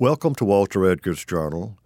Welcome 0.00 0.34
to 0.36 0.44
Walter 0.44 0.84
Edgar's 0.90 1.24
Journal. 1.24 1.78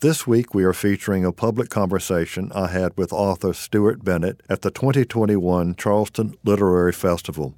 This 0.00 0.26
week 0.26 0.52
we 0.52 0.64
are 0.64 0.72
featuring 0.72 1.24
a 1.24 1.30
public 1.30 1.70
conversation 1.70 2.50
I 2.52 2.66
had 2.66 2.98
with 2.98 3.12
author 3.12 3.52
Stuart 3.52 4.04
Bennett 4.04 4.40
at 4.48 4.62
the 4.62 4.72
2021 4.72 5.76
Charleston 5.76 6.34
Literary 6.42 6.90
Festival. 6.90 7.54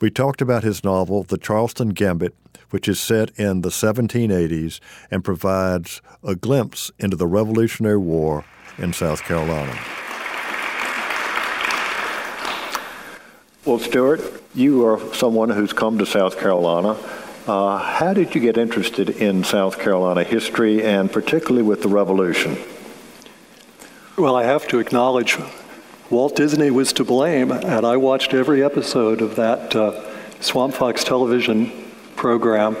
We 0.00 0.10
talked 0.10 0.40
about 0.40 0.62
his 0.62 0.84
novel, 0.84 1.24
The 1.24 1.38
Charleston 1.38 1.88
Gambit, 1.88 2.36
which 2.70 2.86
is 2.86 3.00
set 3.00 3.30
in 3.30 3.62
the 3.62 3.70
1780s 3.70 4.78
and 5.10 5.24
provides 5.24 6.00
a 6.22 6.36
glimpse 6.36 6.92
into 7.00 7.16
the 7.16 7.26
Revolutionary 7.26 7.98
War 7.98 8.44
in 8.78 8.92
South 8.92 9.24
Carolina. 9.24 9.76
Well, 13.64 13.80
Stuart, 13.80 14.20
you 14.54 14.86
are 14.86 15.00
someone 15.12 15.50
who's 15.50 15.72
come 15.72 15.98
to 15.98 16.06
South 16.06 16.38
Carolina 16.38 16.96
uh, 17.46 17.78
how 17.78 18.14
did 18.14 18.34
you 18.34 18.40
get 18.40 18.56
interested 18.56 19.10
in 19.10 19.42
South 19.42 19.78
Carolina 19.78 20.22
history 20.22 20.84
and 20.84 21.10
particularly 21.10 21.62
with 21.62 21.82
the 21.82 21.88
Revolution? 21.88 22.56
Well, 24.16 24.36
I 24.36 24.44
have 24.44 24.68
to 24.68 24.78
acknowledge 24.78 25.38
Walt 26.08 26.36
Disney 26.36 26.70
was 26.70 26.92
to 26.94 27.04
blame, 27.04 27.50
and 27.50 27.84
I 27.86 27.96
watched 27.96 28.34
every 28.34 28.62
episode 28.62 29.22
of 29.22 29.36
that 29.36 29.74
uh, 29.74 30.04
Swamp 30.40 30.74
Fox 30.74 31.02
television 31.02 31.72
program 32.14 32.74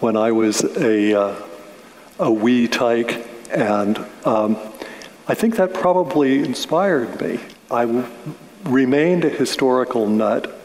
when 0.00 0.16
I 0.16 0.32
was 0.32 0.62
a, 0.62 1.20
uh, 1.20 1.42
a 2.18 2.32
wee 2.32 2.68
tyke, 2.68 3.26
and 3.50 3.98
um, 4.24 4.56
I 5.28 5.34
think 5.34 5.56
that 5.56 5.74
probably 5.74 6.38
inspired 6.38 7.20
me. 7.20 7.40
I 7.70 7.84
w- 7.84 8.06
remained 8.64 9.24
a 9.24 9.28
historical 9.28 10.06
nut, 10.06 10.58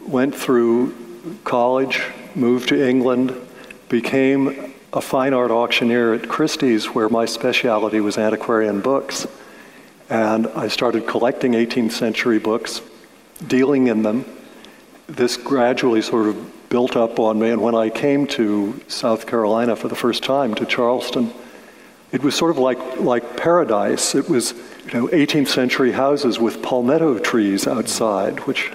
went 0.00 0.34
through 0.34 0.96
college, 1.44 2.02
moved 2.34 2.68
to 2.70 2.88
England, 2.88 3.34
became 3.88 4.74
a 4.92 5.00
fine 5.00 5.34
art 5.34 5.50
auctioneer 5.50 6.14
at 6.14 6.28
Christie's, 6.28 6.86
where 6.86 7.08
my 7.08 7.24
specialty 7.24 8.00
was 8.00 8.18
antiquarian 8.18 8.80
books. 8.80 9.26
And 10.08 10.46
I 10.48 10.68
started 10.68 11.06
collecting 11.06 11.52
18th 11.52 11.92
century 11.92 12.38
books, 12.38 12.80
dealing 13.46 13.88
in 13.88 14.02
them. 14.02 14.24
This 15.06 15.36
gradually 15.36 16.02
sort 16.02 16.26
of 16.26 16.68
built 16.70 16.96
up 16.96 17.18
on 17.18 17.38
me. 17.38 17.50
And 17.50 17.62
when 17.62 17.74
I 17.74 17.90
came 17.90 18.26
to 18.28 18.80
South 18.88 19.26
Carolina 19.26 19.76
for 19.76 19.88
the 19.88 19.96
first 19.96 20.22
time, 20.22 20.54
to 20.54 20.66
Charleston, 20.66 21.32
it 22.12 22.22
was 22.22 22.34
sort 22.34 22.50
of 22.50 22.58
like, 22.58 23.00
like 23.00 23.36
paradise. 23.36 24.14
It 24.14 24.28
was 24.28 24.54
you 24.86 24.94
know, 24.94 25.06
18th 25.08 25.48
century 25.48 25.92
houses 25.92 26.38
with 26.38 26.62
palmetto 26.62 27.18
trees 27.18 27.66
outside, 27.66 28.40
which 28.40 28.70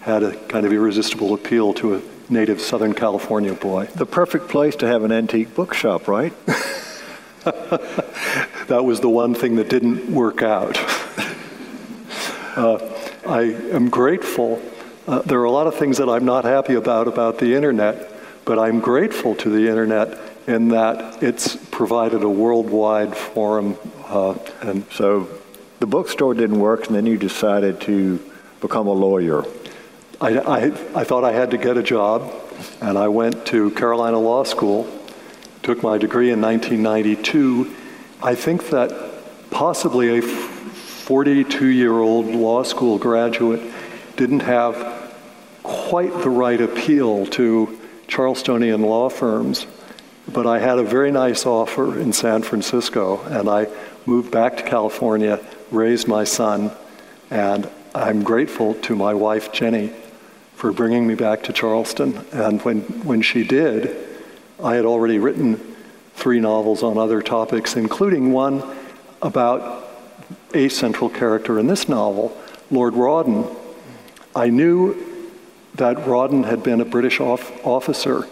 had 0.00 0.22
a 0.22 0.36
kind 0.48 0.66
of 0.66 0.72
irresistible 0.72 1.32
appeal 1.32 1.72
to 1.74 1.94
a 1.94 2.02
native 2.30 2.60
Southern 2.60 2.94
California 2.94 3.54
boy. 3.54 3.86
The 3.86 4.06
perfect 4.06 4.48
place 4.48 4.76
to 4.76 4.86
have 4.86 5.04
an 5.04 5.12
antique 5.12 5.54
bookshop, 5.54 6.08
right? 6.08 6.32
that 7.44 8.82
was 8.84 9.00
the 9.00 9.08
one 9.08 9.34
thing 9.34 9.56
that 9.56 9.68
didn't 9.68 10.12
work 10.12 10.42
out. 10.42 10.78
uh, 12.56 12.78
I 13.26 13.42
am 13.72 13.90
grateful. 13.90 14.60
Uh, 15.06 15.20
there 15.22 15.40
are 15.40 15.44
a 15.44 15.50
lot 15.50 15.66
of 15.66 15.74
things 15.74 15.98
that 15.98 16.08
I'm 16.08 16.24
not 16.24 16.44
happy 16.44 16.74
about 16.74 17.08
about 17.08 17.38
the 17.38 17.54
internet, 17.54 18.10
but 18.44 18.58
I'm 18.58 18.80
grateful 18.80 19.34
to 19.36 19.50
the 19.50 19.68
internet 19.68 20.18
in 20.46 20.68
that 20.68 21.22
it's 21.22 21.56
provided 21.56 22.22
a 22.22 22.28
worldwide 22.28 23.16
forum. 23.16 23.76
Uh, 24.06 24.36
and 24.60 24.84
so 24.90 25.28
the 25.80 25.86
bookstore 25.86 26.34
didn't 26.34 26.58
work, 26.58 26.86
and 26.86 26.96
then 26.96 27.06
you 27.06 27.16
decided 27.16 27.80
to 27.82 28.18
become 28.60 28.86
a 28.86 28.92
lawyer. 28.92 29.44
I, 30.24 30.38
I, 30.38 30.64
I 30.94 31.04
thought 31.04 31.22
I 31.22 31.32
had 31.32 31.50
to 31.50 31.58
get 31.58 31.76
a 31.76 31.82
job, 31.82 32.32
and 32.80 32.96
I 32.96 33.08
went 33.08 33.44
to 33.48 33.70
Carolina 33.72 34.18
Law 34.18 34.44
School, 34.44 34.88
took 35.62 35.82
my 35.82 35.98
degree 35.98 36.30
in 36.30 36.40
1992. 36.40 37.70
I 38.22 38.34
think 38.34 38.70
that 38.70 39.50
possibly 39.50 40.20
a 40.20 40.22
42 40.22 41.66
year 41.66 41.98
old 41.98 42.24
law 42.24 42.62
school 42.62 42.96
graduate 42.96 43.60
didn't 44.16 44.40
have 44.40 45.12
quite 45.62 46.14
the 46.22 46.30
right 46.30 46.58
appeal 46.58 47.26
to 47.26 47.78
Charlestonian 48.08 48.80
law 48.80 49.10
firms, 49.10 49.66
but 50.32 50.46
I 50.46 50.58
had 50.58 50.78
a 50.78 50.84
very 50.84 51.12
nice 51.12 51.44
offer 51.44 52.00
in 52.00 52.14
San 52.14 52.42
Francisco, 52.42 53.20
and 53.24 53.46
I 53.46 53.66
moved 54.06 54.30
back 54.30 54.56
to 54.56 54.62
California, 54.62 55.38
raised 55.70 56.08
my 56.08 56.24
son, 56.24 56.70
and 57.28 57.68
I'm 57.94 58.22
grateful 58.22 58.72
to 58.72 58.96
my 58.96 59.12
wife, 59.12 59.52
Jenny, 59.52 59.92
for 60.64 60.72
bringing 60.72 61.06
me 61.06 61.14
back 61.14 61.42
to 61.42 61.52
Charleston. 61.52 62.24
And 62.32 62.62
when, 62.62 62.80
when 63.04 63.20
she 63.20 63.46
did, 63.46 63.94
I 64.62 64.76
had 64.76 64.86
already 64.86 65.18
written 65.18 65.60
three 66.14 66.40
novels 66.40 66.82
on 66.82 66.96
other 66.96 67.20
topics, 67.20 67.76
including 67.76 68.32
one 68.32 68.62
about 69.20 69.86
a 70.54 70.70
central 70.70 71.10
character 71.10 71.58
in 71.58 71.66
this 71.66 71.86
novel, 71.86 72.34
Lord 72.70 72.94
Rawdon. 72.94 73.54
I 74.34 74.48
knew 74.48 74.96
that 75.74 76.06
Rawdon 76.06 76.44
had 76.44 76.62
been 76.62 76.80
a 76.80 76.86
British 76.86 77.20
off- 77.20 77.52
officer 77.62 78.26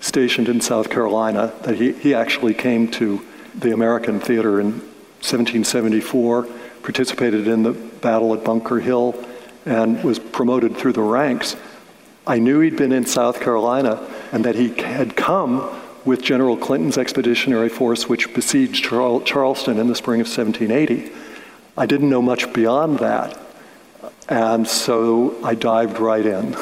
stationed 0.00 0.50
in 0.50 0.60
South 0.60 0.90
Carolina, 0.90 1.50
that 1.62 1.76
he, 1.76 1.92
he 1.92 2.12
actually 2.12 2.52
came 2.52 2.90
to 2.90 3.26
the 3.54 3.72
American 3.72 4.20
theater 4.20 4.60
in 4.60 4.72
1774, 5.22 6.42
participated 6.82 7.48
in 7.48 7.62
the 7.62 7.72
battle 7.72 8.34
at 8.34 8.44
Bunker 8.44 8.80
Hill, 8.80 9.14
and 9.64 10.04
was 10.04 10.18
promoted 10.18 10.76
through 10.76 10.92
the 10.92 11.00
ranks. 11.00 11.56
I 12.30 12.38
knew 12.38 12.60
he'd 12.60 12.76
been 12.76 12.92
in 12.92 13.06
South 13.06 13.40
Carolina 13.40 14.08
and 14.30 14.44
that 14.44 14.54
he 14.54 14.68
had 14.68 15.16
come 15.16 15.68
with 16.04 16.22
General 16.22 16.56
Clinton's 16.56 16.96
expeditionary 16.96 17.68
force, 17.68 18.08
which 18.08 18.32
besieged 18.32 18.84
Charleston 18.84 19.80
in 19.80 19.88
the 19.88 19.96
spring 19.96 20.20
of 20.20 20.28
1780. 20.28 21.10
I 21.76 21.86
didn't 21.86 22.08
know 22.08 22.22
much 22.22 22.52
beyond 22.52 23.00
that. 23.00 23.36
And 24.28 24.68
so 24.68 25.44
I 25.44 25.56
dived 25.56 25.98
right 25.98 26.24
in. 26.24 26.56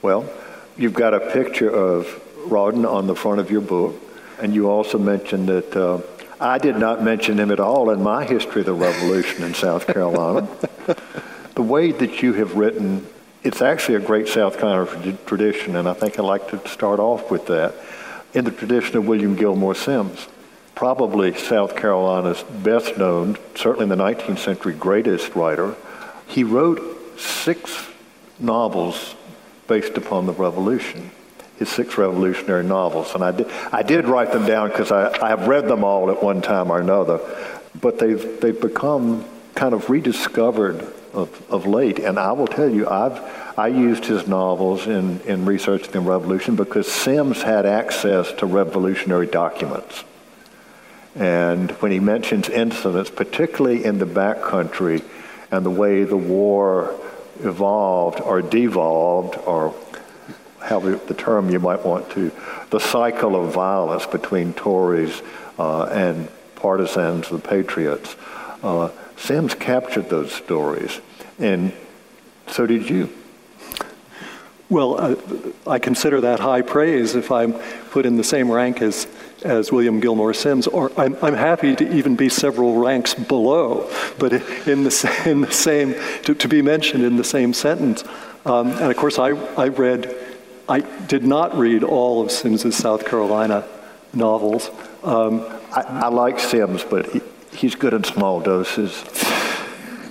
Well, 0.00 0.32
you've 0.78 0.94
got 0.94 1.12
a 1.12 1.20
picture 1.30 1.68
of 1.68 2.06
Rawdon 2.46 2.86
on 2.86 3.06
the 3.06 3.14
front 3.14 3.38
of 3.38 3.50
your 3.50 3.60
book, 3.60 3.94
and 4.40 4.54
you 4.54 4.70
also 4.70 4.98
mentioned 4.98 5.46
that 5.50 5.76
uh, 5.76 6.00
I 6.40 6.56
did 6.56 6.78
not 6.78 7.02
mention 7.02 7.38
him 7.38 7.50
at 7.50 7.60
all 7.60 7.90
in 7.90 8.02
my 8.02 8.24
history 8.24 8.62
of 8.62 8.66
the 8.66 8.72
Revolution 8.72 9.44
in 9.44 9.52
South 9.52 9.86
Carolina. 9.86 10.48
the 11.54 11.62
way 11.62 11.92
that 11.92 12.22
you 12.22 12.32
have 12.32 12.56
written, 12.56 13.06
it's 13.42 13.62
actually 13.62 13.94
a 13.96 14.00
great 14.00 14.28
South 14.28 14.58
Carolina 14.58 15.16
tradition, 15.26 15.76
and 15.76 15.88
I 15.88 15.94
think 15.94 16.18
I'd 16.18 16.24
like 16.24 16.48
to 16.50 16.68
start 16.68 17.00
off 17.00 17.30
with 17.30 17.46
that. 17.46 17.74
In 18.34 18.44
the 18.44 18.50
tradition 18.50 18.96
of 18.96 19.06
William 19.06 19.34
Gilmore 19.34 19.74
Simms, 19.74 20.28
probably 20.74 21.34
South 21.34 21.74
Carolina's 21.76 22.42
best 22.42 22.96
known, 22.96 23.36
certainly 23.54 23.84
in 23.84 23.88
the 23.88 23.96
19th 23.96 24.38
century 24.38 24.74
greatest 24.74 25.34
writer, 25.34 25.74
he 26.26 26.44
wrote 26.44 27.18
six 27.18 27.88
novels 28.38 29.14
based 29.66 29.96
upon 29.96 30.26
the 30.26 30.32
Revolution 30.32 31.10
his 31.60 31.68
six 31.68 31.98
revolutionary 31.98 32.64
novels. 32.64 33.14
And 33.14 33.22
I 33.22 33.32
did, 33.32 33.50
I 33.70 33.82
did 33.82 34.06
write 34.06 34.32
them 34.32 34.46
down 34.46 34.70
because 34.70 34.90
I, 34.90 35.10
I 35.22 35.28
have 35.28 35.46
read 35.46 35.68
them 35.68 35.84
all 35.84 36.10
at 36.10 36.22
one 36.22 36.40
time 36.40 36.70
or 36.70 36.80
another. 36.80 37.20
But 37.78 37.98
they've, 37.98 38.40
they've 38.40 38.58
become 38.58 39.26
kind 39.54 39.74
of 39.74 39.90
rediscovered 39.90 40.90
of, 41.12 41.50
of 41.50 41.66
late. 41.66 41.98
And 41.98 42.18
I 42.18 42.32
will 42.32 42.46
tell 42.46 42.68
you, 42.68 42.88
I've, 42.88 43.20
I 43.58 43.68
used 43.68 44.04
his 44.04 44.26
novels 44.26 44.86
in, 44.86 45.20
in 45.22 45.44
researching 45.44 45.92
the 45.92 46.00
revolution 46.00 46.56
because 46.56 46.90
Simms 46.90 47.42
had 47.42 47.66
access 47.66 48.32
to 48.34 48.46
revolutionary 48.46 49.26
documents. 49.26 50.04
And 51.14 51.70
when 51.72 51.92
he 51.92 52.00
mentions 52.00 52.48
incidents, 52.48 53.10
particularly 53.10 53.84
in 53.84 53.98
the 53.98 54.06
backcountry 54.06 55.02
and 55.50 55.66
the 55.66 55.70
way 55.70 56.04
the 56.04 56.16
war 56.16 56.94
evolved 57.40 58.20
or 58.20 58.42
devolved 58.42 59.36
or 59.46 59.74
however 60.60 60.96
the 60.96 61.14
term 61.14 61.50
you 61.50 61.58
might 61.58 61.84
want 61.84 62.10
to, 62.10 62.30
the 62.70 62.78
cycle 62.78 63.34
of 63.34 63.52
violence 63.52 64.06
between 64.06 64.52
Tories 64.54 65.22
uh, 65.58 65.84
and 65.84 66.28
partisans 66.54 67.28
the 67.28 67.38
Patriots. 67.38 68.14
Uh, 68.62 68.90
Simms 69.20 69.54
captured 69.54 70.08
those 70.08 70.32
stories, 70.32 71.00
and 71.38 71.72
so 72.48 72.66
did 72.66 72.88
you. 72.88 73.12
Well, 74.68 75.00
uh, 75.00 75.16
I 75.66 75.78
consider 75.78 76.20
that 76.22 76.40
high 76.40 76.62
praise 76.62 77.14
if 77.14 77.30
I'm 77.30 77.52
put 77.90 78.06
in 78.06 78.16
the 78.16 78.24
same 78.24 78.50
rank 78.50 78.80
as, 78.82 79.06
as 79.44 79.70
William 79.70 80.00
Gilmore 80.00 80.32
Simms, 80.32 80.66
or 80.66 80.90
I'm, 80.96 81.16
I'm 81.22 81.34
happy 81.34 81.76
to 81.76 81.92
even 81.94 82.16
be 82.16 82.28
several 82.28 82.78
ranks 82.78 83.14
below, 83.14 83.90
but 84.18 84.32
in 84.66 84.84
the, 84.84 85.22
in 85.26 85.42
the 85.42 85.52
same, 85.52 85.94
to, 86.22 86.34
to 86.34 86.48
be 86.48 86.62
mentioned 86.62 87.04
in 87.04 87.16
the 87.16 87.24
same 87.24 87.52
sentence. 87.52 88.04
Um, 88.46 88.68
and 88.68 88.90
of 88.90 88.96
course, 88.96 89.18
I, 89.18 89.30
I 89.56 89.68
read 89.68 90.16
I 90.70 90.80
did 90.80 91.24
not 91.24 91.58
read 91.58 91.82
all 91.82 92.22
of 92.22 92.30
Simms's 92.30 92.76
South 92.76 93.04
Carolina 93.04 93.66
novels. 94.14 94.70
Um, 95.02 95.40
I, 95.72 95.80
I, 95.80 96.08
like 96.08 96.38
Simms, 96.38 96.84
but 96.84 97.06
he, 97.10 97.20
he's 97.52 97.74
good 97.74 97.94
in 97.94 98.04
small 98.04 98.40
doses. 98.40 99.04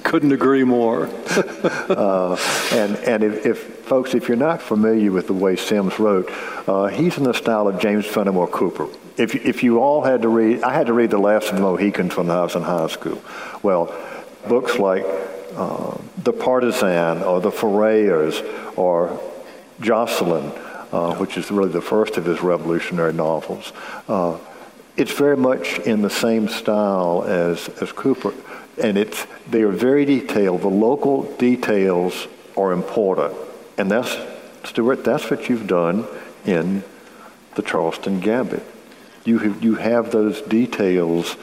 couldn't 0.04 0.32
agree 0.32 0.64
more. 0.64 1.06
uh, 1.90 2.38
and 2.72 2.96
and 2.98 3.24
if, 3.24 3.46
if, 3.46 3.58
folks, 3.86 4.14
if 4.14 4.28
you're 4.28 4.38
not 4.38 4.62
familiar 4.62 5.12
with 5.12 5.28
the 5.28 5.34
way 5.34 5.56
Simms 5.56 6.00
wrote, 6.00 6.30
uh, 6.68 6.88
he's 6.88 7.18
in 7.18 7.24
the 7.24 7.34
style 7.34 7.68
of 7.68 7.80
James 7.80 8.06
Fenimore 8.06 8.48
Cooper. 8.48 8.88
If, 9.18 9.36
if 9.36 9.64
you 9.64 9.80
all 9.80 10.04
had 10.04 10.22
to 10.22 10.30
read, 10.30 10.64
I 10.64 10.74
had 10.74 10.88
to 10.88 10.94
read 10.94 11.12
The 11.12 11.18
Last 11.18 11.50
of 11.50 11.56
the 11.56 11.62
Mohicans 11.62 12.16
when 12.16 12.30
I 12.30 12.42
was 12.42 12.56
in 12.56 12.64
high 12.64 12.88
school. 12.88 13.22
Well, 13.62 13.94
books 14.48 14.80
like 14.80 15.04
uh, 15.56 15.98
The 16.24 16.32
Partisan 16.32 17.22
or 17.24 17.42
The 17.42 17.52
Forayers 17.52 18.42
or 18.78 19.20
Joscelyn, 19.82 20.54
uh, 20.94 21.16
which 21.16 21.38
is 21.38 21.52
really 21.52 21.70
the 21.70 21.82
first 21.82 22.16
of 22.16 22.24
his 22.24 22.42
revolutionary 22.42 23.12
novels. 23.12 23.74
It's 24.98 25.14
very 25.14 25.38
much 25.38 25.80
in 25.80 26.02
the 26.02 26.10
same 26.10 26.50
style 26.50 27.24
as, 27.24 27.70
as 27.82 27.92
Cooper, 27.92 28.34
and 28.82 28.98
it's, 28.98 29.26
they 29.50 29.62
are 29.62 29.72
very 29.72 30.06
detailed. 30.06 30.62
The 30.62 30.68
local 30.68 31.24
details 31.38 32.28
are 32.58 32.72
important, 32.74 33.34
and 33.78 33.90
that's, 33.90 34.18
Stuart, 34.66 35.04
that's 35.04 35.30
what 35.30 35.48
you've 35.48 35.68
done 35.68 36.06
in 36.46 36.84
the 37.56 37.62
Charleston 37.62 38.20
Gambit. 38.20 38.64
You, 39.26 39.56
you 39.62 39.76
have 39.76 40.12
those 40.12 40.42
details, 40.42 41.34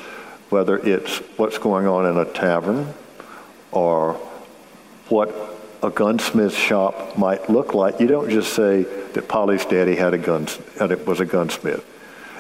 whether 0.51 0.79
it's 0.79 1.19
what's 1.39 1.59
going 1.59 1.87
on 1.87 2.07
in 2.07 2.17
a 2.19 2.25
tavern 2.25 2.95
or 3.73 4.15
what 5.09 5.35
a 5.83 5.91
gunsmith 5.91 6.55
shop 6.55 7.17
might 7.17 7.49
look 7.49 7.75
like. 7.75 8.01
You 8.01 8.07
don't 8.07 8.31
just 8.31 8.53
say 8.55 8.83
that 8.83 9.29
Polly's 9.29 9.65
daddy 9.65 9.97
had 9.97 10.15
a 10.15 10.19
gun, 10.19 10.49
and 10.81 10.91
it 10.91 11.07
was 11.07 11.21
a 11.21 11.27
gunsmith. 11.27 11.85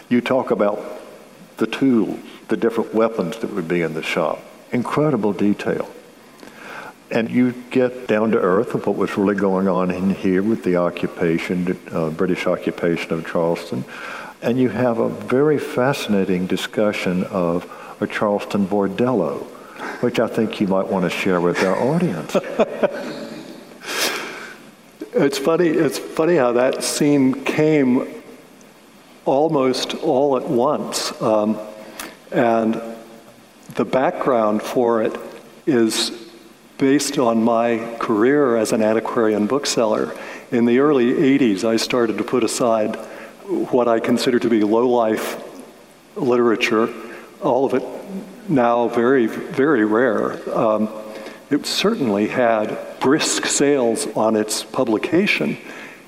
You 0.08 0.20
talk 0.20 0.50
about 0.50 1.00
the 1.56 1.67
tools, 1.67 2.19
the 2.49 2.56
different 2.56 2.94
weapons 2.94 3.38
that 3.38 3.53
would 3.53 3.67
be 3.67 3.82
in 3.82 3.94
the 3.94 4.03
shop. 4.03 4.41
Incredible 4.73 5.32
detail. 5.32 5.88
And 7.11 7.31
you 7.31 7.53
get 7.70 8.06
down 8.08 8.32
to 8.32 8.38
earth 8.38 8.75
of 8.75 8.87
what 8.87 8.97
was 8.97 9.17
really 9.17 9.37
going 9.37 9.69
on 9.69 9.91
in 9.91 10.11
here 10.11 10.43
with 10.43 10.64
the 10.64 10.76
occupation, 10.76 11.79
uh, 11.93 12.11
British 12.11 12.47
occupation 12.47 13.12
of 13.12 13.26
Charleston. 13.26 13.85
And 14.43 14.58
you 14.58 14.69
have 14.69 14.99
a 14.99 15.08
very 15.08 15.58
fascinating 15.58 16.47
discussion 16.47 17.25
of 17.25 17.70
a 18.00 18.06
Charleston 18.06 18.67
bordello, 18.67 19.44
which 20.03 20.19
I 20.19 20.26
think 20.26 20.61
you 20.61 20.67
might 20.67 20.87
want 20.88 21.05
to 21.05 21.11
share 21.11 21.41
with 21.41 21.62
our 21.62 21.76
audience. 21.76 22.35
it's 25.14 25.38
funny. 25.38 25.69
It's 25.69 25.99
funny 25.99 26.37
how 26.37 26.53
that 26.53 26.85
scene 26.85 27.44
came 27.44 28.15
almost 29.26 29.94
all 29.96 30.37
at 30.37 30.49
once, 30.49 31.20
um, 31.20 31.58
and 32.31 32.81
the 33.75 33.84
background 33.84 34.62
for 34.62 35.02
it 35.02 35.14
is 35.67 36.11
based 36.78 37.19
on 37.19 37.43
my 37.43 37.96
career 37.99 38.56
as 38.56 38.73
an 38.73 38.82
antiquarian 38.82 39.46
bookseller. 39.46 40.17
In 40.50 40.64
the 40.64 40.78
early 40.78 41.12
80s, 41.12 41.64
I 41.64 41.76
started 41.76 42.19
to 42.19 42.25
put 42.25 42.44
aside 42.44 42.96
what 43.46 43.88
I 43.88 44.00
consider 44.00 44.38
to 44.38 44.49
be 44.49 44.62
low 44.62 44.88
life 44.88 45.43
literature, 46.17 46.93
all 47.43 47.64
of 47.64 47.75
it 47.75 47.82
now 48.49 48.88
very, 48.88 49.26
very 49.26 49.84
rare. 49.84 50.56
Um, 50.56 50.88
it 51.50 51.67
certainly 51.67 52.29
had 52.29 52.76
brisk 53.00 53.46
sales 53.46 54.06
on 54.17 54.37
its 54.37 54.62
publication. 54.64 55.58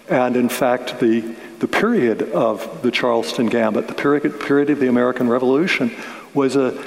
And 0.09 0.37
in 0.37 0.49
fact, 0.49 1.01
the, 1.01 1.37
the 1.59 1.69
period 1.69 2.23
of 2.23 2.83
the 2.83 2.91
Charleston 2.91 3.47
Gambit, 3.47 3.89
the 3.89 3.95
period, 3.95 4.41
period 4.41 4.71
of 4.71 4.79
the 4.79 4.89
American 4.89 5.29
Revolution, 5.29 5.91
was 6.33 6.57
a, 6.57 6.81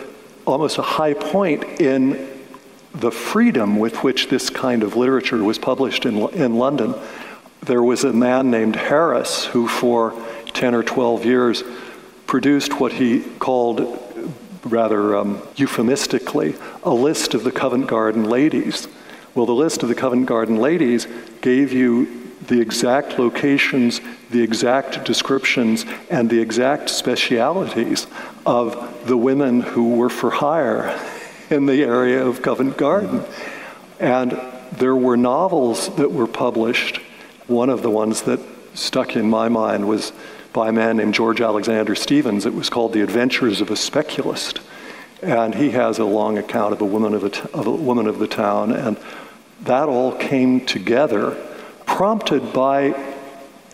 almost 0.45 0.77
a 0.77 0.81
high 0.81 1.13
point 1.13 1.63
in 1.81 2.29
the 2.93 3.11
freedom 3.11 3.77
with 3.79 4.03
which 4.03 4.29
this 4.29 4.49
kind 4.49 4.83
of 4.83 4.95
literature 4.95 5.43
was 5.43 5.57
published 5.57 6.05
in, 6.05 6.17
in 6.29 6.57
London. 6.57 6.93
There 7.61 7.83
was 7.83 8.03
a 8.03 8.13
man 8.13 8.49
named 8.49 8.75
Harris 8.75 9.45
who, 9.45 9.67
for 9.67 10.13
10 10.53 10.73
or 10.73 10.83
12 10.83 11.25
years, 11.25 11.63
produced 12.25 12.79
what 12.79 12.93
he 12.93 13.21
called, 13.39 13.99
rather 14.63 15.17
um, 15.17 15.41
euphemistically, 15.55 16.55
a 16.83 16.93
list 16.93 17.33
of 17.33 17.43
the 17.43 17.51
Covent 17.51 17.87
Garden 17.87 18.25
ladies. 18.25 18.87
Well, 19.35 19.45
the 19.45 19.53
list 19.53 19.83
of 19.83 19.89
the 19.89 19.95
Covent 19.95 20.25
Garden 20.25 20.57
ladies 20.57 21.07
gave 21.41 21.71
you 21.73 22.20
the 22.51 22.59
exact 22.59 23.17
locations, 23.17 24.01
the 24.29 24.41
exact 24.41 25.05
descriptions, 25.05 25.85
and 26.09 26.29
the 26.29 26.41
exact 26.41 26.89
specialities 26.89 28.07
of 28.45 29.07
the 29.07 29.15
women 29.15 29.61
who 29.61 29.95
were 29.95 30.09
for 30.09 30.29
hire 30.29 30.99
in 31.49 31.65
the 31.65 31.81
area 31.81 32.21
of 32.25 32.41
Covent 32.41 32.75
Garden. 32.75 33.23
And 34.01 34.37
there 34.73 34.97
were 34.97 35.15
novels 35.15 35.95
that 35.95 36.11
were 36.11 36.27
published. 36.27 36.97
One 37.47 37.69
of 37.69 37.83
the 37.83 37.89
ones 37.89 38.23
that 38.23 38.41
stuck 38.73 39.15
in 39.15 39.29
my 39.29 39.47
mind 39.47 39.87
was 39.87 40.11
by 40.51 40.67
a 40.67 40.73
man 40.73 40.97
named 40.97 41.13
George 41.13 41.39
Alexander 41.39 41.95
Stevens. 41.95 42.45
It 42.45 42.53
was 42.53 42.69
called 42.69 42.91
The 42.91 43.01
Adventures 43.01 43.61
of 43.61 43.71
a 43.71 43.77
Speculist. 43.77 44.59
And 45.21 45.55
he 45.55 45.69
has 45.69 45.99
a 45.99 46.05
long 46.05 46.37
account 46.37 46.73
of 46.73 46.81
a 46.81 46.85
woman 46.85 47.13
of, 47.13 47.23
a, 47.23 47.51
of 47.53 47.65
a 47.65 47.71
woman 47.71 48.07
of 48.07 48.19
the 48.19 48.27
town. 48.27 48.73
And 48.73 48.97
that 49.61 49.87
all 49.87 50.13
came 50.13 50.65
together, 50.65 51.37
prompted 51.91 52.53
by 52.53 52.95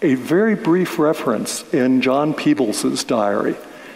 a 0.01 0.15
very 0.15 0.55
brief 0.55 0.97
reference 0.97 1.63
in 1.71 2.01
John 2.01 2.33
Peebles's 2.33 3.03
diary. 3.03 3.55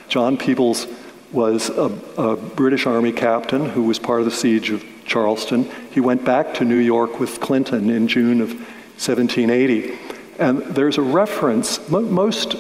John 0.10 0.38
Peebles 0.38 0.86
was 1.32 1.70
a, 1.70 1.92
a, 2.18 2.38
British 2.38 2.86
Army 2.86 3.12
captain 3.12 3.68
who 3.68 3.84
was 3.84 3.98
part 3.98 4.20
of 4.20 4.26
the 4.26 4.32
siege 4.32 4.70
of 4.70 4.86
Charleston. 5.06 5.70
He 5.90 6.00
went 6.00 6.24
back 6.24 6.54
to 6.56 6.66
New 6.66 6.78
York 6.78 7.20
with 7.20 7.42
Clinton 7.42 7.90
in 7.90 8.08
June 8.08 8.42
of 8.42 8.52
1780. 8.52 9.98
And 10.38 10.60
there's 10.60 11.00
a 11.00 11.02
reference, 11.02 11.90
most 11.90 12.56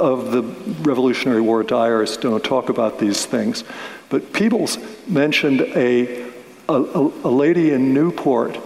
of 0.00 0.32
the 0.32 0.42
Revolutionary 0.82 1.42
War 1.42 1.62
diarists 1.62 2.16
don't 2.16 2.42
talk 2.42 2.70
about 2.70 2.98
these 2.98 3.26
things. 3.26 3.62
But 4.08 4.32
Peebles 4.32 4.78
mentioned 5.06 5.60
a, 5.60 6.30
a, 6.68 6.74
a 6.74 7.30
lady 7.30 7.72
in 7.72 7.92
Newport, 7.92 8.58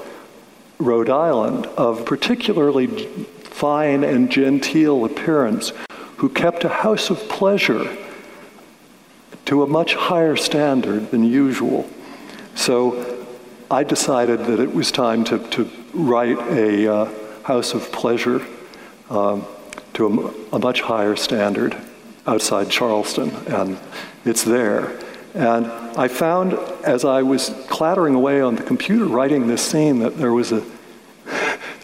Rhode 0.79 1.11
Island, 1.11 1.67
of 1.67 2.05
particularly 2.05 2.87
fine 2.87 4.05
and 4.05 4.31
genteel 4.31 5.05
appearance, 5.05 5.73
who 6.19 6.29
kept 6.29 6.65
a 6.65 6.69
house 6.69 7.11
of 7.11 7.19
pleasure 7.29 7.97
to 9.47 9.63
a 9.63 9.67
much 9.67 9.95
higher 9.95 10.37
standard 10.37 11.11
than 11.11 11.25
usual. 11.25 11.89
So 12.55 13.27
I 13.71 13.85
decided 13.85 14.41
that 14.47 14.61
it 14.61 14.75
was 14.75 14.93
time 14.93 15.25
to, 15.25 15.39
to 15.51 15.71
write 15.93 16.39
a 16.39 16.93
uh, 16.93 17.11
house 17.43 17.75
of 17.75 17.91
pleasure. 17.93 18.45
Um, 19.11 19.47
to 19.99 20.07
a, 20.53 20.57
a 20.57 20.59
much 20.61 20.81
higher 20.81 21.17
standard 21.17 21.77
outside 22.27 22.71
Charleston, 22.71 23.31
and 23.49 23.77
it's 24.25 24.45
there. 24.45 24.97
And 25.35 25.67
I 25.99 26.07
found 26.07 26.53
as 26.85 27.05
I 27.05 27.23
was 27.23 27.51
clattering 27.69 28.15
away 28.15 28.41
on 28.41 28.55
the 28.55 28.63
computer 28.63 29.07
writing 29.07 29.49
this 29.49 29.61
scene 29.61 29.99
that 29.99 30.17
there 30.17 30.33
was 30.33 30.53
a 30.53 30.65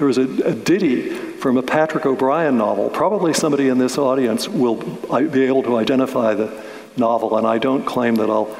there 0.04 0.08
was 0.08 0.18
a, 0.18 0.48
a, 0.48 0.54
ditty 0.54 1.08
from 1.14 1.56
a 1.56 1.62
Patrick 1.62 2.04
O'Brian 2.04 2.58
novel. 2.58 2.90
Probably 2.90 3.32
somebody 3.32 3.68
in 3.68 3.78
this 3.78 3.96
audience 3.96 4.46
will 4.46 4.76
be 4.76 5.44
able 5.44 5.62
to 5.62 5.78
identify 5.78 6.34
the 6.34 6.62
novel, 6.98 7.38
and 7.38 7.46
I 7.46 7.56
don't 7.56 7.86
claim 7.86 8.16
that 8.16 8.28
I'll 8.28 8.54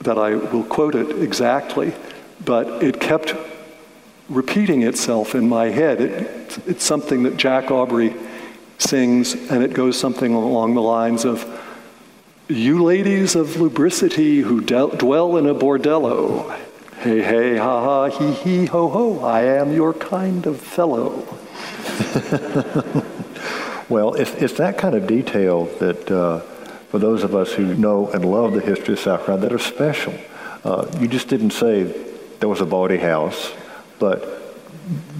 that 0.00 0.18
I 0.18 0.34
will 0.34 0.64
quote 0.64 0.96
it 0.96 1.22
exactly, 1.22 1.94
but 2.44 2.82
it 2.82 3.00
kept 3.00 3.36
repeating 4.28 4.82
itself 4.82 5.36
in 5.36 5.48
my 5.48 5.66
head. 5.66 6.00
It, 6.00 6.58
it's 6.66 6.84
something 6.84 7.22
that 7.22 7.36
Jack 7.36 7.70
Aubrey 7.70 8.12
sings, 8.78 9.34
and 9.34 9.62
it 9.62 9.72
goes 9.72 9.96
something 9.96 10.34
along 10.34 10.74
the 10.74 10.82
lines 10.82 11.24
of, 11.24 11.46
You 12.48 12.82
ladies 12.82 13.36
of 13.36 13.50
lubricity 13.50 14.40
who 14.40 14.60
de- 14.60 14.96
dwell 14.96 15.36
in 15.36 15.46
a 15.46 15.54
bordello, 15.54 16.58
hey, 17.02 17.20
hey, 17.20 17.56
ha, 17.56 17.82
ha, 17.82 18.04
he, 18.16 18.32
he, 18.32 18.66
ho, 18.66 18.88
ho, 18.88 19.24
I 19.24 19.42
am 19.42 19.72
your 19.72 19.92
kind 19.92 20.46
of 20.46 20.60
fellow. 20.60 21.08
well, 23.88 24.14
it's, 24.14 24.30
it's 24.34 24.52
that 24.54 24.78
kind 24.78 24.94
of 24.94 25.08
detail 25.08 25.64
that, 25.80 26.08
uh, 26.08 26.38
for 26.90 27.00
those 27.00 27.24
of 27.24 27.34
us 27.34 27.54
who 27.54 27.74
know 27.74 28.08
and 28.10 28.24
love 28.24 28.52
the 28.52 28.60
history 28.60 28.94
of 28.94 29.00
South 29.00 29.26
Carolina, 29.26 29.48
that 29.48 29.52
are 29.52 29.58
special. 29.58 30.14
Uh, 30.62 30.88
you 31.00 31.08
just 31.08 31.26
didn't 31.26 31.50
say 31.50 31.82
there 32.38 32.48
was 32.48 32.60
a 32.60 32.66
bawdy 32.66 32.98
house, 32.98 33.50
but 33.98 34.54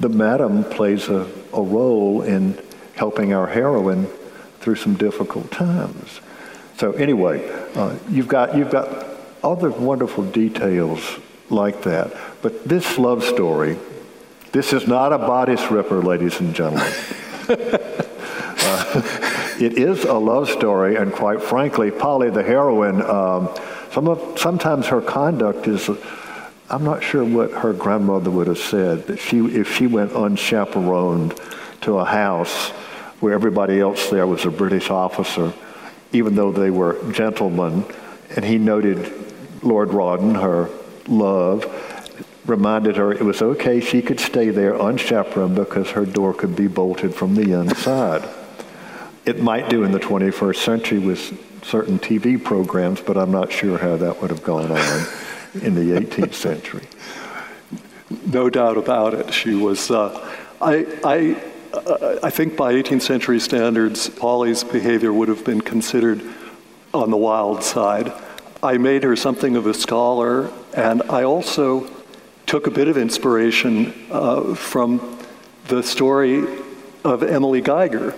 the 0.00 0.08
madam 0.08 0.62
plays 0.62 1.08
a, 1.08 1.28
a 1.52 1.62
role 1.62 2.22
in 2.22 2.56
helping 2.94 3.34
our 3.34 3.48
heroine 3.48 4.06
through 4.60 4.76
some 4.76 4.94
difficult 4.94 5.50
times. 5.50 6.20
So 6.76 6.92
anyway, 6.92 7.44
uh, 7.74 7.96
you've 8.08 8.28
got 8.28 8.56
you've 8.56 8.70
got 8.70 9.04
other 9.42 9.70
wonderful 9.70 10.24
details 10.24 11.18
like 11.52 11.82
that. 11.82 12.12
But 12.40 12.64
this 12.64 12.98
love 12.98 13.22
story, 13.22 13.76
this 14.52 14.72
is 14.72 14.86
not 14.86 15.12
a 15.12 15.18
bodice 15.18 15.70
ripper, 15.70 16.02
ladies 16.02 16.40
and 16.40 16.54
gentlemen. 16.54 16.92
uh, 17.48 19.02
it 19.60 19.78
is 19.78 20.04
a 20.04 20.14
love 20.14 20.50
story, 20.50 20.96
and 20.96 21.12
quite 21.12 21.42
frankly, 21.42 21.90
Polly, 21.90 22.30
the 22.30 22.42
heroine, 22.42 23.02
um, 23.02 23.48
some 23.92 24.08
of, 24.08 24.38
sometimes 24.38 24.86
her 24.86 25.00
conduct 25.00 25.68
is 25.68 25.88
I'm 26.72 26.84
not 26.84 27.02
sure 27.02 27.22
what 27.22 27.50
her 27.50 27.74
grandmother 27.74 28.30
would 28.30 28.46
have 28.46 28.58
said 28.58 29.06
that 29.08 29.18
she, 29.18 29.40
if 29.40 29.74
she 29.76 29.86
went 29.86 30.12
unchaperoned 30.12 31.38
to 31.82 31.98
a 31.98 32.04
house 32.06 32.70
where 33.20 33.34
everybody 33.34 33.78
else 33.78 34.08
there 34.08 34.26
was 34.26 34.46
a 34.46 34.50
British 34.50 34.88
officer, 34.88 35.52
even 36.14 36.34
though 36.34 36.50
they 36.50 36.70
were 36.70 36.98
gentlemen, 37.12 37.84
and 38.34 38.44
he 38.44 38.56
noted 38.56 39.12
Lord 39.62 39.90
Rawdon, 39.90 40.34
her 40.36 40.70
love, 41.08 41.64
reminded 42.46 42.96
her 42.96 43.12
it 43.12 43.22
was 43.22 43.40
okay 43.40 43.80
she 43.80 44.02
could 44.02 44.18
stay 44.18 44.50
there 44.50 44.80
unchaperoned 44.80 45.54
because 45.54 45.90
her 45.90 46.04
door 46.04 46.34
could 46.34 46.56
be 46.56 46.66
bolted 46.66 47.14
from 47.14 47.34
the 47.34 47.52
inside. 47.52 48.28
It 49.24 49.40
might 49.40 49.68
do 49.68 49.84
in 49.84 49.92
the 49.92 50.00
21st 50.00 50.56
century 50.56 50.98
with 50.98 51.64
certain 51.64 51.98
TV 51.98 52.42
programs, 52.42 53.00
but 53.00 53.16
I'm 53.16 53.30
not 53.30 53.52
sure 53.52 53.78
how 53.78 53.96
that 53.96 54.20
would 54.20 54.30
have 54.30 54.42
gone 54.42 54.70
on 54.72 55.06
in 55.62 55.74
the 55.74 56.00
18th 56.00 56.34
century. 56.34 56.86
No 58.26 58.50
doubt 58.50 58.76
about 58.76 59.14
it. 59.14 59.32
She 59.32 59.54
was, 59.54 59.90
uh, 59.90 60.36
I, 60.60 60.86
I, 61.04 61.42
uh, 61.72 62.18
I 62.22 62.30
think 62.30 62.56
by 62.56 62.74
18th 62.74 63.02
century 63.02 63.38
standards, 63.38 64.08
Polly's 64.10 64.64
behavior 64.64 65.12
would 65.12 65.28
have 65.28 65.44
been 65.44 65.60
considered 65.60 66.22
on 66.92 67.10
the 67.10 67.16
wild 67.16 67.62
side. 67.62 68.12
I 68.62 68.78
made 68.78 69.04
her 69.04 69.16
something 69.16 69.56
of 69.56 69.66
a 69.66 69.74
scholar, 69.74 70.52
and 70.74 71.02
I 71.04 71.24
also 71.24 71.90
took 72.46 72.66
a 72.66 72.70
bit 72.70 72.88
of 72.88 72.96
inspiration 72.96 73.94
uh, 74.10 74.54
from 74.54 75.18
the 75.68 75.82
story 75.82 76.44
of 77.04 77.22
Emily 77.22 77.60
Geiger, 77.60 78.14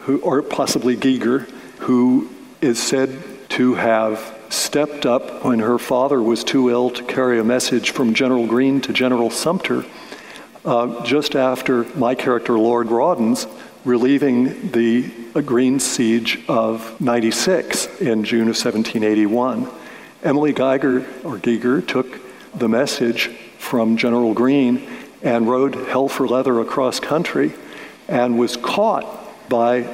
who, 0.00 0.20
or 0.20 0.42
possibly 0.42 0.96
Geiger, 0.96 1.46
who 1.78 2.30
is 2.60 2.82
said 2.82 3.22
to 3.50 3.74
have 3.74 4.34
stepped 4.48 5.06
up 5.06 5.44
when 5.44 5.58
her 5.58 5.78
father 5.78 6.22
was 6.22 6.44
too 6.44 6.70
ill 6.70 6.90
to 6.90 7.02
carry 7.04 7.38
a 7.38 7.44
message 7.44 7.90
from 7.90 8.14
General 8.14 8.46
Greene 8.46 8.80
to 8.82 8.92
General 8.92 9.30
Sumter, 9.30 9.84
uh, 10.64 11.04
just 11.04 11.34
after 11.34 11.84
my 11.96 12.14
character, 12.14 12.58
Lord 12.58 12.90
Rawdon's, 12.90 13.46
relieving 13.84 14.70
the 14.70 15.10
uh, 15.34 15.40
Greene 15.40 15.78
siege 15.78 16.42
of 16.48 17.00
96 17.00 18.00
in 18.00 18.24
June 18.24 18.42
of 18.42 18.56
1781. 18.56 19.68
Emily 20.24 20.52
Geiger, 20.54 21.00
or 21.22 21.38
Giger, 21.38 21.86
took 21.86 22.18
the 22.54 22.68
message 22.68 23.28
from 23.58 23.96
General 23.96 24.32
Greene 24.32 24.86
and 25.22 25.48
rode 25.48 25.74
hell 25.74 26.08
for 26.08 26.26
leather 26.26 26.60
across 26.60 26.98
country 26.98 27.52
and 28.08 28.38
was 28.38 28.56
caught 28.56 29.06
by 29.48 29.86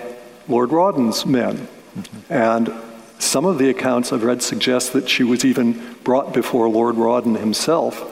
Lord 0.48 0.70
Rawdon's 0.70 1.26
men. 1.26 1.68
Mm-hmm. 1.96 2.32
And 2.32 2.72
some 3.18 3.44
of 3.44 3.58
the 3.58 3.70
accounts 3.70 4.12
I've 4.12 4.24
read 4.24 4.42
suggest 4.42 4.92
that 4.92 5.08
she 5.08 5.24
was 5.24 5.44
even 5.44 5.96
brought 6.04 6.32
before 6.32 6.68
Lord 6.68 6.96
Rawdon 6.96 7.36
himself. 7.36 8.04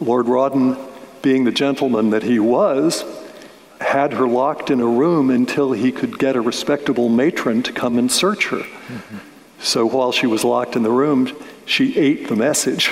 Lord 0.00 0.26
Rawdon, 0.26 0.76
being 1.22 1.44
the 1.44 1.52
gentleman 1.52 2.10
that 2.10 2.22
he 2.22 2.38
was, 2.38 3.04
had 3.80 4.12
her 4.14 4.26
locked 4.26 4.70
in 4.70 4.80
a 4.80 4.86
room 4.86 5.30
until 5.30 5.72
he 5.72 5.92
could 5.92 6.18
get 6.18 6.36
a 6.36 6.40
respectable 6.40 7.08
matron 7.08 7.62
to 7.62 7.72
come 7.72 7.98
and 7.98 8.10
search 8.10 8.48
her. 8.48 8.58
Mm-hmm. 8.58 9.18
So 9.62 9.86
while 9.86 10.12
she 10.12 10.26
was 10.26 10.44
locked 10.44 10.74
in 10.74 10.82
the 10.82 10.90
room, 10.90 11.36
she 11.66 11.96
ate 11.96 12.28
the 12.28 12.36
message. 12.36 12.90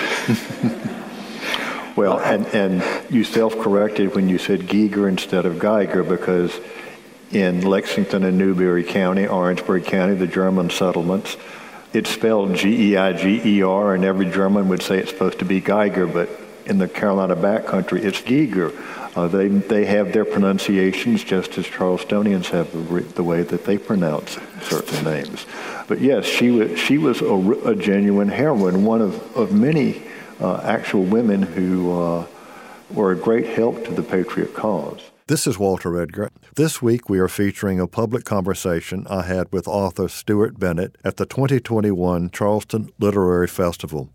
well, 1.97 2.21
and, 2.21 2.47
and 2.47 3.12
you 3.12 3.25
self 3.25 3.59
corrected 3.59 4.15
when 4.15 4.29
you 4.29 4.39
said 4.39 4.69
Geiger 4.69 5.09
instead 5.09 5.47
of 5.47 5.59
Geiger 5.59 6.05
because 6.05 6.59
in 7.33 7.62
Lexington 7.62 8.25
and 8.25 8.39
Newberry 8.39 8.85
County, 8.85 9.27
Orangeburg 9.27 9.85
County, 9.85 10.15
the 10.15 10.27
German 10.27 10.71
settlements. 10.71 11.37
It's 11.93 12.11
spelled 12.11 12.55
G-E-I-G-E-R, 12.55 13.95
and 13.95 14.05
every 14.05 14.31
German 14.31 14.69
would 14.69 14.83
say 14.83 14.99
it's 14.99 15.11
supposed 15.11 15.41
to 15.41 15.45
be 15.45 15.61
Geiger, 15.61 16.07
but 16.07 16.29
in 16.71 16.79
the 16.79 16.89
Carolina 16.89 17.35
backcountry, 17.35 18.05
it's 18.05 18.23
Giger. 18.23 18.73
Uh, 19.17 19.27
they, 19.27 19.49
they 19.49 19.85
have 19.87 20.12
their 20.12 20.25
pronunciations 20.25 21.25
just 21.25 21.59
as 21.59 21.67
Charlestonians 21.67 22.47
have 22.47 22.71
the, 22.73 23.00
the, 23.00 23.25
way 23.25 23.43
that 23.43 23.65
they 23.65 23.77
pronounce 23.77 24.39
certain 24.62 25.05
names. 25.05 25.47
But 25.89 26.00
yes, 26.00 26.25
she 26.25 26.50
was, 26.50 26.79
she 26.79 26.97
was 26.97 27.21
a, 27.21 27.35
a 27.65 27.75
genuine 27.75 28.29
heroine, 28.29 28.85
one 28.85 29.03
of, 29.03 29.37
of 29.37 29.53
many 29.53 30.00
uh, 30.41 30.61
actual 30.62 31.03
women 31.03 31.43
who 31.43 32.00
uh, 32.00 32.27
were 32.95 33.11
a 33.11 33.17
great 33.17 33.49
help 33.49 33.85
to 33.87 33.93
the 33.93 34.05
Patriot 34.05 34.55
cause. 34.55 35.11
This 35.27 35.49
is 35.49 35.59
Walter 35.59 36.00
Edgar. 36.00 36.31
This 36.55 36.81
week 36.81 37.09
we 37.09 37.19
are 37.19 37.29
featuring 37.29 37.81
a 37.81 37.89
public 37.89 38.25
conversation 38.25 39.07
I 39.11 39.23
had 39.23 39.53
with 39.53 39.67
author 39.67 40.09
Stuart 40.09 40.59
Bennett 40.61 40.97
at 41.05 41.17
the 41.17 41.27
2021 41.27 42.31
Charleston 42.31 42.91
Literary 43.00 43.49
Festival. 43.49 44.11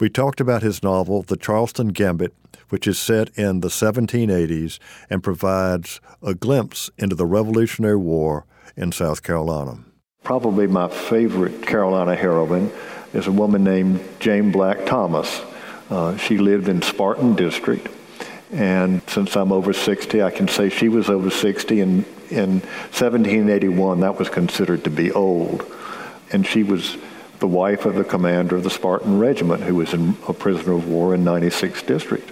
We 0.00 0.08
talked 0.08 0.40
about 0.40 0.62
his 0.62 0.82
novel, 0.82 1.22
The 1.22 1.36
Charleston 1.36 1.88
Gambit, 1.88 2.34
which 2.68 2.86
is 2.86 2.98
set 2.98 3.30
in 3.38 3.60
the 3.60 3.68
1780s 3.68 4.78
and 5.08 5.22
provides 5.22 6.00
a 6.22 6.34
glimpse 6.34 6.90
into 6.98 7.14
the 7.14 7.26
Revolutionary 7.26 7.96
War 7.96 8.44
in 8.76 8.92
South 8.92 9.22
Carolina. 9.22 9.78
Probably 10.22 10.66
my 10.66 10.88
favorite 10.88 11.66
Carolina 11.66 12.16
heroine 12.16 12.72
is 13.12 13.26
a 13.26 13.32
woman 13.32 13.62
named 13.62 14.00
Jane 14.18 14.50
Black 14.50 14.86
Thomas. 14.86 15.42
Uh, 15.90 16.16
she 16.16 16.38
lived 16.38 16.68
in 16.68 16.82
Spartan 16.82 17.34
District 17.34 17.86
and 18.54 19.02
since 19.08 19.36
I'm 19.36 19.50
over 19.50 19.72
60, 19.72 20.22
I 20.22 20.30
can 20.30 20.46
say 20.46 20.68
she 20.68 20.88
was 20.88 21.10
over 21.10 21.28
60. 21.28 21.80
And 21.80 22.04
in 22.30 22.60
1781, 22.60 24.00
that 24.00 24.16
was 24.16 24.28
considered 24.28 24.84
to 24.84 24.90
be 24.90 25.10
old. 25.10 25.64
And 26.32 26.46
she 26.46 26.62
was 26.62 26.96
the 27.40 27.46
wife 27.46 27.84
of 27.84 27.94
the 27.94 28.04
commander 28.04 28.56
of 28.56 28.62
the 28.62 28.70
Spartan 28.70 29.18
Regiment, 29.18 29.62
who 29.62 29.76
was 29.76 29.92
in 29.92 30.16
a 30.28 30.32
prisoner 30.32 30.72
of 30.72 30.88
war 30.88 31.14
in 31.14 31.24
96th 31.24 31.86
District. 31.86 32.30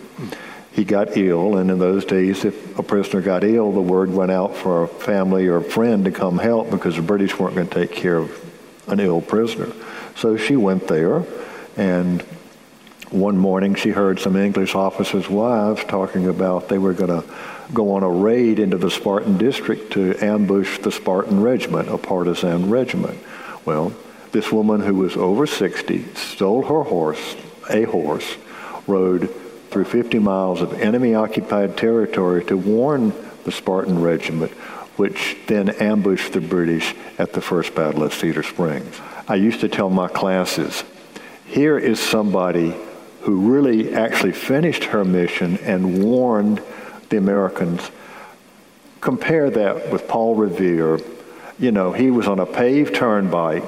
He 0.72 0.84
got 0.84 1.16
ill, 1.16 1.58
and 1.58 1.70
in 1.70 1.78
those 1.78 2.04
days, 2.04 2.44
if 2.46 2.78
a 2.78 2.82
prisoner 2.82 3.20
got 3.20 3.44
ill, 3.44 3.72
the 3.72 3.80
word 3.80 4.10
went 4.10 4.30
out 4.30 4.56
for 4.56 4.84
a 4.84 4.88
family 4.88 5.46
or 5.46 5.56
a 5.58 5.62
friend 5.62 6.04
to 6.06 6.10
come 6.10 6.38
help 6.38 6.70
because 6.70 6.96
the 6.96 7.02
British 7.02 7.38
weren't 7.38 7.54
going 7.54 7.68
to 7.68 7.74
take 7.74 7.92
care 7.92 8.16
of 8.16 8.52
an 8.88 8.98
ill 8.98 9.20
prisoner. 9.20 9.70
So 10.16 10.36
she 10.36 10.56
went 10.56 10.88
there, 10.88 11.24
and 11.76 12.22
one 13.10 13.36
morning 13.36 13.74
she 13.74 13.90
heard 13.90 14.18
some 14.18 14.36
English 14.36 14.74
officers' 14.74 15.28
wives 15.28 15.84
talking 15.84 16.26
about 16.26 16.70
they 16.70 16.78
were 16.78 16.94
going 16.94 17.22
to 17.22 17.28
go 17.74 17.92
on 17.92 18.02
a 18.02 18.08
raid 18.08 18.58
into 18.58 18.78
the 18.78 18.90
Spartan 18.90 19.36
district 19.36 19.92
to 19.92 20.16
ambush 20.24 20.78
the 20.78 20.90
Spartan 20.90 21.42
regiment, 21.42 21.90
a 21.90 21.98
partisan 21.98 22.70
regiment. 22.70 23.18
Well, 23.66 23.92
this 24.32 24.50
woman 24.50 24.80
who 24.80 24.94
was 24.94 25.16
over 25.16 25.46
60 25.46 26.14
stole 26.14 26.64
her 26.64 26.82
horse, 26.82 27.36
a 27.70 27.84
horse, 27.84 28.36
rode 28.86 29.30
through 29.70 29.84
50 29.84 30.18
miles 30.18 30.60
of 30.60 30.74
enemy 30.80 31.14
occupied 31.14 31.76
territory 31.76 32.44
to 32.44 32.56
warn 32.56 33.12
the 33.44 33.52
Spartan 33.52 34.00
regiment, 34.00 34.52
which 34.96 35.36
then 35.46 35.70
ambushed 35.70 36.32
the 36.32 36.40
British 36.40 36.94
at 37.18 37.32
the 37.32 37.40
First 37.40 37.74
Battle 37.74 38.02
of 38.02 38.12
Cedar 38.12 38.42
Springs. 38.42 39.00
I 39.28 39.36
used 39.36 39.60
to 39.60 39.68
tell 39.68 39.88
my 39.88 40.08
classes, 40.08 40.84
here 41.46 41.78
is 41.78 42.00
somebody 42.00 42.74
who 43.22 43.52
really 43.52 43.94
actually 43.94 44.32
finished 44.32 44.84
her 44.84 45.04
mission 45.04 45.58
and 45.58 46.02
warned 46.02 46.60
the 47.08 47.16
Americans. 47.16 47.90
Compare 49.00 49.50
that 49.50 49.92
with 49.92 50.08
Paul 50.08 50.34
Revere. 50.34 50.98
You 51.58 51.70
know, 51.70 51.92
he 51.92 52.10
was 52.10 52.26
on 52.26 52.40
a 52.40 52.46
paved 52.46 52.94
turnpike. 52.94 53.62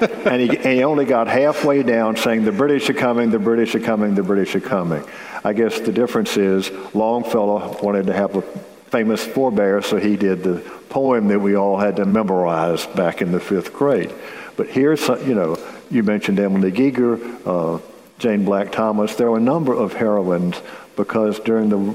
and, 0.26 0.40
he, 0.40 0.56
and 0.56 0.66
he 0.66 0.84
only 0.84 1.04
got 1.04 1.26
halfway 1.26 1.82
down 1.82 2.16
saying, 2.16 2.44
The 2.44 2.52
British 2.52 2.88
are 2.90 2.94
coming, 2.94 3.30
the 3.30 3.38
British 3.38 3.74
are 3.74 3.80
coming, 3.80 4.14
the 4.14 4.22
British 4.22 4.54
are 4.54 4.60
coming. 4.60 5.04
I 5.44 5.52
guess 5.52 5.80
the 5.80 5.92
difference 5.92 6.36
is 6.36 6.70
Longfellow 6.94 7.78
wanted 7.82 8.06
to 8.06 8.12
have 8.12 8.36
a 8.36 8.42
famous 8.90 9.26
forebear, 9.26 9.82
so 9.82 9.98
he 9.98 10.16
did 10.16 10.42
the 10.42 10.58
poem 10.88 11.28
that 11.28 11.38
we 11.40 11.56
all 11.56 11.78
had 11.78 11.96
to 11.96 12.04
memorize 12.04 12.86
back 12.86 13.20
in 13.22 13.32
the 13.32 13.40
fifth 13.40 13.72
grade. 13.72 14.12
But 14.56 14.68
here's, 14.68 15.06
you 15.08 15.34
know, 15.34 15.58
you 15.90 16.02
mentioned 16.02 16.38
Emily 16.38 16.72
Giger, 16.72 17.18
uh, 17.46 17.80
Jane 18.18 18.44
Black 18.44 18.72
Thomas, 18.72 19.14
there 19.14 19.30
were 19.30 19.38
a 19.38 19.40
number 19.40 19.74
of 19.74 19.92
heroines 19.92 20.60
because 20.96 21.38
during 21.40 21.68
the 21.68 21.94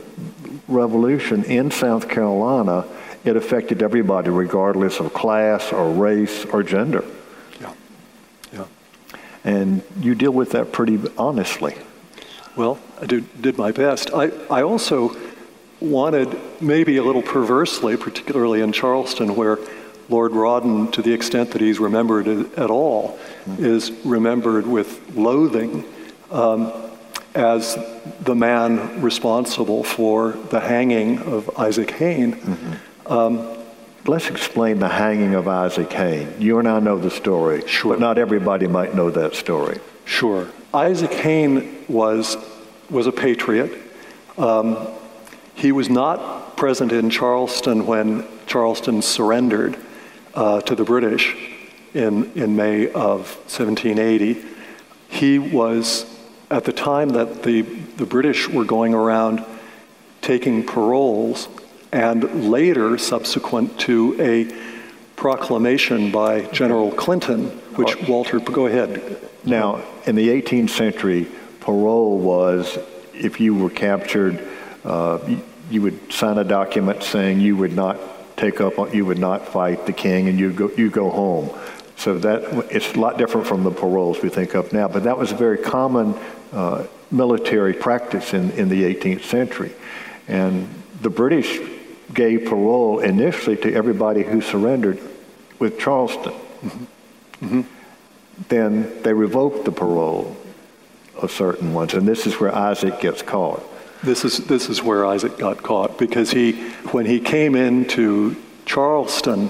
revolution 0.67 1.43
in 1.43 1.72
South 1.72 2.07
Carolina, 2.07 2.86
it 3.25 3.36
affected 3.36 3.81
everybody 3.81 4.29
regardless 4.29 5.00
of 5.00 5.13
class 5.13 5.72
or 5.72 5.91
race 5.91 6.45
or 6.45 6.63
gender. 6.63 7.03
And 9.43 9.83
you 10.00 10.15
deal 10.15 10.31
with 10.31 10.51
that 10.51 10.71
pretty 10.71 11.00
honestly. 11.17 11.75
Well, 12.55 12.79
I 13.01 13.05
do, 13.05 13.21
did 13.41 13.57
my 13.57 13.71
best. 13.71 14.12
I, 14.13 14.31
I 14.50 14.62
also 14.62 15.15
wanted, 15.81 16.39
maybe 16.62 16.97
a 16.97 17.03
little 17.03 17.21
perversely, 17.21 17.97
particularly 17.97 18.62
in 18.62 18.71
Charleston, 18.71 19.35
where 19.35 19.59
Lord 20.07 20.31
Rawdon, 20.33 20.91
to 20.91 21.01
the 21.01 21.13
extent 21.13 21.51
that 21.51 21.62
he's 21.62 21.79
remembered 21.79 22.27
at 22.27 22.69
all, 22.69 23.19
mm-hmm. 23.45 23.65
is 23.65 23.91
remembered 24.05 24.67
with 24.67 25.15
loathing 25.15 25.83
um, 26.31 26.71
as 27.35 27.77
the 28.21 28.35
man 28.35 29.01
responsible 29.01 29.83
for 29.83 30.31
the 30.51 30.59
hanging 30.59 31.19
of 31.19 31.50
Isaac 31.57 31.91
Hayne. 31.91 32.33
Mm-hmm. 32.33 33.12
Um, 33.12 33.62
Let's 34.05 34.29
explain 34.29 34.79
the 34.79 34.89
hanging 34.89 35.33
of 35.33 35.48
Isaac 35.48 35.93
Hayne. 35.93 36.36
You 36.38 36.60
and 36.60 36.67
I 36.67 36.81
know 36.81 37.00
the 37.00 37.10
story, 37.10 37.65
sure. 37.67 37.93
but 37.93 38.01
not 38.01 38.17
everybody 38.17 38.67
might 38.67 38.93
know 38.93 39.10
that 39.10 39.33
story. 39.33 39.79
Sure. 40.03 40.50
Isaac 40.74 41.13
Hayne 41.13 41.86
was, 41.88 42.36
was 42.89 43.07
a 43.07 43.13
patriot. 43.13 43.72
Um, 44.38 44.89
he 45.55 45.72
was 45.72 45.89
not 45.89 46.57
present 46.57 46.91
in 46.91 47.10
Charleston 47.10 47.86
when 47.86 48.27
Charleston 48.45 49.01
surrendered 49.01 49.77
uh, 50.33 50.60
to 50.62 50.75
the 50.75 50.83
British 50.83 51.33
in, 51.93 52.29
in 52.33 52.57
May 52.57 52.88
of 52.88 53.38
1780. 53.48 54.43
He 55.07 55.39
was, 55.39 56.05
at 56.51 56.65
the 56.65 56.74
time 56.74 57.10
that 57.10 57.43
the, 57.43 57.62
the 57.62 58.05
British 58.05 58.50
were 58.50 58.65
going 58.65 58.93
around 58.93 59.45
taking 60.22 60.65
paroles, 60.65 61.48
and 61.93 62.50
later, 62.50 62.97
subsequent 62.97 63.79
to 63.81 64.19
a 64.19 64.51
proclamation 65.15 66.12
by 66.12 66.41
General 66.47 66.91
Clinton, 66.91 67.45
which 67.75 67.95
Walter, 68.07 68.39
go 68.39 68.65
ahead. 68.65 69.19
Now, 69.45 69.83
in 70.07 70.15
the 70.15 70.27
18th 70.29 70.71
century, 70.71 71.27
parole 71.59 72.17
was 72.17 72.79
if 73.13 73.39
you 73.39 73.53
were 73.53 73.69
captured, 73.69 74.43
uh, 74.83 75.19
you 75.69 75.83
would 75.83 76.12
sign 76.12 76.39
a 76.39 76.43
document 76.43 77.03
saying 77.03 77.39
you 77.39 77.55
would 77.57 77.73
not 77.73 78.00
take 78.38 78.59
up, 78.59 78.91
you 78.91 79.05
would 79.05 79.19
not 79.19 79.47
fight 79.47 79.85
the 79.85 79.93
king, 79.93 80.27
and 80.27 80.39
you 80.39 80.51
go, 80.51 80.71
you 80.75 80.89
go 80.89 81.12
home. 81.12 81.51
So 81.95 82.17
that 82.17 82.71
it's 82.71 82.95
a 82.95 83.00
lot 83.00 83.19
different 83.19 83.45
from 83.45 83.63
the 83.63 83.71
paroles 83.71 84.19
we 84.23 84.29
think 84.29 84.55
of 84.55 84.73
now, 84.73 84.88
but 84.88 85.03
that 85.03 85.19
was 85.19 85.31
a 85.31 85.35
very 85.35 85.59
common 85.59 86.15
uh, 86.51 86.88
military 87.12 87.73
practice 87.73 88.33
in, 88.33 88.50
in 88.51 88.67
the 88.67 88.81
18th 88.95 89.25
century. 89.25 89.71
And 90.27 90.67
the 91.01 91.12
British 91.12 91.59
gave 92.13 92.46
parole 92.46 93.00
initially 93.00 93.55
to 93.58 93.74
everybody 93.74 94.24
who 94.24 94.41
surrendered 94.41 95.00
with 95.60 95.79
Charleston. 95.79 96.34
Mm-hmm. 96.34 96.84
Mm-hmm. 97.46 97.62
Then 98.50 99.03
they 99.03 99.13
revoked 99.13 99.65
the 99.65 99.72
parole 99.72 100.36
of 101.15 101.32
certain 101.32 101.74
ones, 101.74 101.93
and 101.93 102.08
this 102.08 102.25
is 102.25 102.39
where 102.39 102.53
Isaac 102.53 103.00
gets 103.00 103.22
caught. 103.22 103.63
This 104.03 104.25
is, 104.25 104.39
this 104.39 104.70
is 104.70 104.84
where 104.84 105.05
Isaac 105.05 105.38
got 105.38 105.63
caught 105.63 105.98
because 105.98 106.32
he, 106.32 106.53
when 106.91 107.05
he 107.05 107.20
came 107.20 107.55
into 107.55 108.36
Charleston 108.65 109.50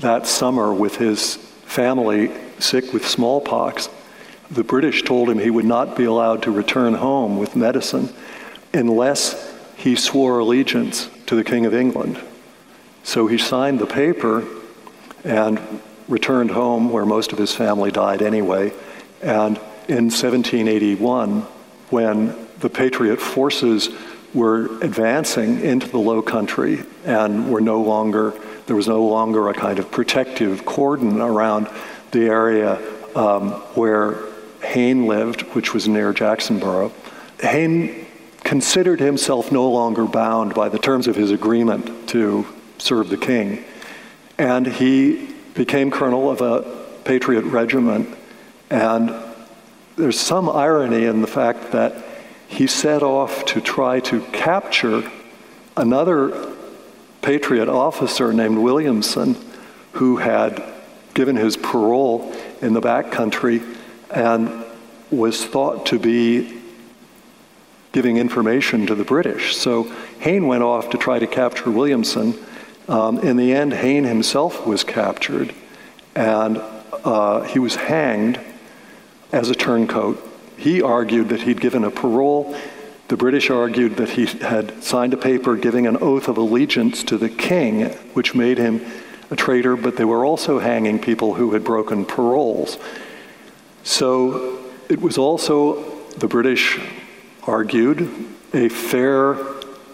that 0.00 0.26
summer 0.26 0.74
with 0.74 0.96
his 0.96 1.36
family 1.36 2.30
sick 2.58 2.92
with 2.92 3.06
smallpox, 3.06 3.88
the 4.50 4.64
British 4.64 5.02
told 5.02 5.30
him 5.30 5.38
he 5.38 5.50
would 5.50 5.64
not 5.64 5.96
be 5.96 6.04
allowed 6.04 6.42
to 6.42 6.50
return 6.50 6.94
home 6.94 7.38
with 7.38 7.56
medicine 7.56 8.12
unless 8.74 9.56
he 9.76 9.94
swore 9.96 10.40
allegiance 10.40 11.08
to 11.30 11.36
the 11.36 11.44
King 11.44 11.64
of 11.64 11.72
England. 11.72 12.20
So 13.04 13.28
he 13.28 13.38
signed 13.38 13.78
the 13.78 13.86
paper 13.86 14.44
and 15.22 15.60
returned 16.08 16.50
home, 16.50 16.90
where 16.90 17.06
most 17.06 17.30
of 17.30 17.38
his 17.38 17.54
family 17.54 17.92
died 17.92 18.20
anyway. 18.20 18.72
And 19.22 19.56
in 19.86 20.10
1781, 20.10 21.42
when 21.90 22.34
the 22.58 22.68
Patriot 22.68 23.20
forces 23.20 23.90
were 24.34 24.76
advancing 24.82 25.60
into 25.60 25.86
the 25.86 25.98
low 25.98 26.20
country 26.20 26.82
and 27.04 27.48
were 27.48 27.60
no 27.60 27.80
longer, 27.80 28.34
there 28.66 28.74
was 28.74 28.88
no 28.88 29.04
longer 29.04 29.50
a 29.50 29.54
kind 29.54 29.78
of 29.78 29.88
protective 29.88 30.64
cordon 30.64 31.20
around 31.20 31.68
the 32.10 32.22
area 32.22 32.74
um, 33.14 33.50
where 33.76 34.18
Hayne 34.64 35.06
lived, 35.06 35.42
which 35.54 35.74
was 35.74 35.86
near 35.86 36.12
Jacksonboro. 36.12 36.90
Hayne 37.38 38.04
considered 38.50 38.98
himself 38.98 39.52
no 39.52 39.70
longer 39.70 40.04
bound 40.04 40.52
by 40.54 40.68
the 40.68 40.76
terms 40.76 41.06
of 41.06 41.14
his 41.14 41.30
agreement 41.30 42.08
to 42.08 42.44
serve 42.78 43.08
the 43.08 43.16
king. 43.16 43.64
And 44.38 44.66
he 44.66 45.28
became 45.54 45.92
colonel 45.92 46.28
of 46.28 46.40
a 46.40 46.62
Patriot 47.04 47.42
regiment. 47.42 48.08
And 48.68 49.14
there's 49.94 50.18
some 50.18 50.48
irony 50.48 51.04
in 51.04 51.20
the 51.20 51.28
fact 51.28 51.70
that 51.70 52.04
he 52.48 52.66
set 52.66 53.04
off 53.04 53.44
to 53.44 53.60
try 53.60 54.00
to 54.00 54.20
capture 54.32 55.08
another 55.76 56.52
Patriot 57.22 57.68
officer 57.68 58.32
named 58.32 58.58
Williamson 58.58 59.36
who 59.92 60.16
had 60.16 60.60
given 61.14 61.36
his 61.36 61.56
parole 61.56 62.34
in 62.60 62.72
the 62.72 62.80
back 62.80 63.12
country 63.12 63.62
and 64.10 64.64
was 65.12 65.46
thought 65.46 65.86
to 65.86 66.00
be 66.00 66.59
giving 67.92 68.16
information 68.16 68.86
to 68.86 68.94
the 68.94 69.04
British. 69.04 69.56
So 69.56 69.84
Hayne 70.20 70.46
went 70.46 70.62
off 70.62 70.90
to 70.90 70.98
try 70.98 71.18
to 71.18 71.26
capture 71.26 71.70
Williamson. 71.70 72.34
Um, 72.88 73.18
in 73.18 73.36
the 73.36 73.52
end, 73.52 73.72
Hayne 73.72 74.04
himself 74.04 74.66
was 74.66 74.84
captured 74.84 75.54
and 76.14 76.60
uh, 77.04 77.42
he 77.42 77.58
was 77.58 77.76
hanged 77.76 78.40
as 79.32 79.48
a 79.48 79.54
turncoat 79.54 80.26
he 80.60 80.82
argued 80.82 81.30
that 81.30 81.40
he'd 81.42 81.58
given 81.58 81.84
a 81.84 81.90
parole. 81.90 82.54
The 83.08 83.16
British 83.16 83.48
argued 83.48 83.96
that 83.96 84.10
he 84.10 84.26
had 84.26 84.84
signed 84.84 85.14
a 85.14 85.16
paper 85.16 85.56
giving 85.56 85.86
an 85.86 85.96
oath 86.02 86.28
of 86.28 86.36
allegiance 86.36 87.02
to 87.04 87.16
the 87.16 87.30
king, 87.30 87.86
which 88.12 88.34
made 88.34 88.58
him 88.58 88.84
a 89.30 89.36
traitor, 89.36 89.74
but 89.74 89.96
they 89.96 90.04
were 90.04 90.22
also 90.22 90.58
hanging 90.58 90.98
people 90.98 91.32
who 91.32 91.52
had 91.52 91.64
broken 91.64 92.04
paroles. 92.04 92.76
So 93.84 94.58
it 94.90 95.00
was 95.00 95.16
also, 95.16 95.82
the 96.18 96.28
British 96.28 96.78
argued, 97.46 98.08
a 98.52 98.68
fair 98.68 99.36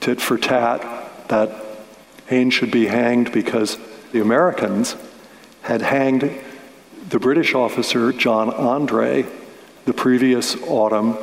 tit 0.01 0.21
for 0.21 0.39
tat 0.39 1.29
that 1.29 1.51
Hayne 2.27 2.51
should 2.51 2.71
be 2.71 2.87
hanged 2.87 3.33
because 3.33 3.79
the 4.13 4.21
Americans 4.21 4.97
had 5.63 5.83
hanged 5.83 6.31
the 7.09 7.19
British 7.19 7.55
officer 7.55 8.13
John 8.13 8.51
Andre 8.51 9.27
the 9.85 9.93
previous 9.93 10.57
autumn, 10.63 11.17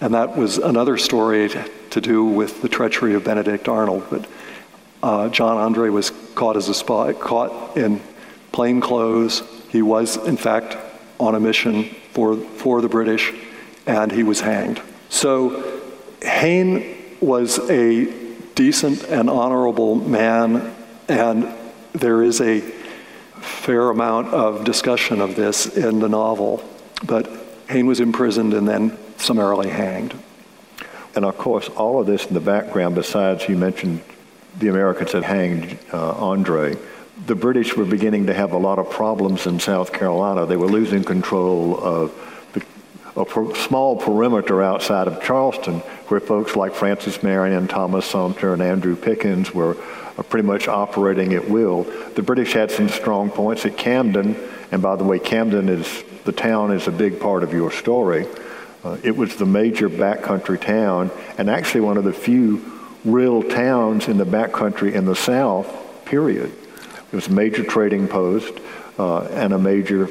and 0.00 0.14
that 0.14 0.36
was 0.36 0.58
another 0.58 0.98
story 0.98 1.50
to 1.90 2.00
do 2.00 2.24
with 2.24 2.60
the 2.60 2.68
treachery 2.68 3.14
of 3.14 3.24
Benedict 3.24 3.68
Arnold. 3.68 4.04
But 4.10 4.26
uh, 5.02 5.28
John 5.30 5.56
Andre 5.56 5.88
was 5.88 6.10
caught 6.34 6.56
as 6.56 6.68
a 6.68 6.74
spy, 6.74 7.14
caught 7.14 7.76
in 7.76 8.00
plain 8.52 8.80
clothes. 8.80 9.42
He 9.70 9.80
was, 9.80 10.18
in 10.18 10.36
fact, 10.36 10.76
on 11.18 11.34
a 11.34 11.40
mission 11.40 11.84
for, 12.12 12.36
for 12.36 12.82
the 12.82 12.88
British, 12.88 13.32
and 13.86 14.12
he 14.12 14.22
was 14.22 14.40
hanged. 14.40 14.82
So 15.12 15.80
Hayne 16.22 16.96
was 17.20 17.58
a 17.70 18.06
decent 18.54 19.04
and 19.04 19.28
honorable 19.28 19.94
man, 19.94 20.74
and 21.06 21.48
there 21.92 22.22
is 22.22 22.40
a 22.40 22.60
fair 23.42 23.90
amount 23.90 24.28
of 24.28 24.64
discussion 24.64 25.20
of 25.20 25.36
this 25.36 25.66
in 25.76 26.00
the 26.00 26.08
novel. 26.08 26.64
But 27.06 27.30
Hayne 27.68 27.86
was 27.86 28.00
imprisoned 28.00 28.54
and 28.54 28.66
then 28.66 28.98
summarily 29.18 29.68
hanged. 29.68 30.14
And 31.14 31.26
of 31.26 31.36
course, 31.36 31.68
all 31.68 32.00
of 32.00 32.06
this 32.06 32.24
in 32.26 32.32
the 32.32 32.40
background, 32.40 32.94
besides 32.94 33.46
you 33.50 33.56
mentioned 33.56 34.02
the 34.58 34.68
Americans 34.68 35.12
had 35.12 35.24
hanged 35.24 35.78
uh, 35.92 36.12
Andre, 36.12 36.74
the 37.26 37.34
British 37.34 37.76
were 37.76 37.84
beginning 37.84 38.26
to 38.26 38.34
have 38.34 38.52
a 38.52 38.58
lot 38.58 38.78
of 38.78 38.88
problems 38.88 39.46
in 39.46 39.60
South 39.60 39.92
Carolina. 39.92 40.46
They 40.46 40.56
were 40.56 40.68
losing 40.68 41.04
control 41.04 41.78
of 41.78 42.31
a 43.16 43.24
per, 43.24 43.54
small 43.54 43.96
perimeter 43.96 44.62
outside 44.62 45.06
of 45.06 45.22
Charleston, 45.22 45.80
where 46.08 46.20
folks 46.20 46.56
like 46.56 46.74
Francis 46.74 47.22
Marion, 47.22 47.68
Thomas 47.68 48.06
Sumter, 48.06 48.52
and 48.52 48.62
Andrew 48.62 48.96
Pickens 48.96 49.52
were 49.52 49.76
uh, 50.18 50.22
pretty 50.22 50.46
much 50.46 50.68
operating 50.68 51.32
at 51.34 51.48
will. 51.48 51.84
The 52.14 52.22
British 52.22 52.52
had 52.52 52.70
some 52.70 52.88
strong 52.88 53.30
points 53.30 53.66
at 53.66 53.76
Camden, 53.76 54.36
and 54.70 54.80
by 54.82 54.96
the 54.96 55.04
way, 55.04 55.18
Camden 55.18 55.68
is 55.68 56.04
the 56.24 56.32
town 56.32 56.70
is 56.70 56.86
a 56.86 56.92
big 56.92 57.20
part 57.20 57.42
of 57.42 57.52
your 57.52 57.70
story. 57.70 58.26
Uh, 58.84 58.96
it 59.02 59.16
was 59.16 59.36
the 59.36 59.46
major 59.46 59.88
backcountry 59.88 60.60
town, 60.60 61.10
and 61.38 61.50
actually 61.50 61.80
one 61.80 61.96
of 61.96 62.04
the 62.04 62.12
few 62.12 62.64
real 63.04 63.42
towns 63.42 64.08
in 64.08 64.18
the 64.18 64.26
backcountry 64.26 64.92
in 64.92 65.04
the 65.04 65.16
South, 65.16 65.66
period. 66.04 66.52
It 67.12 67.16
was 67.16 67.26
a 67.26 67.32
major 67.32 67.64
trading 67.64 68.08
post 68.08 68.52
uh, 68.98 69.22
and 69.24 69.52
a 69.52 69.58
major 69.58 70.08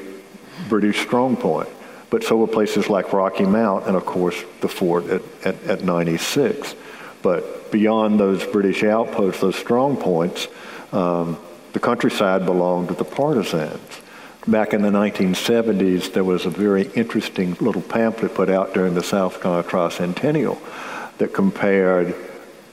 British 0.70 1.00
strong 1.00 1.36
point. 1.36 1.70
But 2.12 2.24
so 2.24 2.38
were 2.38 2.46
places 2.46 2.90
like 2.90 3.14
Rocky 3.14 3.46
Mount 3.46 3.88
and, 3.88 3.96
of 3.96 4.06
course, 4.06 4.36
the 4.60 4.68
fort 4.68 5.08
at, 5.08 5.22
at, 5.44 5.64
at 5.64 5.84
96. 5.84 6.76
But 7.24 7.72
beyond 7.72 8.20
those 8.20 8.46
British 8.46 8.84
outposts, 8.84 9.42
those 9.42 9.56
strong 9.56 9.98
points, 9.98 10.48
um, 10.92 11.40
the 11.74 11.80
countryside 11.80 12.46
belonged 12.46 12.90
to 12.90 12.94
the 12.94 13.06
partisans. 13.06 14.02
Back 14.46 14.74
in 14.74 14.82
the 14.82 14.90
1970s, 14.90 16.14
there 16.14 16.24
was 16.24 16.46
a 16.46 16.50
very 16.50 16.90
interesting 16.96 17.56
little 17.62 17.82
pamphlet 17.82 18.36
put 18.36 18.50
out 18.50 18.74
during 18.74 18.94
the 18.94 19.04
South 19.04 19.42
Carolina 19.42 19.68
Tricentennial 19.68 20.60
that 21.18 21.34
compared 21.34 22.14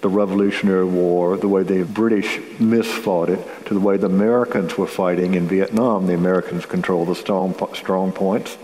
the 0.01 0.09
Revolutionary 0.09 0.85
War, 0.85 1.37
the 1.37 1.49
way 1.49 1.63
the 1.63 1.83
British 1.85 2.39
misfought 2.61 3.31
it, 3.31 3.67
to 3.67 3.75
the 3.75 3.81
way 3.81 3.97
the 3.97 4.07
Americans 4.07 4.79
were 4.79 4.87
fighting 4.87 5.35
in 5.35 5.49
Vietnam. 5.49 6.07
The 6.07 6.15
Americans 6.15 6.67
controlled 6.67 7.09
the 7.09 7.15
strong, 7.15 7.55
strong 7.75 8.13
points, 8.13 8.57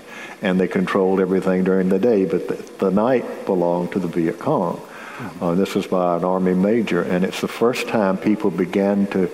and 0.42 0.60
they 0.60 0.68
controlled 0.68 1.20
everything 1.20 1.64
during 1.64 1.88
the 1.88 1.98
day, 1.98 2.24
but 2.24 2.48
the, 2.48 2.54
the 2.78 2.90
night 2.90 3.46
belonged 3.46 3.92
to 3.92 3.98
the 3.98 4.08
Viet 4.08 4.38
Cong. 4.38 4.76
Mm-hmm. 4.76 5.44
Uh, 5.44 5.54
this 5.54 5.74
was 5.74 5.86
by 5.86 6.16
an 6.16 6.24
Army 6.24 6.54
major, 6.54 7.02
and 7.02 7.24
it's 7.24 7.40
the 7.40 7.48
first 7.48 7.88
time 7.88 8.16
people 8.16 8.50
began 8.50 9.06
to 9.08 9.28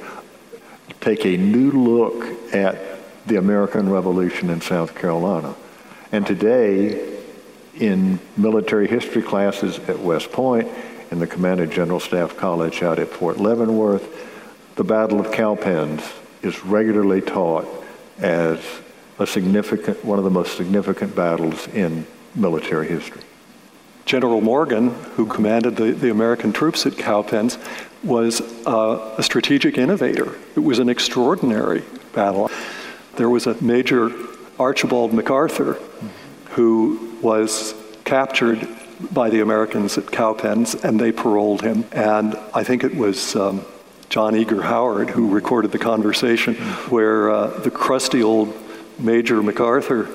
take 1.01 1.25
a 1.27 1.37
new 1.37 1.71
look 1.71 2.55
at 2.55 2.79
the 3.27 3.37
American 3.37 3.91
Revolution 3.91 4.51
in 4.51 4.61
South 4.61 4.95
Carolina. 4.95 5.55
And 6.13 6.27
today, 6.27 7.19
in 7.79 8.19
military 8.37 8.89
history 8.89 9.23
classes 9.23 9.79
at 9.81 9.99
West 9.99 10.33
Point, 10.33 10.69
in 11.11 11.19
the 11.19 11.27
Command 11.27 11.61
and 11.61 11.73
General 11.73 12.01
Staff 12.01 12.37
College 12.37 12.83
out 12.83 12.99
at 12.99 13.09
Fort 13.09 13.39
Leavenworth, 13.39 14.09
the 14.77 14.85
Battle 14.85 15.21
of 15.21 15.33
Cowpens 15.33 16.03
is 16.43 16.65
regularly 16.65 17.21
taught 17.21 17.67
as 18.19 18.65
a 19.19 19.27
significant, 19.27 20.05
one 20.05 20.19
of 20.19 20.25
the 20.25 20.31
most 20.31 20.57
significant 20.57 21.15
battles 21.15 21.67
in 21.69 22.07
military 22.35 22.89
history. 22.89 23.23
General 24.07 24.41
Morgan, 24.41 24.91
who 25.17 25.27
commanded 25.27 25.77
the, 25.77 25.93
the 25.93 26.11
American 26.11 26.53
troops 26.53 26.87
at 26.87 26.97
Cowpens, 26.97 27.59
was 28.03 28.41
a 28.67 29.23
strategic 29.23 29.77
innovator. 29.77 30.35
It 30.57 30.61
was 30.61 30.79
an 30.79 30.89
extraordinary 30.89 31.85
battle. 32.15 32.51
There 33.17 33.29
was 33.29 33.47
a 33.47 33.63
Major 33.63 34.11
Archibald 34.59 35.13
MacArthur 35.13 35.75
who 36.51 37.15
was 37.21 37.75
captured 38.05 38.67
by 39.13 39.31
the 39.31 39.41
Americans 39.41 39.97
at 39.99 40.11
Cowpens, 40.11 40.75
and 40.75 41.01
they 41.01 41.13
paroled 41.13 41.63
him. 41.63 41.85
And 41.93 42.37
I 42.55 42.65
think 42.65 42.85
it 42.85 42.95
was 42.95 43.35
um, 43.37 43.65
John 44.09 44.37
Eager 44.37 44.63
Howard 44.63 45.11
who 45.11 45.29
recorded 45.29 45.73
the 45.73 45.79
conversation 45.79 46.55
where 46.91 47.31
uh, 47.31 47.47
the 47.61 47.71
crusty 47.71 48.23
old 48.23 48.53
Major 48.99 49.43
MacArthur 49.43 50.09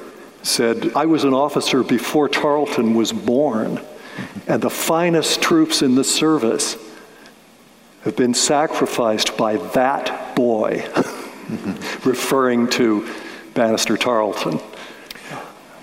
said, 0.44 0.92
I 0.96 1.06
was 1.06 1.24
an 1.24 1.34
officer 1.34 1.84
before 1.84 2.30
Tarleton 2.30 2.94
was 2.94 3.12
born, 3.12 3.82
and 4.48 4.62
the 4.62 4.70
finest 4.70 5.42
troops 5.42 5.82
in 5.82 5.96
the 5.96 6.04
service 6.04 6.78
have 8.04 8.16
been 8.16 8.34
sacrificed 8.36 9.36
by 9.36 9.58
that 9.74 10.36
boy, 10.36 10.88
referring 12.06 12.70
to 12.70 13.12
Banastre 13.54 14.00
Tarleton. 14.00 14.60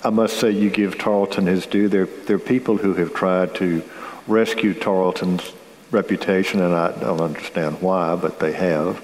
I 0.04 0.10
must 0.10 0.38
say, 0.38 0.50
you 0.50 0.68
give 0.68 0.98
Tarleton 0.98 1.46
his 1.46 1.64
due. 1.66 1.88
There, 1.88 2.06
there 2.06 2.36
are 2.36 2.40
people 2.40 2.76
who 2.76 2.94
have 2.94 3.14
tried 3.14 3.54
to 3.56 3.82
rescue 4.26 4.74
Tarleton's 4.74 5.52
reputation, 5.92 6.60
and 6.60 6.74
I 6.74 6.90
don't 6.98 7.20
understand 7.20 7.80
why, 7.80 8.16
but 8.16 8.40
they 8.40 8.52
have. 8.52 9.00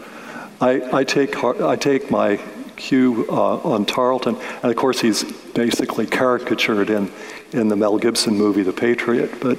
I, 0.60 0.98
I 0.98 1.04
take, 1.04 1.42
I 1.44 1.76
take 1.76 2.10
my 2.10 2.40
cue 2.74 3.26
uh, 3.28 3.58
on 3.58 3.86
Tarleton, 3.86 4.36
and 4.62 4.70
of 4.70 4.76
course, 4.76 5.00
he's 5.00 5.22
basically 5.52 6.06
caricatured 6.06 6.90
in, 6.90 7.12
in 7.52 7.68
the 7.68 7.76
Mel 7.76 7.98
Gibson 7.98 8.34
movie, 8.34 8.62
The 8.62 8.72
Patriot, 8.72 9.40
but 9.40 9.58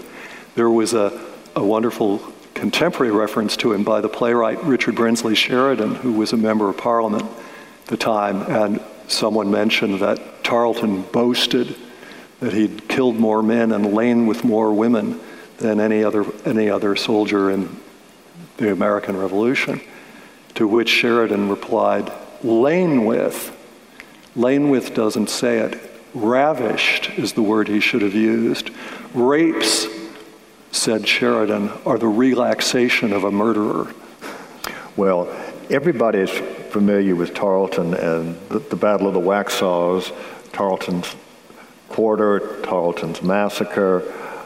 there 0.56 0.70
was 0.70 0.94
a, 0.94 1.26
a 1.56 1.64
wonderful 1.64 2.20
contemporary 2.54 3.14
reference 3.14 3.56
to 3.58 3.72
him 3.72 3.86
by 3.86 4.02
the 4.02 4.10
playwright 4.10 4.62
Richard 4.66 4.96
Brinsley 4.96 5.36
Sheridan, 5.36 5.96
who 5.96 6.12
was 6.12 6.34
a 6.34 6.38
member 6.38 6.68
of 6.68 6.78
Parliament 6.78 7.24
at 7.24 7.88
the 7.88 7.98
time, 7.98 8.42
and 8.42 8.82
someone 9.12 9.52
mentioned 9.52 10.00
that 10.00 10.44
Tarleton 10.44 11.02
boasted 11.04 11.76
that 12.40 12.54
he'd 12.54 12.88
killed 12.88 13.18
more 13.18 13.44
men 13.44 13.72
and 13.72 13.94
lain 13.94 14.26
with 14.26 14.44
more 14.44 14.74
women 14.74 15.20
than 15.58 15.80
any 15.80 16.04
other, 16.04 16.26
any 16.46 16.70
other 16.70 16.96
soldier 16.96 17.52
in 17.52 17.78
the 18.58 18.72
American 18.72 19.18
Revolution. 19.18 19.82
To 20.56 20.68
which 20.68 20.90
Sheridan 20.90 21.50
replied, 21.50 22.12
lain 22.44 23.06
with. 23.06 23.56
Lain 24.36 24.70
with 24.70 24.94
doesn't 24.94 25.30
say 25.30 25.60
it. 25.60 25.80
Ravished 26.14 27.18
is 27.18 27.34
the 27.34 27.42
word 27.42 27.68
he 27.68 27.80
should 27.80 28.02
have 28.02 28.16
used. 28.16 28.72
Rapes, 29.14 29.86
said 30.72 31.08
Sheridan, 31.08 31.70
are 31.86 31.98
the 31.98 32.08
relaxation 32.08 33.14
of 33.14 33.24
a 33.24 33.32
murderer. 33.32 33.94
Well, 34.96 35.34
everybody 35.70 36.20
is 36.20 36.32
familiar 36.70 37.16
with 37.16 37.34
Tarleton 37.34 37.94
and 37.94 38.40
the, 38.50 38.60
the 38.60 38.76
Battle 38.76 39.08
of 39.08 39.14
the 39.14 39.20
Waxhaws, 39.20 40.14
Tarleton's 40.52 41.16
Quarter, 41.90 42.62
Tarleton's 42.64 43.22
Massacre. 43.22 44.04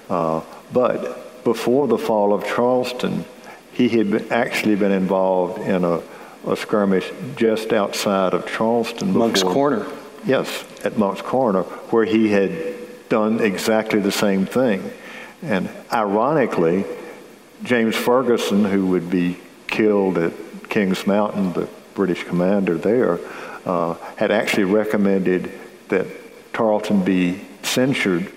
Uh, 0.09 0.41
but 0.71 1.43
before 1.43 1.87
the 1.87 1.97
fall 1.97 2.33
of 2.33 2.45
Charleston, 2.45 3.25
he 3.73 3.89
had 3.89 4.11
been, 4.11 4.31
actually 4.31 4.75
been 4.75 4.91
involved 4.91 5.59
in 5.61 5.83
a, 5.83 6.01
a, 6.47 6.55
skirmish 6.55 7.11
just 7.35 7.73
outside 7.73 8.33
of 8.33 8.47
Charleston. 8.47 9.07
Before, 9.09 9.19
Monk's 9.19 9.43
Corner. 9.43 9.85
Yes, 10.25 10.65
at 10.85 10.97
Monk's 10.97 11.21
Corner, 11.21 11.63
where 11.63 12.05
he 12.05 12.29
had 12.29 13.09
done 13.09 13.41
exactly 13.41 13.99
the 13.99 14.11
same 14.11 14.45
thing. 14.45 14.91
And 15.41 15.69
ironically, 15.91 16.85
James 17.63 17.95
Ferguson, 17.95 18.63
who 18.65 18.87
would 18.87 19.09
be 19.09 19.37
killed 19.67 20.17
at 20.17 20.33
Kings 20.69 21.05
Mountain, 21.05 21.53
the 21.53 21.69
British 21.93 22.23
commander 22.23 22.77
there, 22.77 23.19
uh, 23.65 23.95
had 24.15 24.31
actually 24.31 24.65
recommended 24.65 25.51
that 25.89 26.07
Tarleton 26.53 27.03
be 27.03 27.41
censured 27.61 28.31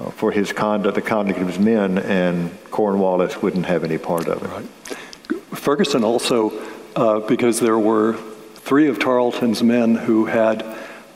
uh, 0.00 0.10
for 0.10 0.32
his 0.32 0.52
conduct, 0.52 0.94
the 0.94 1.02
conduct 1.02 1.40
of 1.40 1.48
his 1.48 1.58
men, 1.58 1.98
and 1.98 2.50
Cornwallis 2.70 3.42
wouldn't 3.42 3.66
have 3.66 3.84
any 3.84 3.98
part 3.98 4.28
of 4.28 4.42
it. 4.42 4.48
Right. 4.48 5.58
Ferguson 5.58 6.04
also, 6.04 6.52
uh, 6.94 7.20
because 7.20 7.60
there 7.60 7.78
were 7.78 8.14
three 8.54 8.88
of 8.88 8.98
Tarleton's 8.98 9.62
men 9.62 9.94
who 9.94 10.26
had 10.26 10.64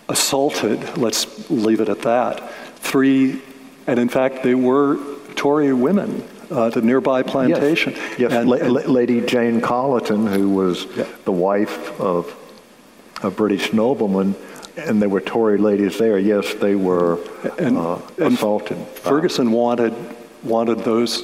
assaulted, 0.09 0.99
let's 0.99 1.51
leave 1.51 1.81
it 1.81 1.89
at 1.89 2.03
that, 2.03 2.53
three, 2.79 3.41
and 3.87 3.99
in 3.99 4.09
fact, 4.09 4.43
they 4.43 4.55
were 4.55 4.99
Tory 5.35 5.73
women 5.73 6.27
uh, 6.53 6.71
the 6.71 6.83
nearby 6.83 7.23
plantation. 7.23 7.95
Yes, 7.95 8.19
yes. 8.19 8.33
And, 8.33 8.49
La- 8.49 8.57
and, 8.57 8.73
Lady 8.73 9.21
Jane 9.21 9.61
Colleton, 9.61 10.27
who 10.27 10.51
was 10.51 10.87
yeah. 10.97 11.07
the 11.25 11.33
wife 11.33 12.01
of 12.01 12.35
a 13.23 13.31
British 13.31 13.73
nobleman, 13.73 14.35
and 14.77 15.01
there 15.01 15.09
were 15.09 15.21
Tory 15.21 15.59
ladies 15.59 15.99
there. 15.99 16.19
Yes, 16.19 16.55
they 16.55 16.75
were 16.75 17.19
and, 17.59 17.79
uh, 17.79 17.99
assaulted. 18.19 18.77
And 18.77 18.87
Ferguson 18.89 19.53
wanted 19.53 19.95
wanted 20.43 20.81
those 20.81 21.23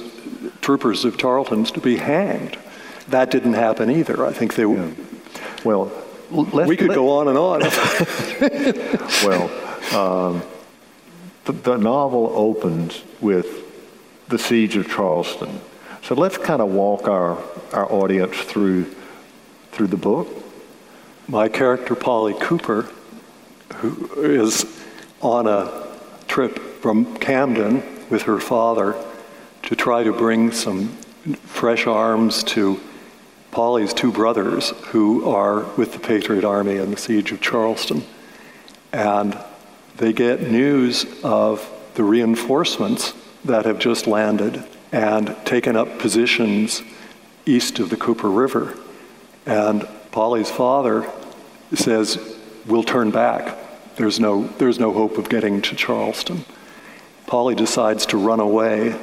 troopers 0.61 1.05
of 1.05 1.17
Tarleton's 1.17 1.71
to 1.71 1.81
be 1.81 1.97
hanged. 1.97 2.57
That 3.09 3.31
didn't 3.31 3.53
happen 3.53 3.89
either. 3.89 4.25
I 4.25 4.33
think 4.33 4.55
they. 4.55 4.65
Yeah. 4.65 4.91
Well, 5.63 5.91
we 6.31 6.77
could 6.77 6.93
go 6.93 7.09
on 7.09 7.27
and 7.27 7.37
on. 7.37 7.59
well, 9.25 9.49
um, 9.95 10.43
the, 11.45 11.51
the 11.53 11.77
novel 11.77 12.31
opens 12.35 13.01
with 13.19 13.68
the 14.29 14.37
siege 14.37 14.77
of 14.77 14.87
Charleston. 14.87 15.59
So 16.03 16.13
let's 16.13 16.37
kind 16.37 16.61
of 16.61 16.69
walk 16.69 17.07
our, 17.07 17.37
our 17.73 17.91
audience 17.91 18.37
through, 18.37 18.85
through 19.71 19.87
the 19.87 19.97
book. 19.97 20.27
My 21.27 21.49
character, 21.49 21.95
Polly 21.95 22.35
Cooper, 22.39 22.87
who 23.77 24.09
is 24.21 24.65
on 25.21 25.47
a 25.47 25.87
trip 26.27 26.59
from 26.81 27.17
Camden 27.17 27.83
with 28.09 28.23
her 28.23 28.39
father 28.39 28.95
to 29.63 29.75
try 29.75 30.03
to 30.03 30.13
bring 30.13 30.51
some 30.51 30.89
fresh 31.43 31.87
arms 31.87 32.43
to 32.43 32.79
Polly's 33.51 33.93
two 33.93 34.11
brothers 34.11 34.69
who 34.87 35.29
are 35.29 35.63
with 35.75 35.93
the 35.93 35.99
Patriot 35.99 36.43
Army 36.43 36.77
in 36.77 36.91
the 36.91 36.97
siege 36.97 37.31
of 37.31 37.41
Charleston. 37.41 38.03
And 38.93 39.37
they 39.97 40.13
get 40.13 40.43
news 40.43 41.05
of 41.23 41.67
the 41.95 42.03
reinforcements 42.03 43.13
that 43.45 43.65
have 43.65 43.79
just 43.79 44.07
landed 44.07 44.63
and 44.91 45.35
taken 45.45 45.75
up 45.75 45.99
positions 45.99 46.81
east 47.45 47.79
of 47.79 47.89
the 47.89 47.97
Cooper 47.97 48.29
River. 48.29 48.77
And 49.45 49.87
Polly's 50.11 50.51
father 50.51 51.09
says, 51.73 52.37
We'll 52.65 52.83
turn 52.83 53.09
back. 53.11 53.57
There's 53.95 54.19
no, 54.19 54.43
there's 54.43 54.79
no 54.79 54.93
hope 54.93 55.17
of 55.17 55.29
getting 55.29 55.61
to 55.63 55.75
Charleston. 55.75 56.45
Polly 57.25 57.55
decides 57.55 58.05
to 58.07 58.17
run 58.17 58.39
away. 58.39 58.99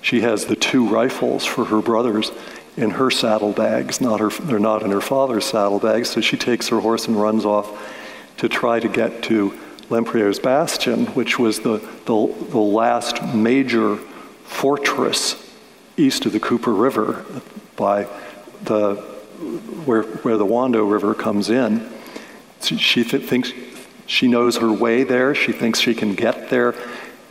She 0.00 0.20
has 0.20 0.46
the 0.46 0.56
two 0.56 0.86
rifles 0.86 1.44
for 1.44 1.64
her 1.66 1.82
brothers 1.82 2.30
in 2.76 2.90
her 2.90 3.10
saddlebags, 3.10 4.00
not 4.00 4.20
her, 4.20 4.30
they're 4.30 4.58
not 4.58 4.82
in 4.82 4.90
her 4.90 5.00
father's 5.00 5.44
saddlebags, 5.44 6.10
so 6.10 6.20
she 6.20 6.36
takes 6.36 6.68
her 6.68 6.80
horse 6.80 7.06
and 7.06 7.20
runs 7.20 7.44
off 7.44 7.68
to 8.38 8.48
try 8.48 8.80
to 8.80 8.88
get 8.88 9.22
to 9.24 9.58
Lempriere's 9.90 10.38
Bastion, 10.38 11.06
which 11.06 11.38
was 11.38 11.60
the, 11.60 11.78
the, 12.06 12.34
the 12.50 12.58
last 12.58 13.22
major 13.34 13.96
fortress 14.44 15.52
east 15.96 16.26
of 16.26 16.32
the 16.32 16.40
Cooper 16.40 16.72
River 16.72 17.24
by 17.76 18.06
the, 18.62 18.94
where, 19.84 20.02
where 20.02 20.36
the 20.36 20.46
Wando 20.46 20.90
River 20.90 21.12
comes 21.14 21.50
in. 21.50 21.90
She 22.62 23.02
th- 23.02 23.24
thinks 23.24 23.52
she 24.06 24.28
knows 24.28 24.58
her 24.58 24.72
way 24.72 25.02
there. 25.02 25.34
She 25.34 25.52
thinks 25.52 25.80
she 25.80 25.94
can 25.94 26.14
get 26.14 26.50
there. 26.50 26.74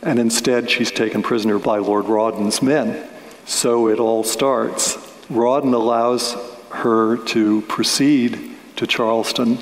And 0.02 0.18
instead, 0.18 0.70
she's 0.70 0.90
taken 0.90 1.22
prisoner 1.22 1.58
by 1.58 1.78
Lord 1.78 2.06
Rawdon's 2.06 2.62
men. 2.62 3.08
So 3.46 3.88
it 3.88 3.98
all 3.98 4.22
starts. 4.22 4.96
Rawdon 5.30 5.72
allows 5.72 6.36
her 6.70 7.16
to 7.28 7.62
proceed 7.62 8.56
to 8.76 8.86
Charleston 8.86 9.58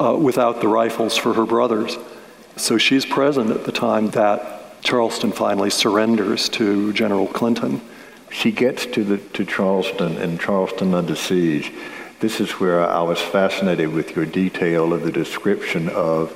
uh, 0.00 0.16
without 0.20 0.60
the 0.60 0.68
rifles 0.68 1.16
for 1.16 1.34
her 1.34 1.46
brothers. 1.46 1.96
So 2.56 2.78
she's 2.78 3.04
present 3.04 3.50
at 3.50 3.64
the 3.64 3.72
time 3.72 4.10
that 4.10 4.82
Charleston 4.82 5.32
finally 5.32 5.70
surrenders 5.70 6.48
to 6.50 6.92
General 6.92 7.26
Clinton. 7.26 7.80
She 8.30 8.52
gets 8.52 8.86
to, 8.86 9.04
the, 9.04 9.18
to 9.18 9.44
Charleston 9.44 10.16
and 10.18 10.40
Charleston 10.40 10.94
under 10.94 11.16
siege. 11.16 11.72
This 12.20 12.40
is 12.40 12.52
where 12.52 12.86
I 12.86 13.02
was 13.02 13.20
fascinated 13.20 13.92
with 13.92 14.14
your 14.16 14.26
detail 14.26 14.92
of 14.92 15.02
the 15.02 15.12
description 15.12 15.88
of 15.88 16.34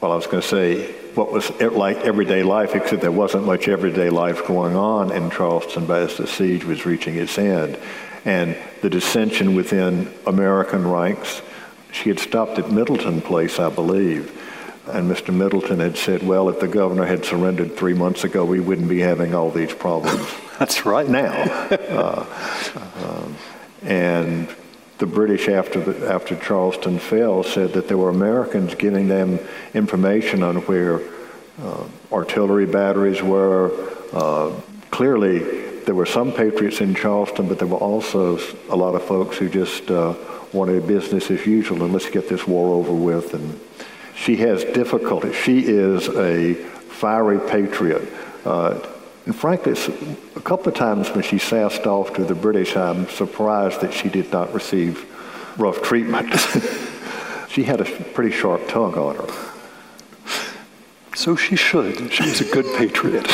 well, 0.00 0.12
I 0.12 0.16
was 0.16 0.26
going 0.26 0.42
to 0.42 0.48
say 0.48 0.92
what 1.14 1.32
was 1.32 1.50
like 1.60 1.96
everyday 1.98 2.42
life, 2.42 2.74
except 2.74 3.00
there 3.00 3.10
wasn't 3.10 3.46
much 3.46 3.66
everyday 3.66 4.10
life 4.10 4.46
going 4.46 4.76
on 4.76 5.10
in 5.10 5.30
Charleston 5.30 5.90
as 5.90 6.18
the 6.18 6.26
siege 6.26 6.64
was 6.64 6.84
reaching 6.84 7.16
its 7.16 7.38
end. 7.38 7.78
And 8.26 8.56
the 8.82 8.90
dissension 8.90 9.54
within 9.54 10.12
American 10.26 10.86
ranks, 10.86 11.40
she 11.96 12.10
had 12.10 12.18
stopped 12.18 12.58
at 12.58 12.70
Middleton 12.70 13.22
Place, 13.22 13.58
I 13.58 13.70
believe. 13.70 14.30
And 14.88 15.10
Mr. 15.10 15.34
Middleton 15.34 15.80
had 15.80 15.96
said, 15.96 16.22
well, 16.22 16.48
if 16.48 16.60
the 16.60 16.68
governor 16.68 17.06
had 17.06 17.24
surrendered 17.24 17.76
three 17.76 17.94
months 17.94 18.22
ago, 18.22 18.44
we 18.44 18.60
wouldn't 18.60 18.88
be 18.88 19.00
having 19.00 19.34
all 19.34 19.50
these 19.50 19.72
problems. 19.72 20.28
That's 20.58 20.86
right. 20.86 21.08
Now. 21.08 21.32
uh, 21.70 22.26
um, 23.02 23.36
and 23.82 24.48
the 24.98 25.06
British, 25.06 25.48
after, 25.48 25.80
the, 25.80 26.12
after 26.12 26.36
Charleston 26.36 26.98
fell, 26.98 27.42
said 27.42 27.72
that 27.72 27.88
there 27.88 27.98
were 27.98 28.10
Americans 28.10 28.74
giving 28.74 29.08
them 29.08 29.38
information 29.74 30.42
on 30.42 30.56
where 30.66 31.00
uh, 31.62 31.84
artillery 32.12 32.66
batteries 32.66 33.22
were. 33.22 33.72
Uh, 34.12 34.52
clearly, 34.90 35.38
there 35.80 35.94
were 35.94 36.06
some 36.06 36.30
patriots 36.30 36.80
in 36.80 36.94
Charleston, 36.94 37.48
but 37.48 37.58
there 37.58 37.68
were 37.68 37.78
also 37.78 38.38
a 38.68 38.76
lot 38.76 38.94
of 38.94 39.02
folks 39.02 39.38
who 39.38 39.48
just 39.48 39.90
uh, 39.90 40.14
wanted 40.56 40.86
business 40.86 41.30
as 41.30 41.46
usual 41.46 41.84
and 41.84 41.92
let's 41.92 42.08
get 42.08 42.28
this 42.28 42.46
war 42.46 42.74
over 42.74 42.92
with. 42.92 43.34
And 43.34 43.60
she 44.16 44.36
has 44.36 44.64
difficulty. 44.64 45.32
She 45.32 45.60
is 45.60 46.08
a 46.08 46.54
fiery 46.54 47.38
patriot. 47.38 48.02
Uh, 48.44 48.78
and 49.26 49.34
frankly, 49.34 49.74
a 50.36 50.40
couple 50.40 50.68
of 50.68 50.74
times 50.74 51.10
when 51.10 51.22
she 51.22 51.38
sassed 51.38 51.86
off 51.86 52.14
to 52.14 52.24
the 52.24 52.34
British, 52.34 52.76
I'm 52.76 53.08
surprised 53.08 53.80
that 53.80 53.92
she 53.92 54.08
did 54.08 54.32
not 54.32 54.54
receive 54.54 55.04
rough 55.58 55.82
treatment. 55.82 56.32
she 57.48 57.64
had 57.64 57.80
a 57.80 57.84
pretty 57.84 58.30
sharp 58.30 58.66
tongue 58.68 58.94
on 58.94 59.16
her. 59.16 59.52
So 61.16 61.34
she 61.34 61.56
should. 61.56 62.12
She 62.12 62.22
was 62.22 62.40
a 62.40 62.44
good 62.44 62.66
patriot. 62.76 63.26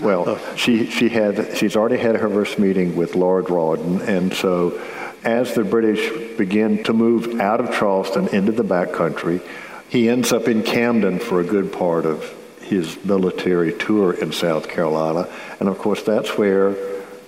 well, 0.00 0.38
she, 0.56 0.90
she 0.90 1.08
had, 1.08 1.56
she's 1.56 1.76
already 1.76 1.96
had 1.96 2.16
her 2.16 2.28
first 2.28 2.58
meeting 2.58 2.96
with 2.96 3.14
Lord 3.14 3.48
Rawdon, 3.48 4.02
and 4.02 4.34
so 4.34 4.80
as 5.26 5.54
the 5.54 5.64
British 5.64 6.36
begin 6.38 6.84
to 6.84 6.92
move 6.92 7.40
out 7.40 7.60
of 7.60 7.74
Charleston 7.74 8.28
into 8.28 8.52
the 8.52 8.62
backcountry, 8.62 9.42
he 9.88 10.08
ends 10.08 10.32
up 10.32 10.46
in 10.46 10.62
Camden 10.62 11.18
for 11.18 11.40
a 11.40 11.44
good 11.44 11.72
part 11.72 12.06
of 12.06 12.32
his 12.62 12.96
military 13.04 13.72
tour 13.72 14.12
in 14.12 14.32
South 14.32 14.68
Carolina. 14.68 15.28
And 15.58 15.68
of 15.68 15.78
course, 15.78 16.02
that's 16.02 16.38
where 16.38 16.76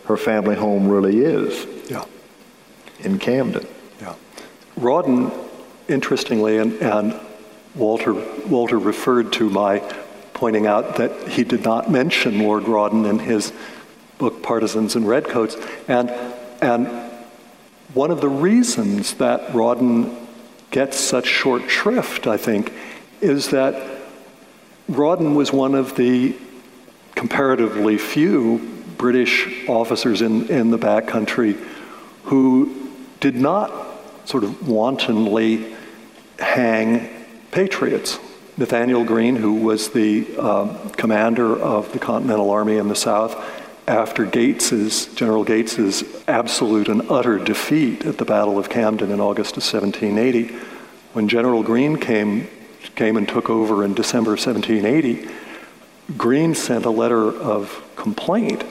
her 0.07 0.17
family 0.17 0.55
home 0.55 0.89
really 0.89 1.19
is. 1.19 1.67
Yeah. 1.91 2.05
In 3.01 3.19
Camden. 3.19 3.67
Yeah. 4.01 4.15
Rawdon, 4.77 5.33
interestingly, 5.89 6.59
and, 6.59 6.75
and 6.75 7.21
Walter, 7.75 8.15
Walter 8.47 8.79
referred 8.79 9.33
to 9.35 9.51
my 9.51 9.81
pointing 10.35 10.69
out 10.69 10.97
that 10.97 11.29
he 11.29 11.43
did 11.43 11.65
not 11.65 11.91
mention 11.91 12.41
Lord 12.41 12.65
Rawdon 12.65 13.07
in 13.07 13.19
his 13.19 13.53
book 14.19 14.43
Partisans 14.43 14.95
and 14.95 15.07
Redcoats. 15.07 15.57
And, 15.89 16.11
and 16.61 17.08
one 17.95 18.11
of 18.11 18.21
the 18.21 18.29
reasons 18.29 19.15
that 19.15 19.53
Rawdon 19.55 20.15
gets 20.71 20.99
such 20.99 21.27
short 21.27 21.71
shrift, 21.71 22.27
I 22.27 22.37
think, 22.37 22.73
is 23.21 23.51
that 23.51 24.03
Rawdon 24.89 25.35
was 25.35 25.53
one 25.53 25.75
of 25.75 25.97
the 25.97 26.37
comparatively 27.15 27.99
few 27.99 28.59
British 28.97 29.69
officers 29.69 30.23
in, 30.23 30.49
in 30.49 30.71
the 30.71 30.79
backcountry 30.79 31.57
who 32.25 32.91
did 33.21 33.35
not 33.35 33.73
sort 34.25 34.45
of 34.45 34.69
wantonly 34.69 35.75
hang 36.39 37.09
patriots. 37.51 38.19
Nathaniel 38.57 39.05
Greene, 39.05 39.37
who 39.37 39.55
was 39.55 39.91
the 39.91 40.37
um, 40.37 40.91
commander 40.91 41.57
of 41.59 41.93
the 41.93 41.99
Continental 41.99 42.51
Army 42.51 42.77
in 42.77 42.89
the 42.89 42.97
South, 42.97 43.35
after 43.89 44.27
Gates's, 44.27 45.07
General 45.15 45.43
Gates's 45.45 46.05
absolute 46.29 46.89
and 46.89 47.11
utter 47.11 47.39
defeat 47.39 48.05
at 48.05 48.19
the 48.19 48.25
Battle 48.25 48.59
of 48.59 48.69
Camden 48.69 49.11
in 49.11 49.19
August 49.19 49.57
of 49.57 49.63
1780, 49.63 50.55
when 51.15 51.29
General 51.29 51.63
Greene 51.63 51.97
came 51.97 52.47
came 52.95 53.17
and 53.17 53.29
took 53.29 53.49
over 53.49 53.85
in 53.85 53.95
December 53.95 54.35
of 54.35 54.45
1780, 54.45 55.29
Greene 56.17 56.55
sent 56.55 56.85
a 56.85 56.91
letter 56.91 57.27
of 57.41 57.83
complaint 57.97 58.65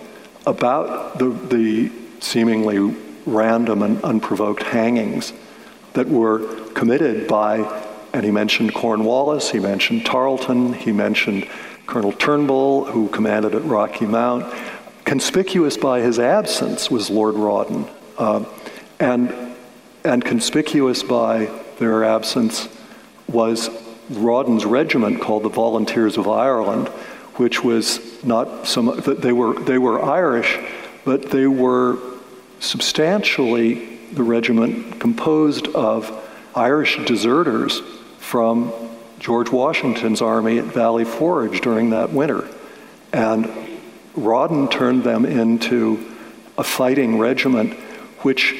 about 0.45 1.17
the, 1.19 1.30
the 1.30 1.91
seemingly 2.19 2.80
random 3.25 3.84
and 3.84 4.01
unprovoked 4.03 4.63
hangings 4.63 5.34
that 5.93 6.08
were 6.08 6.39
committed 6.73 7.27
by, 7.27 7.58
and 8.13 8.25
he 8.25 8.32
mentioned 8.32 8.73
Cornwallis, 8.73 9.51
he 9.51 9.60
mentioned 9.60 10.06
Tarleton, 10.06 10.73
he 10.73 10.91
mentioned 10.91 11.47
Colonel 11.86 12.12
Turnbull, 12.12 12.86
who 12.86 13.08
commanded 13.10 13.56
at 13.56 13.63
Rocky 13.63 14.06
Mount. 14.06 14.45
Conspicuous 15.08 15.78
by 15.78 16.02
his 16.02 16.20
absence 16.20 16.91
was 16.91 17.10
Lord 17.10 17.36
Rawdon, 17.36 17.88
uh, 18.17 18.43
and, 19.00 19.34
and 20.04 20.24
conspicuous 20.24 21.02
by 21.02 21.50
their 21.80 22.04
absence 22.04 22.67
was 23.30 23.70
Rawdon's 24.10 24.65
regiment 24.65 25.22
called 25.22 25.43
the 25.43 25.50
Volunteers 25.50 26.17
of 26.17 26.28
Ireland, 26.28 26.89
which 27.38 27.63
was 27.63 28.22
not 28.26 28.67
some, 28.67 29.02
they 29.20 29.32
were, 29.32 29.58
they 29.63 29.78
were 29.78 30.04
Irish, 30.04 30.60
but 31.06 31.32
they 31.32 31.48
were 31.48 31.98
substantially 32.60 34.00
the 34.12 34.24
regiment 34.24 35.00
composed 35.00 35.67
of 35.70 36.12
Irish 36.54 36.98
deserters 37.06 37.80
from 38.17 38.74
George 39.20 39.54
Washington's 39.54 40.22
army 40.22 40.58
at 40.58 40.65
Valley 40.65 41.06
Forge 41.06 41.62
during 41.62 41.91
that 41.91 42.12
winter. 42.12 42.46
And 43.13 43.66
Rawdon 44.17 44.69
turned 44.69 45.03
them 45.03 45.25
into 45.25 46.13
a 46.58 46.63
fighting 46.63 47.19
regiment 47.19 47.73
which 48.21 48.56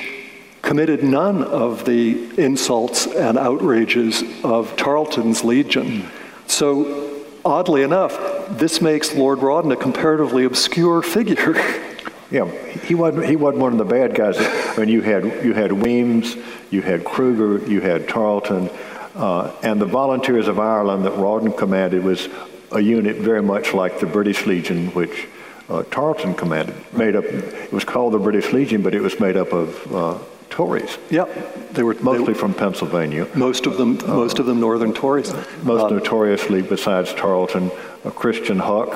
committed 0.62 1.04
none 1.04 1.44
of 1.44 1.86
the 1.86 2.30
insults 2.40 3.08
and 3.08 3.38
outrages 3.38 4.24
of 4.44 4.76
Tarleton's 4.76 5.44
Legion. 5.44 6.10
So, 6.46 7.24
oddly 7.44 7.84
enough, 7.84 8.18
this 8.50 8.82
makes 8.82 9.16
Lord 9.16 9.40
Rawdon 9.40 9.72
a 9.72 9.76
comparatively 9.76 10.46
obscure 10.46 11.02
figure. 11.02 11.56
Yeah, 12.30 12.52
he 12.84 12.94
wasn't, 12.94 13.26
he 13.26 13.38
wasn't 13.38 13.62
one 13.62 13.72
of 13.72 13.78
the 13.78 13.86
bad 13.86 14.14
guys. 14.14 14.36
I 14.38 14.76
mean, 14.82 14.90
you 14.90 15.02
had, 15.02 15.24
you 15.46 15.54
had 15.54 15.72
Wemyss, 15.72 16.36
you 16.70 16.82
had 16.82 17.06
Cruger, 17.06 17.66
you 17.70 17.80
had 17.80 18.10
Tarleton, 18.10 18.70
uh, 19.16 19.56
and 19.64 19.80
the 19.80 19.86
Volunteers 19.86 20.50
of 20.50 20.60
Ireland 20.60 21.06
that 21.06 21.14
Rawdon 21.14 21.54
commanded 21.54 22.04
was 22.04 22.28
a 22.74 22.82
unit 22.82 23.16
very 23.16 23.42
much 23.42 23.74
like 23.74 24.02
the 24.02 24.06
British 24.06 24.46
Legion, 24.46 24.88
which 24.88 25.30
uh, 25.70 25.84
Tarleton 25.84 26.34
commanded. 26.34 26.76
Made 26.94 27.16
up, 27.16 27.26
it 27.26 27.72
was 27.72 27.84
called 27.84 28.14
the 28.14 28.20
British 28.20 28.54
Legion, 28.54 28.82
but 28.82 28.96
it 28.96 29.02
was 29.02 29.20
made 29.20 29.38
up 29.38 29.52
of 29.54 29.94
uh, 29.94 30.18
Tories. 30.50 30.98
Yep, 31.10 31.74
they 31.74 31.84
were 31.84 31.96
mostly 31.96 32.34
they, 32.34 32.40
from 32.40 32.54
Pennsylvania. 32.54 33.28
Most 33.36 33.66
of 33.66 33.78
them, 33.78 34.00
uh, 34.06 34.16
most 34.16 34.40
of 34.40 34.46
them 34.46 34.60
Northern 34.60 34.94
Tories. 34.94 35.34
Most 35.64 35.84
uh, 35.84 35.90
notoriously, 35.90 36.62
besides 36.62 37.14
Tarleton, 37.14 37.70
Christian 38.16 38.60
Huck, 38.60 38.90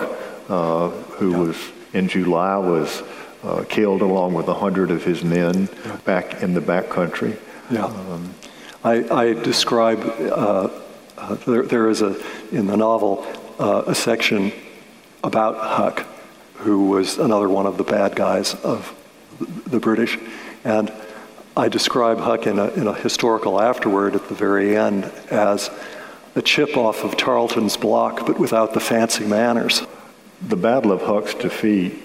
uh, 0.50 0.90
who 0.90 1.34
was 1.34 1.58
in 1.94 2.08
July 2.08 2.58
was 2.58 3.04
uh, 3.44 3.64
killed 3.70 4.02
along 4.02 4.34
with 4.34 4.48
a 4.48 4.54
hundred 4.54 4.92
of 4.92 5.04
his 5.04 5.24
men 5.24 5.70
back 6.06 6.42
in 6.42 6.54
the 6.54 6.62
backcountry. 6.62 7.38
Yeah, 7.70 7.86
um, 7.86 8.34
I, 8.84 9.04
I, 9.10 9.34
describe 9.34 10.02
uh, 10.04 10.70
uh, 11.18 11.36
there, 11.46 11.64
there 11.64 11.90
is 11.90 12.02
a 12.02 12.22
in 12.52 12.68
the 12.68 12.76
novel 12.76 13.26
a 13.60 13.94
section 13.94 14.52
about 15.24 15.56
Huck, 15.58 16.06
who 16.62 16.88
was 16.88 17.18
another 17.18 17.50
one 17.50 17.66
of 17.66 17.78
the 17.78 17.84
bad 17.84 18.16
guys 18.16 18.56
of 18.56 18.96
the 19.68 19.80
British, 19.80 20.18
and 20.64 20.92
I 21.56 21.68
describe 21.68 22.20
Huck 22.20 22.48
in 22.48 22.60
a, 22.60 22.68
in 22.70 22.88
a 22.88 22.94
historical 22.94 23.62
afterword 23.62 24.16
at 24.16 24.30
the 24.30 24.36
very 24.36 24.78
end 24.78 25.06
as 25.30 25.70
a 26.36 26.42
chip 26.42 26.78
off 26.78 27.04
of 27.04 27.18
Tarleton's 27.18 27.76
block, 27.76 28.26
but 28.26 28.40
without 28.40 28.74
the 28.74 28.80
fancy 28.80 29.26
manners. 29.26 29.84
The 30.42 30.56
Battle 30.56 30.92
of 30.92 31.02
Huck's 31.02 31.34
defeat 31.34 32.02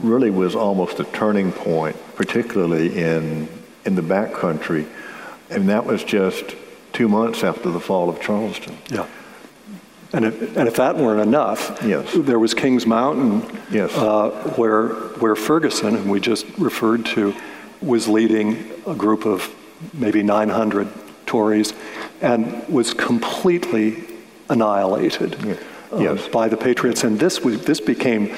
really 0.00 0.30
was 0.30 0.54
almost 0.54 1.00
a 1.00 1.04
turning 1.04 1.50
point, 1.50 1.96
particularly 2.14 2.98
in, 2.98 3.48
in 3.84 3.94
the 3.94 4.02
backcountry. 4.02 4.86
And 5.50 5.68
that 5.68 5.86
was 5.86 6.04
just 6.04 6.56
two 6.92 7.08
months 7.08 7.42
after 7.42 7.70
the 7.70 7.80
fall 7.80 8.10
of 8.10 8.20
Charleston. 8.20 8.76
Yeah. 8.90 9.06
And 10.14 10.26
if, 10.26 10.56
and 10.56 10.68
if 10.68 10.76
that 10.76 10.96
weren't 10.96 11.20
enough, 11.20 11.82
yes. 11.84 12.08
there 12.14 12.38
was 12.38 12.54
Kings 12.54 12.86
Mountain, 12.86 13.60
yes. 13.68 13.92
Uh, 13.96 14.30
where, 14.56 14.90
where 15.18 15.34
Ferguson, 15.34 15.96
and 15.96 16.08
we 16.08 16.20
just 16.20 16.46
referred 16.56 17.04
to, 17.06 17.34
was 17.82 18.06
leading 18.06 18.70
a 18.86 18.94
group 18.94 19.26
of 19.26 19.52
maybe 19.92 20.22
900 20.22 20.88
Tories 21.26 21.74
and 22.20 22.66
was 22.68 22.94
completely 22.94 24.04
annihilated 24.48 25.34
uh, 25.92 25.98
yes. 25.98 26.28
by 26.28 26.48
the 26.48 26.56
Patriots. 26.56 27.02
And 27.02 27.18
this, 27.18 27.40
was, 27.40 27.64
this 27.64 27.80
became 27.80 28.36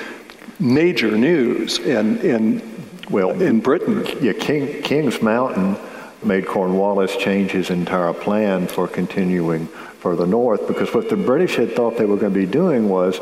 major 0.58 1.10
news 1.10 1.78
in, 1.78 2.18
in, 2.20 2.86
well, 3.10 3.42
in 3.42 3.60
Britain. 3.60 4.06
Yeah, 4.22 4.32
King, 4.32 4.82
King's 4.82 5.20
Mountain 5.20 5.76
made 6.24 6.46
Cornwallis 6.46 7.16
change 7.16 7.50
his 7.50 7.70
entire 7.70 8.12
plan 8.12 8.66
for 8.66 8.88
continuing 8.88 9.66
further 9.66 10.26
north 10.26 10.66
because 10.68 10.92
what 10.94 11.08
the 11.08 11.16
British 11.16 11.56
had 11.56 11.72
thought 11.72 11.96
they 11.96 12.04
were 12.04 12.16
going 12.16 12.32
to 12.32 12.38
be 12.38 12.46
doing 12.46 12.88
was 12.88 13.20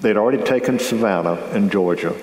they'd 0.00 0.16
already 0.16 0.42
taken 0.42 0.78
Savannah 0.78 1.40
in 1.54 1.70
Georgia. 1.70 2.14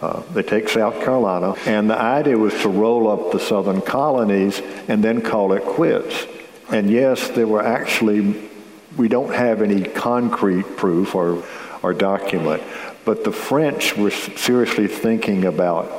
Uh, 0.00 0.22
they 0.32 0.42
take 0.42 0.68
South 0.68 0.94
Carolina, 1.02 1.54
and 1.66 1.90
the 1.90 1.96
idea 1.96 2.36
was 2.36 2.54
to 2.62 2.68
roll 2.70 3.08
up 3.08 3.32
the 3.32 3.38
southern 3.38 3.82
colonies 3.82 4.60
and 4.88 5.04
then 5.04 5.20
call 5.20 5.52
it 5.52 5.62
quits. 5.62 6.26
And 6.72 6.90
yes, 6.90 7.28
there 7.28 7.46
were 7.46 7.62
actually, 7.62 8.48
we 8.96 9.08
don't 9.08 9.34
have 9.34 9.60
any 9.60 9.82
concrete 9.82 10.76
proof 10.76 11.14
or, 11.14 11.44
or 11.82 11.92
document, 11.92 12.62
but 13.04 13.24
the 13.24 13.32
French 13.32 13.94
were 13.96 14.10
seriously 14.10 14.86
thinking 14.86 15.44
about, 15.44 15.92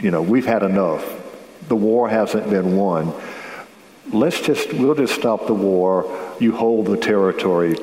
you 0.00 0.10
know, 0.10 0.22
we've 0.22 0.46
had 0.46 0.62
enough. 0.62 1.04
The 1.68 1.76
war 1.76 2.08
hasn't 2.08 2.50
been 2.50 2.76
won. 2.76 3.12
Let's 4.10 4.40
just, 4.40 4.72
we'll 4.72 4.94
just 4.94 5.14
stop 5.14 5.46
the 5.46 5.54
war. 5.54 6.34
You 6.40 6.52
hold 6.52 6.86
the 6.86 6.96
territory 6.96 7.76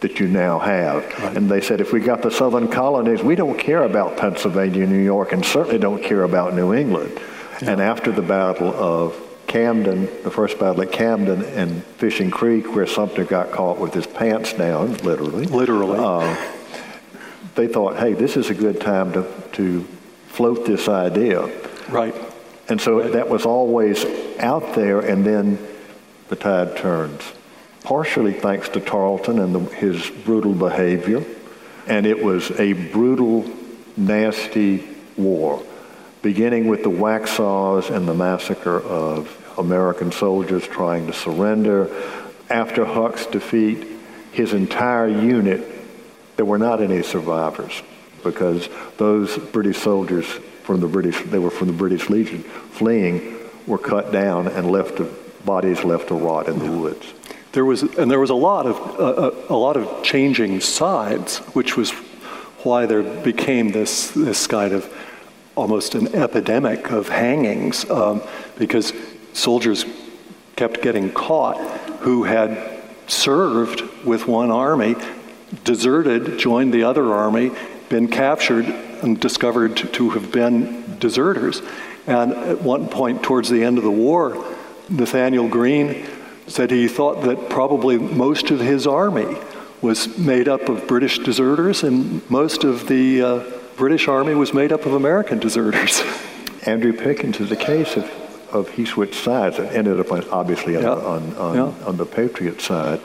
that 0.00 0.18
you 0.18 0.26
now 0.26 0.58
have. 0.58 1.04
Right. 1.20 1.36
And 1.36 1.50
they 1.50 1.60
said, 1.60 1.80
if 1.80 1.92
we 1.92 2.00
got 2.00 2.22
the 2.22 2.30
southern 2.30 2.68
colonies, 2.68 3.22
we 3.22 3.34
don't 3.34 3.58
care 3.58 3.84
about 3.84 4.16
Pennsylvania, 4.16 4.86
New 4.86 5.02
York, 5.02 5.32
and 5.32 5.44
certainly 5.44 5.78
don't 5.78 6.02
care 6.02 6.24
about 6.24 6.54
New 6.54 6.74
England. 6.74 7.20
Yeah. 7.60 7.72
And 7.72 7.80
after 7.80 8.10
the 8.10 8.22
Battle 8.22 8.74
of 8.74 9.14
Camden, 9.46 10.08
the 10.24 10.30
first 10.30 10.58
battle 10.58 10.82
at 10.82 10.90
Camden 10.90 11.44
and 11.44 11.84
Fishing 11.84 12.30
Creek, 12.30 12.74
where 12.74 12.86
Sumter 12.86 13.24
got 13.24 13.52
caught 13.52 13.78
with 13.78 13.92
his 13.92 14.06
pants 14.06 14.54
down, 14.54 14.94
literally. 14.98 15.44
Literally. 15.44 15.98
Uh, 15.98 16.52
they 17.54 17.68
thought, 17.68 17.98
hey, 17.98 18.14
this 18.14 18.36
is 18.38 18.48
a 18.48 18.54
good 18.54 18.80
time 18.80 19.12
to, 19.12 19.30
to 19.52 19.82
float 20.28 20.64
this 20.64 20.88
idea. 20.88 21.46
Right. 21.90 22.14
And 22.68 22.80
so 22.80 23.08
that 23.10 23.28
was 23.28 23.44
always 23.44 24.04
out 24.38 24.74
there, 24.74 25.00
and 25.00 25.24
then 25.24 25.58
the 26.28 26.36
tide 26.36 26.76
turns. 26.76 27.22
Partially 27.84 28.32
thanks 28.32 28.68
to 28.70 28.80
Tarleton 28.80 29.38
and 29.38 29.54
the, 29.54 29.60
his 29.74 30.08
brutal 30.24 30.54
behavior. 30.54 31.24
And 31.86 32.06
it 32.06 32.22
was 32.22 32.50
a 32.52 32.72
brutal, 32.74 33.44
nasty 33.96 34.88
war, 35.16 35.62
beginning 36.22 36.68
with 36.68 36.84
the 36.84 36.90
Waxhaws 36.90 37.90
and 37.90 38.06
the 38.06 38.14
massacre 38.14 38.80
of 38.80 39.36
American 39.58 40.12
soldiers 40.12 40.66
trying 40.66 41.06
to 41.08 41.12
surrender. 41.12 41.90
After 42.48 42.84
Huck's 42.84 43.26
defeat, 43.26 43.86
his 44.32 44.52
entire 44.52 45.08
unit 45.08 45.68
there 46.36 46.46
were 46.46 46.58
not 46.58 46.80
any 46.80 47.02
survivors 47.02 47.82
because 48.22 48.68
those 48.96 49.36
British 49.36 49.78
soldiers 49.78 50.26
from 50.62 50.80
the 50.80 50.86
British, 50.86 51.20
they 51.22 51.38
were 51.38 51.50
from 51.50 51.68
the 51.68 51.72
British 51.72 52.08
Legion, 52.08 52.42
fleeing, 52.42 53.38
were 53.66 53.78
cut 53.78 54.12
down 54.12 54.48
and 54.48 54.70
left 54.70 54.96
to, 54.96 55.04
bodies 55.44 55.84
left 55.84 56.08
to 56.08 56.14
rot 56.14 56.48
in 56.48 56.58
the 56.58 56.70
woods. 56.70 57.14
There 57.52 57.64
was, 57.64 57.82
and 57.82 58.10
there 58.10 58.20
was 58.20 58.30
a 58.30 58.34
lot 58.34 58.66
of 58.66 58.76
uh, 59.00 59.54
a 59.54 59.56
lot 59.56 59.76
of 59.76 60.02
changing 60.02 60.60
sides, 60.60 61.38
which 61.54 61.76
was 61.76 61.90
why 62.64 62.86
there 62.86 63.02
became 63.02 63.72
this 63.72 64.10
this 64.12 64.46
kind 64.46 64.72
of 64.72 64.90
almost 65.54 65.94
an 65.94 66.14
epidemic 66.14 66.90
of 66.90 67.08
hangings, 67.08 67.88
um, 67.90 68.22
because 68.58 68.94
soldiers 69.34 69.84
kept 70.56 70.80
getting 70.80 71.12
caught 71.12 71.58
who 72.00 72.24
had 72.24 72.82
served 73.06 73.82
with 74.04 74.26
one 74.26 74.50
army 74.50 74.94
deserted, 75.64 76.38
joined 76.38 76.72
the 76.72 76.84
other 76.84 77.12
army, 77.12 77.50
been 77.92 78.08
captured, 78.08 78.64
and 78.64 79.20
discovered 79.20 79.76
to, 79.76 80.10
have 80.10 80.32
been 80.32 80.96
deserters. 80.98 81.60
And 82.06 82.32
at 82.32 82.62
one 82.62 82.88
point, 82.88 83.22
towards 83.22 83.50
the 83.50 83.62
end 83.62 83.76
of 83.76 83.84
the 83.84 83.90
war, 83.90 84.44
Nathanael 84.88 85.46
Greene 85.46 86.06
said 86.46 86.70
he 86.70 86.88
thought 86.88 87.22
that 87.22 87.50
probably 87.50 87.98
most 87.98 88.50
of 88.50 88.60
his 88.60 88.86
army 88.86 89.36
was 89.82 90.18
made 90.18 90.48
up 90.48 90.68
of 90.70 90.88
British 90.88 91.18
deserters, 91.18 91.82
and 91.82 92.28
most 92.30 92.64
of 92.64 92.88
the 92.88 93.22
uh, 93.22 93.44
British 93.76 94.08
army 94.08 94.34
was 94.34 94.54
made 94.54 94.72
up 94.72 94.86
of 94.86 94.94
American 94.94 95.38
deserters. 95.38 96.02
Andrew 96.66 96.94
Pickens 96.94 97.40
is 97.40 97.50
a 97.50 97.56
case 97.56 97.96
of, 97.96 98.04
of 98.52 98.70
he 98.70 98.86
switched 98.86 99.22
sides 99.22 99.58
and 99.58 99.68
ended 99.68 100.00
up 100.00 100.10
on, 100.10 100.26
obviously 100.30 100.76
on, 100.76 100.82
yeah. 100.82 100.90
on, 100.92 101.36
on, 101.36 101.54
yeah. 101.54 101.86
on 101.86 101.96
the 101.98 102.06
Patriot 102.06 102.60
side. 102.60 103.00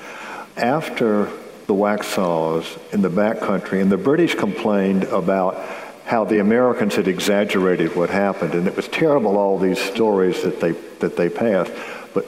After 0.56 1.30
the 1.68 1.74
Waxhaws 1.74 2.78
in 2.94 3.02
the 3.02 3.10
backcountry, 3.10 3.82
and 3.82 3.92
the 3.92 3.98
British 3.98 4.36
complained 4.36 5.04
about 5.06 5.58
how 6.06 6.24
the 6.24 6.40
Americans 6.40 6.96
had 6.96 7.08
exaggerated 7.08 7.94
what 7.96 8.10
happened, 8.10 8.54
and 8.54 8.66
it 8.66 8.76
was 8.76 8.88
terrible. 8.88 9.38
All 9.38 9.60
these 9.60 9.80
stories 9.80 10.42
that 10.44 10.62
they 10.62 10.72
that 11.00 11.18
they 11.18 11.30
passed, 11.30 11.72
but 12.14 12.26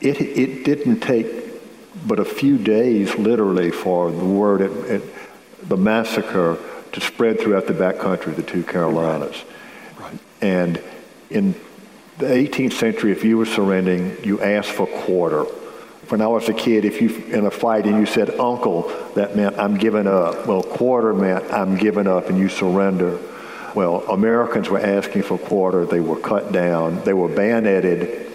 it 0.00 0.20
it 0.20 0.64
didn't 0.64 1.00
take 1.00 1.26
but 2.04 2.18
a 2.18 2.24
few 2.24 2.58
days, 2.58 3.14
literally, 3.16 3.70
for 3.70 4.10
the 4.10 4.24
word 4.24 4.60
at, 4.60 4.72
at 4.90 5.02
the 5.62 5.76
massacre 5.76 6.58
to 6.90 7.00
spread 7.00 7.38
throughout 7.38 7.68
the 7.68 7.72
backcountry, 7.72 8.28
of 8.28 8.36
the 8.36 8.42
two 8.42 8.64
Carolinas, 8.64 9.44
right. 10.00 10.10
Right. 10.10 10.18
and 10.40 10.82
in 11.30 11.54
the 12.18 12.26
18th 12.26 12.72
century, 12.74 13.12
if 13.12 13.24
you 13.24 13.38
were 13.38 13.46
surrendering, 13.46 14.16
you 14.24 14.40
asked 14.40 14.70
for 14.70 14.86
quarter 14.86 15.44
when 16.08 16.20
I 16.20 16.26
was 16.26 16.48
a 16.48 16.54
kid, 16.54 16.84
if 16.84 17.00
you 17.00 17.08
in 17.26 17.46
a 17.46 17.50
fight 17.50 17.86
and 17.86 17.98
you 17.98 18.06
said 18.06 18.30
uncle, 18.38 18.90
that 19.14 19.36
meant 19.36 19.58
I'm 19.58 19.76
giving 19.76 20.06
up. 20.06 20.46
Well, 20.46 20.62
quarter 20.62 21.14
meant 21.14 21.50
I'm 21.52 21.76
giving 21.76 22.06
up 22.06 22.28
and 22.28 22.38
you 22.38 22.48
surrender. 22.48 23.18
Well, 23.74 24.02
Americans 24.10 24.68
were 24.68 24.80
asking 24.80 25.22
for 25.22 25.38
quarter. 25.38 25.86
They 25.86 26.00
were 26.00 26.18
cut 26.18 26.52
down. 26.52 27.02
They 27.04 27.14
were 27.14 27.28
bayoneted. 27.28 28.26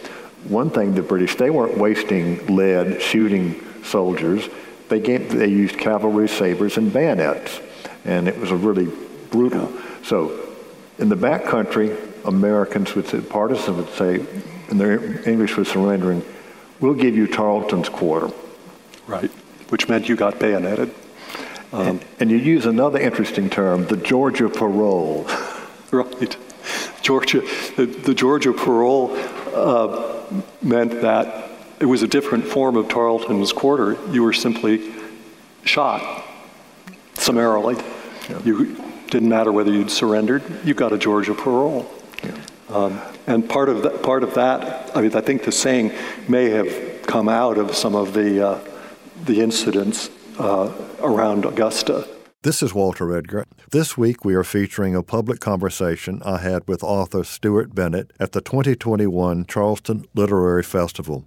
One 0.45 0.69
thing, 0.69 0.95
the 0.95 1.03
British, 1.03 1.35
they 1.35 1.49
weren't 1.49 1.77
wasting 1.77 2.55
lead 2.55 3.01
shooting 3.01 3.61
soldiers. 3.83 4.47
They, 4.89 4.99
gave, 4.99 5.29
they 5.31 5.47
used 5.47 5.77
cavalry 5.77 6.29
sabers 6.29 6.77
and 6.77 6.91
bayonets. 6.91 7.59
And 8.05 8.27
it 8.27 8.37
was 8.37 8.51
a 8.51 8.55
really 8.55 8.87
brutal. 9.29 9.71
So 10.03 10.47
in 10.97 11.09
the 11.09 11.15
back 11.15 11.43
country, 11.43 11.95
Americans 12.25 12.95
would 12.95 13.07
say, 13.07 13.21
partisans 13.21 13.77
would 13.77 13.89
say, 13.89 14.25
and 14.69 14.79
their 14.79 15.27
English 15.29 15.57
was 15.57 15.67
surrendering, 15.67 16.23
we'll 16.79 16.93
give 16.93 17.15
you 17.15 17.27
Tarleton's 17.27 17.89
quarter. 17.89 18.31
Right, 19.07 19.31
which 19.69 19.87
meant 19.87 20.09
you 20.09 20.15
got 20.15 20.39
bayoneted. 20.39 20.93
Um, 21.73 21.87
and, 21.87 22.05
and, 22.19 22.31
you 22.31 22.37
use 22.37 22.65
another 22.65 22.97
interesting 22.99 23.49
term, 23.49 23.87
the 23.87 23.97
Georgia 23.97 24.47
parole. 24.47 25.27
right. 25.91 26.37
Georgia, 27.01 27.41
the, 27.75 27.85
the 27.85 28.13
Georgia 28.13 28.53
parole 28.53 29.11
uh, 29.53 30.23
meant 30.61 31.01
that 31.01 31.49
it 31.79 31.85
was 31.85 32.03
a 32.03 32.07
different 32.07 32.45
form 32.45 32.75
of 32.75 32.87
Tarleton's 32.89 33.53
quarter. 33.53 33.97
You 34.11 34.23
were 34.23 34.33
simply 34.33 34.93
shot 35.63 36.25
summarily. 37.13 37.75
Yeah. 38.29 38.41
You 38.43 38.75
didn't 39.09 39.29
matter 39.29 39.51
whether 39.51 39.71
you'd 39.71 39.91
surrendered. 39.91 40.43
You 40.65 40.73
got 40.73 40.93
a 40.93 40.97
Georgia 40.97 41.33
parole. 41.33 41.89
Um, 42.69 43.01
and 43.27 43.49
part 43.49 43.69
of 43.69 43.83
that, 43.83 44.03
part 44.03 44.23
of 44.23 44.33
that, 44.33 44.95
I 44.95 45.01
mean, 45.01 45.15
I 45.15 45.21
think 45.21 45.43
the 45.43 45.51
saying 45.51 45.93
may 46.27 46.49
have 46.49 47.01
come 47.03 47.29
out 47.29 47.57
of 47.57 47.75
some 47.75 47.95
of 47.95 48.13
the 48.13 48.45
uh, 48.45 48.59
the 49.23 49.41
incidents 49.41 50.09
uh, 50.37 50.71
around 50.99 51.45
Augusta. 51.45 52.07
This 52.43 52.61
is 52.61 52.73
Walter 52.73 53.15
Edgar. 53.15 53.45
This 53.71 53.97
week 53.97 54.23
we 54.23 54.35
are 54.35 54.43
featuring 54.43 54.95
a 54.95 55.03
public 55.03 55.39
conversation 55.39 56.21
I 56.23 56.37
had 56.37 56.67
with 56.67 56.83
author 56.83 57.23
Stuart 57.23 57.73
Bennett 57.73 58.11
at 58.19 58.31
the 58.31 58.41
2021 58.41 59.45
Charleston 59.45 60.05
Literary 60.13 60.63
Festival. 60.63 61.25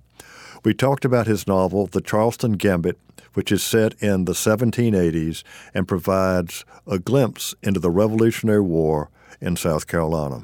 We 0.65 0.73
talked 0.73 1.05
about 1.05 1.27
his 1.27 1.47
novel, 1.47 1.87
The 1.87 2.01
Charleston 2.01 2.53
Gambit, 2.53 2.99
which 3.35 3.51
is 3.51 3.63
set 3.63 3.95
in 4.03 4.25
the 4.25 4.33
1780s 4.33 5.43
and 5.75 5.89
provides 5.89 6.65
a 6.87 6.99
glimpse 6.99 7.55
into 7.63 7.81
the 7.81 7.91
Revolutionary 7.91 8.61
War 8.61 9.11
in 9.41 9.57
South 9.57 9.87
Carolina. 9.87 10.43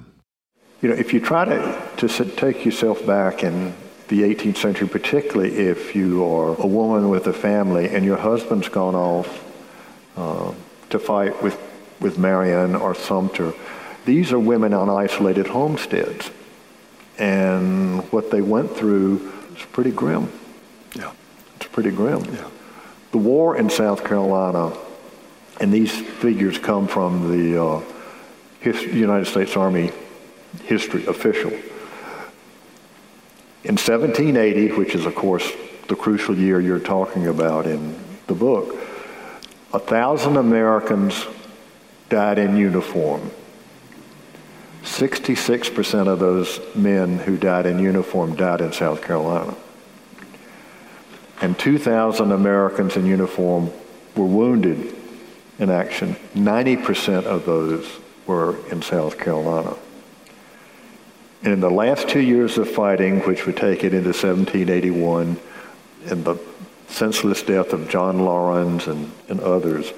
You 0.83 0.91
know, 0.91 0.95
if 0.95 1.15
you 1.15 1.21
try 1.21 1.47
to, 1.47 2.07
to 2.07 2.25
take 2.25 2.67
yourself 2.67 3.07
back 3.07 3.43
in 3.43 3.75
the 4.09 4.23
18th 4.23 4.59
century, 4.59 4.87
particularly 4.87 5.57
if 5.57 5.97
you 5.97 6.25
are 6.25 6.55
a 6.61 6.67
woman 6.67 7.09
with 7.09 7.27
a 7.27 7.33
family 7.33 7.89
and 7.89 8.05
your 8.05 8.19
husband's 8.19 8.69
gone 8.69 8.95
off 8.95 9.43
uh, 10.17 10.53
to 10.91 10.99
fight 10.99 11.43
with, 11.43 11.59
with 11.99 12.19
Marion 12.19 12.75
or 12.75 12.95
Sumter, 12.95 13.55
these 14.05 14.33
are 14.33 14.39
women 14.39 14.75
on 14.75 14.91
isolated 14.91 15.47
homesteads. 15.47 16.31
And 17.19 18.03
what 18.13 18.31
they 18.31 18.43
went 18.43 18.77
through 18.77 19.33
is 19.57 19.65
pretty 19.73 19.91
grim. 19.91 20.31
Yeah. 20.95 21.13
It's 21.57 21.69
pretty 21.69 21.91
grim. 21.91 22.23
Yeah. 22.35 22.51
The 23.13 23.19
war 23.19 23.57
in 23.57 23.71
South 23.71 24.05
Carolina, 24.05 24.77
and 25.59 25.73
these 25.73 25.91
figures 25.91 26.59
come 26.59 26.87
from 26.87 27.31
the 27.31 27.65
uh, 27.65 27.83
United 28.63 29.25
States 29.25 29.57
Army 29.57 29.91
history 30.61 31.07
official. 31.07 31.53
In 33.65 33.75
1780, 33.75 34.73
which 34.73 34.95
is, 34.95 35.07
of 35.07 35.15
course, 35.15 35.51
the 35.89 35.97
crucial 35.97 36.37
year 36.37 36.61
you're 36.61 36.79
talking 36.79 37.27
about 37.27 37.67
in 37.67 37.99
the 38.27 38.35
book, 38.35 38.77
a 39.73 39.79
thousand 39.79 40.37
Americans 40.37 41.27
died 42.09 42.39
in 42.39 42.57
uniform. 42.57 43.31
66% 44.83 46.07
of 46.07 46.21
those 46.21 46.61
men 46.77 47.19
who 47.19 47.37
died 47.37 47.67
in 47.67 47.79
uniform 47.79 48.37
died 48.37 48.61
in 48.61 48.73
South 48.73 49.03
Carolina. 49.03 49.55
And 51.43 51.59
2,000 51.59 52.33
Americans 52.33 52.97
in 52.97 53.05
uniform 53.05 53.71
were 54.17 54.25
wounded 54.25 54.95
in 55.59 55.71
action. 55.71 56.17
90% 56.35 57.25
of 57.25 57.45
those 57.45 57.99
were 58.27 58.57
in 58.69 58.81
South 58.81 59.19
Carolina. 59.19 59.77
And 61.47 61.53
in 61.53 61.61
the 61.61 61.71
last 61.71 62.09
two 62.09 62.19
years 62.19 62.59
of 62.59 62.69
fighting, 62.69 63.21
which 63.21 63.47
would 63.47 63.57
take 63.57 63.85
it 63.85 63.95
into 63.95 64.09
1781, 64.09 65.39
and 66.07 66.25
the 66.25 66.41
senseless 66.89 67.41
death 67.45 67.73
of 67.73 67.89
John 67.89 68.19
Laurens 68.19 68.89
and, 68.89 69.13
and 69.29 69.39
others, 69.39 69.93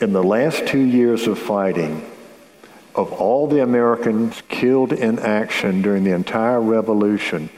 in 0.00 0.14
the 0.14 0.22
last 0.22 0.66
two 0.66 0.80
years 0.80 1.26
of 1.26 1.38
fighting, 1.38 2.10
of 2.94 3.12
all 3.12 3.46
the 3.46 3.62
Americans 3.62 4.42
killed 4.48 4.94
in 4.94 5.18
action 5.18 5.82
during 5.82 6.02
the 6.02 6.14
entire 6.14 6.62
revolution, 6.62 7.50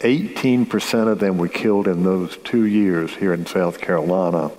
18% 0.00 1.08
of 1.10 1.18
them 1.18 1.38
were 1.38 1.48
killed 1.48 1.88
in 1.88 2.04
those 2.04 2.36
two 2.44 2.66
years 2.66 3.14
here 3.14 3.32
in 3.32 3.46
South 3.46 3.80
Carolina. 3.80 4.50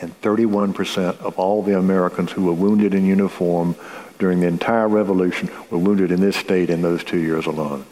And 0.00 0.14
31% 0.22 1.18
of 1.18 1.40
all 1.40 1.64
the 1.64 1.76
Americans 1.76 2.30
who 2.30 2.44
were 2.44 2.52
wounded 2.52 2.94
in 2.94 3.04
uniform 3.04 3.74
during 4.20 4.38
the 4.38 4.46
entire 4.46 4.86
revolution 4.86 5.50
were 5.70 5.78
wounded 5.78 6.12
in 6.12 6.20
this 6.20 6.36
state 6.36 6.70
in 6.70 6.82
those 6.82 7.02
two 7.02 7.18
years 7.18 7.46
alone. 7.46 7.84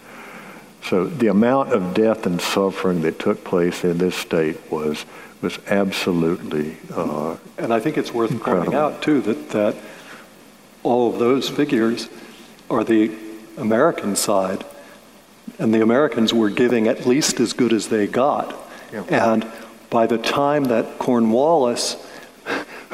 So 0.85 1.07
the 1.07 1.26
amount 1.26 1.72
of 1.72 1.95
death 1.95 2.24
and 2.24 2.41
suffering 2.41 3.03
that 3.03 3.18
took 3.18 3.43
place 3.43 3.83
in 3.83 3.99
this 3.99 4.14
state 4.14 4.70
was 4.70 5.05
was 5.41 5.59
absolutely. 5.68 6.76
Uh, 6.93 7.37
and 7.59 7.72
I 7.72 7.81
think 7.81 7.97
it's 7.97 8.12
worth 8.12 8.31
incredible. 8.31 8.66
pointing 8.66 8.81
out 8.81 9.03
too 9.03 9.20
that 9.22 9.51
that 9.51 9.76
all 10.83 11.12
of 11.12 11.18
those 11.18 11.49
figures 11.49 12.09
are 12.70 12.85
the 12.85 13.14
American 13.57 14.16
side, 14.16 14.64
and 15.59 15.74
the 15.74 15.83
Americans 15.83 16.33
were 16.33 16.51
giving 16.51 16.89
at 16.89 17.07
least 17.07 17.41
as 17.41 17.53
good 17.53 17.72
as 17.72 17.89
they 17.89 18.07
got. 18.07 18.55
Yeah. 18.93 19.33
And 19.33 19.47
by 19.91 20.07
the 20.07 20.18
time 20.18 20.64
that 20.64 20.99
Cornwallis, 20.99 21.97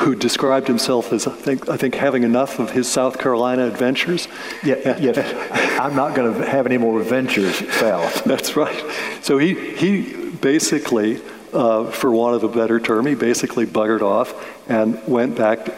who 0.04 0.14
described 0.14 0.68
himself 0.68 1.12
as 1.12 1.26
I 1.26 1.32
think, 1.32 1.68
I 1.68 1.76
think 1.76 1.94
having 1.94 2.24
enough 2.24 2.58
of 2.58 2.70
his 2.70 2.86
South 2.86 3.18
Carolina 3.18 3.66
adventures. 3.66 4.28
Yeah, 4.62 4.98
yes. 4.98 5.80
I'm 5.80 5.96
not 5.96 6.14
going 6.14 6.34
to 6.34 6.46
have 6.46 6.66
any 6.66 6.76
more 6.76 7.00
adventures 7.00 7.56
south. 7.74 8.24
That's 8.24 8.54
right. 8.54 8.84
So 9.22 9.38
he, 9.38 9.54
he 9.76 10.30
basically, 10.42 11.22
uh, 11.52 11.90
for 11.90 12.10
want 12.10 12.36
of 12.36 12.44
a 12.44 12.48
better 12.48 12.78
term, 12.78 13.06
he 13.06 13.14
basically 13.14 13.64
buggered 13.64 14.02
off 14.02 14.34
and 14.68 15.02
went 15.08 15.36
back 15.36 15.70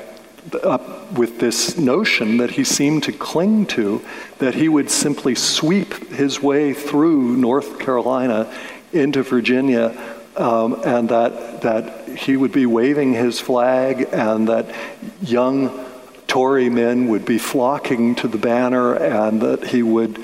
up 0.62 1.12
with 1.12 1.38
this 1.38 1.76
notion 1.76 2.36
that 2.36 2.50
he 2.50 2.64
seemed 2.64 3.02
to 3.04 3.12
cling 3.12 3.66
to 3.66 4.04
that 4.38 4.54
he 4.54 4.68
would 4.68 4.90
simply 4.90 5.34
sweep 5.34 6.08
his 6.10 6.40
way 6.40 6.72
through 6.72 7.36
North 7.36 7.78
Carolina 7.78 8.52
into 8.92 9.22
Virginia 9.22 9.96
um, 10.36 10.80
and 10.84 11.08
that, 11.08 11.62
that 11.62 12.05
he 12.16 12.36
would 12.36 12.52
be 12.52 12.66
waving 12.66 13.12
his 13.12 13.40
flag 13.40 14.08
and 14.12 14.48
that 14.48 14.74
young 15.22 15.86
Tory 16.26 16.68
men 16.68 17.08
would 17.08 17.24
be 17.24 17.38
flocking 17.38 18.14
to 18.16 18.28
the 18.28 18.38
banner 18.38 18.94
and 18.94 19.40
that 19.42 19.68
he 19.68 19.82
would 19.82 20.22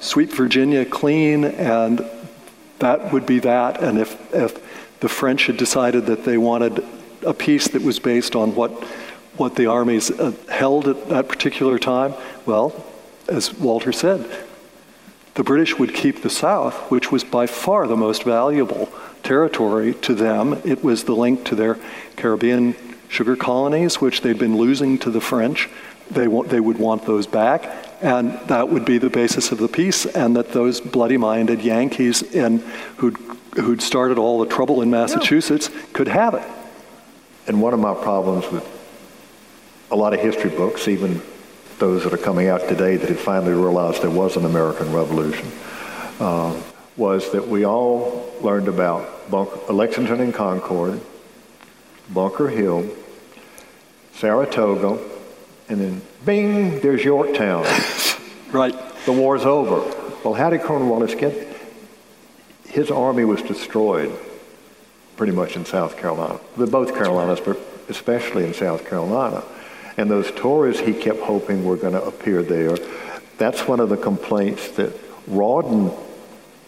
sweep 0.00 0.32
Virginia 0.32 0.84
clean 0.84 1.44
and 1.44 2.04
that 2.80 3.12
would 3.12 3.24
be 3.24 3.38
that. 3.40 3.82
And 3.82 3.98
if, 3.98 4.34
if 4.34 5.00
the 5.00 5.08
French 5.08 5.46
had 5.46 5.56
decided 5.56 6.06
that 6.06 6.24
they 6.24 6.38
wanted 6.38 6.84
a 7.24 7.32
peace 7.32 7.68
that 7.68 7.82
was 7.82 7.98
based 7.98 8.34
on 8.34 8.54
what 8.54 8.72
what 9.36 9.56
the 9.56 9.66
armies 9.66 10.10
uh, 10.10 10.32
held 10.48 10.86
at 10.86 11.08
that 11.08 11.28
particular 11.28 11.78
time? 11.78 12.14
Well, 12.46 12.84
as 13.28 13.52
Walter 13.54 13.92
said, 13.92 14.28
the 15.34 15.42
British 15.42 15.76
would 15.78 15.92
keep 15.92 16.22
the 16.22 16.30
South, 16.30 16.90
which 16.90 17.10
was 17.10 17.24
by 17.24 17.46
far 17.46 17.88
the 17.88 17.96
most 17.96 18.22
valuable 18.22 18.88
territory 19.24 19.94
to 19.94 20.14
them. 20.14 20.60
It 20.64 20.84
was 20.84 21.04
the 21.04 21.16
link 21.16 21.44
to 21.46 21.54
their 21.56 21.78
Caribbean 22.16 22.76
sugar 23.08 23.36
colonies, 23.36 24.00
which 24.00 24.20
they'd 24.20 24.38
been 24.38 24.56
losing 24.56 24.98
to 24.98 25.10
the 25.10 25.20
French. 25.20 25.68
They, 26.10 26.26
they 26.26 26.60
would 26.60 26.78
want 26.78 27.06
those 27.06 27.26
back, 27.26 27.64
and 28.02 28.38
that 28.48 28.68
would 28.68 28.84
be 28.84 28.98
the 28.98 29.10
basis 29.10 29.52
of 29.52 29.58
the 29.58 29.68
peace, 29.68 30.04
and 30.04 30.36
that 30.36 30.52
those 30.52 30.80
bloody 30.80 31.16
minded 31.16 31.62
Yankees 31.62 32.22
in, 32.22 32.58
who'd, 32.98 33.16
who'd 33.54 33.80
started 33.80 34.18
all 34.18 34.38
the 34.40 34.46
trouble 34.46 34.82
in 34.82 34.90
Massachusetts 34.90 35.70
could 35.92 36.08
have 36.08 36.34
it. 36.34 36.44
And 37.46 37.62
one 37.62 37.72
of 37.72 37.80
my 37.80 37.94
problems 37.94 38.50
with 38.50 38.68
a 39.90 39.96
lot 39.96 40.12
of 40.12 40.20
history 40.20 40.50
books, 40.50 40.88
even 40.88 41.22
those 41.78 42.04
that 42.04 42.12
are 42.12 42.18
coming 42.18 42.48
out 42.48 42.68
today 42.68 42.96
that 42.96 43.08
have 43.08 43.20
finally 43.20 43.52
realized 43.52 44.02
there 44.02 44.10
was 44.10 44.36
an 44.36 44.44
American 44.44 44.92
Revolution, 44.92 45.50
uh, 46.20 46.60
was 46.96 47.32
that 47.32 47.46
we 47.46 47.64
all 47.64 48.32
learned 48.40 48.68
about 48.68 49.13
Bunker, 49.30 49.72
Lexington 49.72 50.20
and 50.20 50.34
Concord, 50.34 51.00
Bunker 52.12 52.48
Hill, 52.48 52.88
Saratoga, 54.14 54.98
and 55.68 55.80
then 55.80 56.02
bing, 56.24 56.80
there's 56.80 57.04
Yorktown. 57.04 57.64
right. 58.52 58.74
The 59.06 59.12
war's 59.12 59.44
over. 59.44 59.80
Well, 60.24 60.34
how 60.34 60.50
did 60.50 60.62
Cornwallis 60.62 61.14
get? 61.14 61.54
His 62.66 62.90
army 62.90 63.24
was 63.24 63.42
destroyed 63.42 64.12
pretty 65.16 65.32
much 65.32 65.56
in 65.56 65.64
South 65.64 65.96
Carolina. 65.96 66.40
Both 66.56 66.94
Carolinas, 66.94 67.40
but 67.40 67.58
especially 67.88 68.44
in 68.44 68.54
South 68.54 68.86
Carolina. 68.86 69.44
And 69.96 70.10
those 70.10 70.30
Tories 70.32 70.80
he 70.80 70.92
kept 70.92 71.20
hoping 71.20 71.64
were 71.64 71.76
going 71.76 71.92
to 71.92 72.02
appear 72.02 72.42
there. 72.42 72.76
That's 73.38 73.66
one 73.68 73.80
of 73.80 73.88
the 73.88 73.96
complaints 73.96 74.68
that 74.72 74.92
Rawdon 75.28 75.92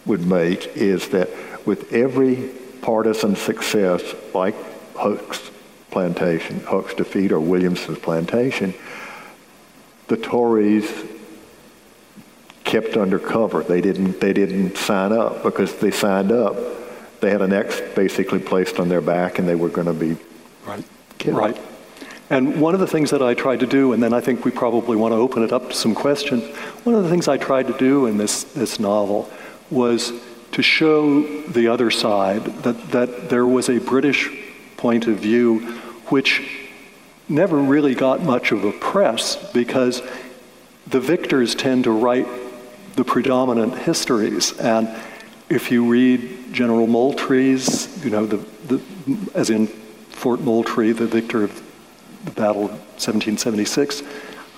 would 0.05 0.25
make 0.25 0.67
is 0.75 1.09
that 1.09 1.29
with 1.67 1.91
every 1.91 2.49
partisan 2.81 3.35
success, 3.35 4.01
like 4.33 4.55
Huck's 4.95 5.51
plantation, 5.91 6.61
Huck's 6.61 6.93
defeat 6.93 7.33
or 7.33 7.41
Williamson's 7.41 7.99
plantation, 7.99 8.73
the 10.07 10.15
Tories 10.15 10.89
kept 12.63 12.95
under 12.95 13.19
cover. 13.19 13.63
They 13.63 13.81
didn't, 13.81 14.21
they 14.21 14.31
didn't 14.31 14.77
sign 14.77 15.11
up 15.11 15.43
because 15.43 15.75
they 15.75 15.91
signed 15.91 16.31
up. 16.31 16.55
They 17.19 17.31
had 17.31 17.41
an 17.41 17.51
X 17.51 17.81
basically 17.95 18.39
placed 18.39 18.79
on 18.79 18.87
their 18.87 19.01
back 19.01 19.37
and 19.37 19.47
they 19.47 19.55
were 19.55 19.69
going 19.69 19.87
to 19.87 19.93
be 19.93 20.15
right. 20.65 20.85
killed. 21.17 21.37
Right. 21.37 21.57
And 22.29 22.61
one 22.61 22.73
of 22.73 22.79
the 22.79 22.87
things 22.87 23.11
that 23.11 23.21
I 23.21 23.33
tried 23.33 23.59
to 23.61 23.67
do, 23.67 23.91
and 23.93 24.01
then 24.01 24.13
I 24.13 24.21
think 24.21 24.45
we 24.45 24.51
probably 24.51 24.95
want 24.95 25.13
to 25.13 25.17
open 25.17 25.43
it 25.43 25.51
up 25.51 25.69
to 25.69 25.75
some 25.75 25.95
questions, 25.95 26.43
one 26.85 26.95
of 26.95 27.03
the 27.03 27.09
things 27.09 27.27
I 27.27 27.37
tried 27.37 27.67
to 27.67 27.77
do 27.77 28.05
in 28.05 28.17
this, 28.17 28.43
this 28.43 28.79
novel 28.79 29.29
was 29.69 30.13
to 30.57 30.63
show 30.63 31.21
the 31.49 31.67
other 31.67 31.91
side 31.91 32.43
that, 32.63 32.89
that 32.89 33.29
there 33.29 33.45
was 33.45 33.69
a 33.69 33.77
British 33.77 34.27
point 34.75 35.05
of 35.05 35.19
view 35.19 35.59
which 36.07 36.65
never 37.29 37.57
really 37.57 37.93
got 37.93 38.23
much 38.23 38.51
of 38.51 38.65
a 38.65 38.71
press 38.71 39.35
because 39.51 40.01
the 40.87 40.99
victors 40.99 41.53
tend 41.53 41.83
to 41.83 41.91
write 41.91 42.25
the 42.95 43.03
predominant 43.03 43.77
histories. 43.77 44.57
And 44.57 44.89
if 45.47 45.69
you 45.69 45.87
read 45.87 46.51
General 46.53 46.87
Moultrie's, 46.87 48.03
you 48.03 48.09
know, 48.09 48.25
the, 48.25 48.37
the, 48.65 48.81
as 49.35 49.51
in 49.51 49.67
Fort 49.67 50.41
Moultrie, 50.41 50.91
the 50.91 51.05
victor 51.05 51.43
of 51.43 51.61
the 52.25 52.31
Battle 52.31 52.63
of 52.63 52.71
1776 52.97 54.01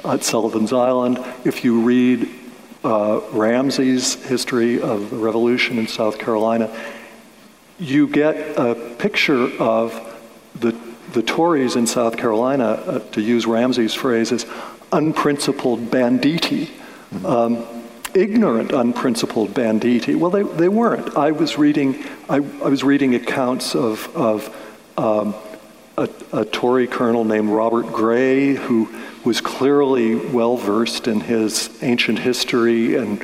at 0.06 0.24
Sullivan's 0.24 0.72
Island. 0.72 1.20
If 1.44 1.66
you 1.66 1.82
read 1.82 2.39
uh, 2.84 3.22
Ramsay's 3.32 4.16
history 4.26 4.82
of 4.82 5.10
the 5.10 5.18
revolution 5.18 5.78
in 5.78 5.88
South 5.88 6.18
Carolina, 6.20 6.74
you 7.80 8.08
get 8.08 8.36
a 8.58 8.76
picture 8.98 9.52
of 9.62 9.94
the, 10.60 10.78
the 11.14 11.22
Tories 11.22 11.76
in 11.76 11.88
South 11.88 12.18
Carolina, 12.18 12.66
uh, 12.66 13.00
to 13.12 13.22
use 13.22 13.46
Ramsay's 13.46 13.94
phrase, 13.94 14.32
as 14.32 14.46
unprincipled 14.92 15.92
banditti. 15.92 16.68
Mm-hmm. 17.14 17.26
Um, 17.26 17.66
ignorant, 18.14 18.72
unprincipled 18.72 19.54
banditti. 19.54 20.16
Well, 20.16 20.32
they, 20.32 20.44
they 20.44 20.68
weren't. 20.68 21.16
I 21.16 21.32
was 21.32 21.58
reading, 21.58 22.04
I, 22.28 22.38
I 22.38 22.70
was 22.70 22.84
reading 22.84 23.16
accounts 23.16 23.76
of, 23.76 24.14
of 24.16 24.50
um, 24.98 25.36
a, 26.00 26.10
a 26.32 26.46
Tory 26.46 26.88
colonel 26.88 27.26
named 27.26 27.50
Robert 27.50 27.88
Gray, 27.88 28.54
who 28.54 28.90
was 29.26 29.42
clearly 29.42 30.16
well 30.16 30.56
versed 30.56 31.08
in 31.08 31.20
his 31.20 31.70
ancient 31.84 32.20
history 32.20 32.96
and 32.96 33.24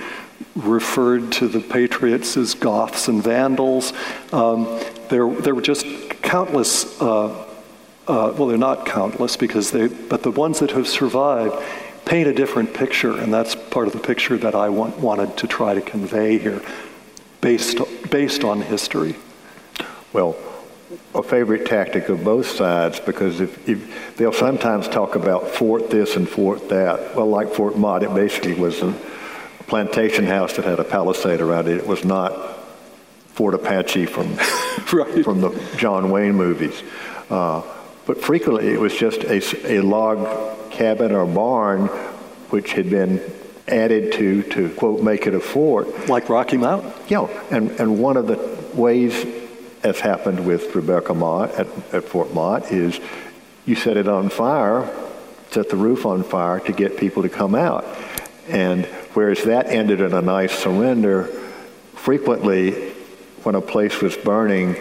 referred 0.55 1.32
to 1.32 1.47
the 1.47 1.61
Patriots 1.61 2.36
as 2.36 2.53
Goths 2.53 3.07
and 3.07 3.23
Vandals. 3.23 3.93
Um, 4.34 4.65
there, 5.09 5.30
there 5.30 5.55
were 5.55 5.61
just 5.61 5.86
countless, 6.21 6.99
uh, 7.01 7.28
uh, 8.07 8.34
well, 8.38 8.47
they're 8.47 8.57
not 8.57 8.86
countless 8.86 9.38
because 9.38 9.71
they, 9.71 9.88
but 9.88 10.23
the 10.23 10.32
ones 10.32 10.59
that 10.59 10.71
have 10.71 10.88
survived 10.88 11.55
paint 12.05 12.28
a 12.28 12.34
different 12.34 12.73
picture, 12.73 13.17
and 13.17 13.34
that's 13.34 13.55
part 13.55 13.88
of 13.88 13.93
the 13.93 13.99
picture 13.99 14.38
that 14.38 14.53
I 14.53 14.69
want, 14.69 14.99
wanted 14.99 15.38
to 15.38 15.47
try 15.47 15.73
to 15.73 15.82
convey 15.82 16.38
here, 16.38 16.61
based, 17.41 17.80
based 18.11 18.43
on 18.43 18.61
history. 18.61 19.15
Well, 20.13 20.36
a 21.14 21.24
favorite 21.24 21.66
tactic 21.66 22.10
of 22.10 22.24
both 22.24 22.48
sides 22.48 23.00
because 23.00 23.39
if, 23.39 23.70
if, 23.70 24.18
they'll 24.18 24.34
sometimes 24.34 24.88
talk 24.88 25.16
about 25.16 25.48
Fort 25.48 25.89
this 25.89 26.16
and 26.16 26.28
Fort 26.28 26.70
that. 26.70 27.16
Well, 27.16 27.28
like 27.28 27.54
Fort 27.54 27.78
Motte, 27.78 28.04
it 28.04 28.14
basically 28.14 28.54
was 28.54 28.82
a 28.82 28.93
plantation 29.68 30.26
house 30.26 30.56
that 30.58 30.66
had 30.66 30.80
a 30.80 30.84
palisade 30.84 31.41
around 31.41 31.68
it. 31.68 31.78
It 31.78 31.88
was 31.88 32.04
not 32.04 32.60
Fort 33.30 33.54
Apache 33.54 34.08
from 34.08 34.36
right. 34.93 35.24
from 35.24 35.41
the 35.41 35.70
John 35.78 36.12
Wayne 36.12 36.36
movies. 36.36 36.84
Uh, 37.30 37.62
but 38.06 38.22
frequently, 38.22 38.68
it 38.68 38.80
was 38.80 38.96
just 38.96 39.24
a, 39.24 39.78
a 39.78 39.82
log 39.82 40.72
cabin 40.72 41.12
or 41.12 41.26
barn 41.26 41.88
which 42.50 42.74
had 42.74 42.89
been 42.89 43.22
added 43.68 44.14
to 44.14 44.43
to 44.43 44.70
quote 44.76 45.02
make 45.02 45.28
it 45.28 45.34
a 45.34 45.39
fort. 45.39 46.08
Like 46.08 46.30
Rocky 46.30 46.58
Mountain. 46.58 46.91
Yeah, 47.08 47.28
and 47.52 47.72
and 47.80 48.00
one 48.00 48.18
of 48.18 48.28
the 48.28 48.38
ways 48.74 49.26
as 49.86 50.00
happened 50.00 50.48
with 50.48 50.74
Rebecca 50.74 51.14
Motte 51.14 51.52
at, 51.52 51.68
at 51.94 52.04
Fort 52.06 52.34
Motte, 52.34 52.72
is 52.72 53.00
you 53.68 53.76
set 53.76 53.98
it 53.98 54.08
on 54.08 54.30
fire, 54.30 54.92
set 55.52 55.70
the 55.70 55.76
roof 55.76 56.08
on 56.08 56.24
fire 56.24 56.60
to 56.62 56.74
get 56.74 56.98
people 56.98 57.22
to 57.22 57.30
come 57.30 57.54
out. 57.54 57.86
And 58.50 58.86
whereas 59.14 59.44
that 59.44 59.68
ended 59.68 60.02
in 60.02 60.12
a 60.14 60.24
nice 60.24 60.58
surrender, 60.58 61.26
frequently 61.94 62.72
when 63.44 63.54
a 63.54 63.62
place 63.62 64.02
was 64.02 64.18
burning, 64.18 64.76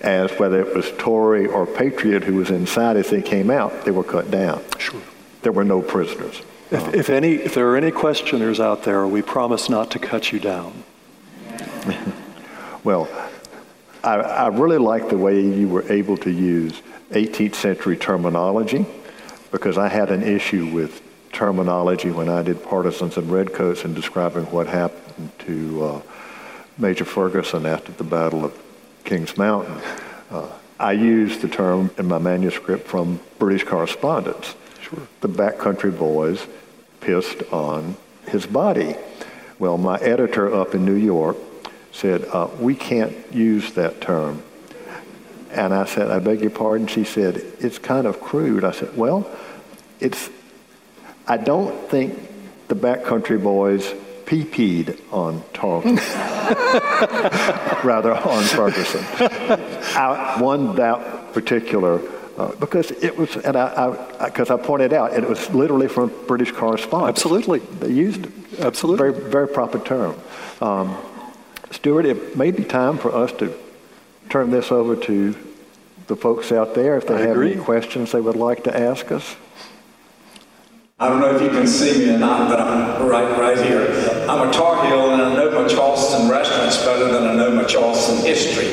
as 0.00 0.30
whether 0.38 0.60
it 0.60 0.74
was 0.74 0.90
Tory 0.96 1.46
or 1.46 1.66
Patriot 1.66 2.24
who 2.24 2.36
was 2.36 2.48
inside, 2.48 2.96
as 2.96 3.10
they 3.10 3.20
came 3.20 3.50
out, 3.50 3.84
they 3.84 3.90
were 3.90 4.04
cut 4.04 4.30
down. 4.30 4.64
Sure. 4.78 5.00
There 5.42 5.52
were 5.52 5.64
no 5.64 5.82
prisoners. 5.82 6.40
If, 6.70 6.80
uh-huh. 6.80 6.90
if, 6.94 7.10
any, 7.10 7.34
if 7.34 7.54
there 7.54 7.68
are 7.68 7.76
any 7.76 7.90
questioners 7.90 8.58
out 8.58 8.84
there, 8.84 9.06
we 9.06 9.20
promise 9.20 9.68
not 9.68 9.90
to 9.90 9.98
cut 9.98 10.32
you 10.32 10.40
down. 10.40 10.82
well, 12.84 13.06
I, 14.06 14.20
I 14.20 14.46
really 14.48 14.78
like 14.78 15.08
the 15.08 15.18
way 15.18 15.40
you 15.40 15.68
were 15.68 15.90
able 15.92 16.16
to 16.18 16.30
use 16.30 16.80
18th 17.10 17.56
century 17.56 17.96
terminology 17.96 18.86
because 19.50 19.76
I 19.76 19.88
had 19.88 20.12
an 20.12 20.22
issue 20.22 20.66
with 20.66 21.02
terminology 21.32 22.12
when 22.12 22.28
I 22.28 22.42
did 22.42 22.62
Partisans 22.62 23.16
and 23.16 23.28
Redcoats 23.28 23.84
in 23.84 23.94
describing 23.94 24.44
what 24.44 24.68
happened 24.68 25.32
to 25.40 25.84
uh, 25.84 26.02
Major 26.78 27.04
Ferguson 27.04 27.66
after 27.66 27.90
the 27.90 28.04
Battle 28.04 28.44
of 28.44 28.56
Kings 29.02 29.36
Mountain. 29.36 29.80
Uh, 30.30 30.50
I 30.78 30.92
used 30.92 31.40
the 31.40 31.48
term 31.48 31.90
in 31.98 32.06
my 32.06 32.18
manuscript 32.18 32.86
from 32.86 33.18
British 33.40 33.64
correspondence. 33.64 34.54
Sure. 34.82 35.00
The 35.20 35.28
backcountry 35.28 35.96
boys 35.96 36.46
pissed 37.00 37.42
on 37.52 37.96
his 38.28 38.46
body. 38.46 38.94
Well, 39.58 39.78
my 39.78 39.98
editor 39.98 40.54
up 40.54 40.76
in 40.76 40.84
New 40.84 40.94
York 40.94 41.36
said, 41.96 42.24
uh, 42.26 42.48
We 42.60 42.74
can't 42.74 43.14
use 43.32 43.72
that 43.72 44.00
term. 44.00 44.42
And 45.50 45.72
I 45.72 45.86
said, 45.86 46.10
I 46.10 46.18
beg 46.18 46.42
your 46.42 46.50
pardon. 46.50 46.86
She 46.86 47.04
said, 47.04 47.42
It's 47.60 47.78
kind 47.78 48.06
of 48.06 48.20
crude. 48.20 48.64
I 48.64 48.72
said, 48.72 48.96
Well, 48.96 49.28
it's, 49.98 50.28
I 51.26 51.38
don't 51.38 51.88
think 51.88 52.18
the 52.68 52.74
backcountry 52.74 53.42
boys 53.42 53.92
pee-peed 54.26 55.00
on 55.12 55.42
Tarleton, 55.54 55.96
rather 57.84 58.12
on 58.12 58.42
Ferguson. 58.44 59.04
I 59.96 60.38
won 60.40 60.74
that 60.76 61.32
particular 61.32 62.02
uh, 62.36 62.54
because 62.56 62.90
it 62.90 63.16
was, 63.16 63.36
and 63.36 63.56
I, 63.56 64.26
because 64.26 64.50
I, 64.50 64.56
I, 64.56 64.58
pointed 64.58 64.92
out, 64.92 65.12
it 65.14 65.26
was 65.26 65.48
literally 65.54 65.88
from 65.88 66.12
British 66.26 66.50
correspondence. 66.52 67.18
Absolutely, 67.18 67.60
they 67.60 67.90
used 67.90 68.26
absolutely 68.60 69.12
very 69.12 69.30
very 69.30 69.48
proper 69.48 69.78
term. 69.78 70.16
Um, 70.60 70.96
Stuart, 71.76 72.06
it 72.06 72.36
may 72.38 72.50
be 72.52 72.64
time 72.64 72.96
for 72.96 73.14
us 73.14 73.32
to 73.32 73.54
turn 74.30 74.50
this 74.50 74.72
over 74.72 74.96
to 74.96 75.36
the 76.06 76.16
folks 76.16 76.50
out 76.50 76.74
there 76.74 76.96
if 76.96 77.06
they 77.06 77.16
I 77.16 77.20
have 77.20 77.30
agree. 77.32 77.52
any 77.52 77.62
questions 77.62 78.12
they 78.12 78.20
would 78.20 78.34
like 78.34 78.64
to 78.64 78.74
ask 78.74 79.12
us. 79.12 79.36
I 80.98 81.10
don't 81.10 81.20
know 81.20 81.36
if 81.36 81.42
you 81.42 81.50
can 81.50 81.66
see 81.66 81.98
me 81.98 82.14
or 82.14 82.18
not, 82.18 82.48
but 82.48 82.60
I'm 82.60 83.06
right, 83.06 83.38
right 83.38 83.58
here. 83.58 83.82
I'm 84.26 84.48
a 84.48 84.52
Tar 84.52 84.86
Heel, 84.86 85.12
and 85.12 85.20
I 85.22 85.34
know 85.34 85.50
my 85.62 85.68
Charleston 85.68 86.30
restaurants 86.30 86.82
better 86.82 87.12
than 87.12 87.24
I 87.24 87.34
know 87.34 87.50
my 87.50 87.64
Charleston 87.64 88.24
history. 88.24 88.72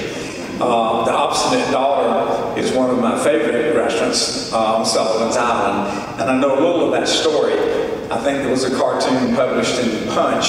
Uh, 0.61 1.03
the 1.03 1.11
Obstinate 1.11 1.69
Daughter 1.71 2.57
is 2.57 2.71
one 2.71 2.89
of 2.89 2.99
my 2.99 3.21
favorite 3.21 3.75
restaurants 3.75 4.53
uh, 4.53 4.77
on 4.77 4.85
Sullivan's 4.85 5.35
Island, 5.35 6.21
and 6.21 6.31
I 6.31 6.39
know 6.39 6.53
a 6.53 6.61
little 6.61 6.85
of 6.85 6.91
that 6.93 7.09
story. 7.09 7.51
I 8.11 8.21
think 8.23 8.39
there 8.39 8.49
was 8.49 8.63
a 8.63 8.75
cartoon 8.75 9.35
published 9.35 9.79
in 9.79 10.07
Punch 10.09 10.47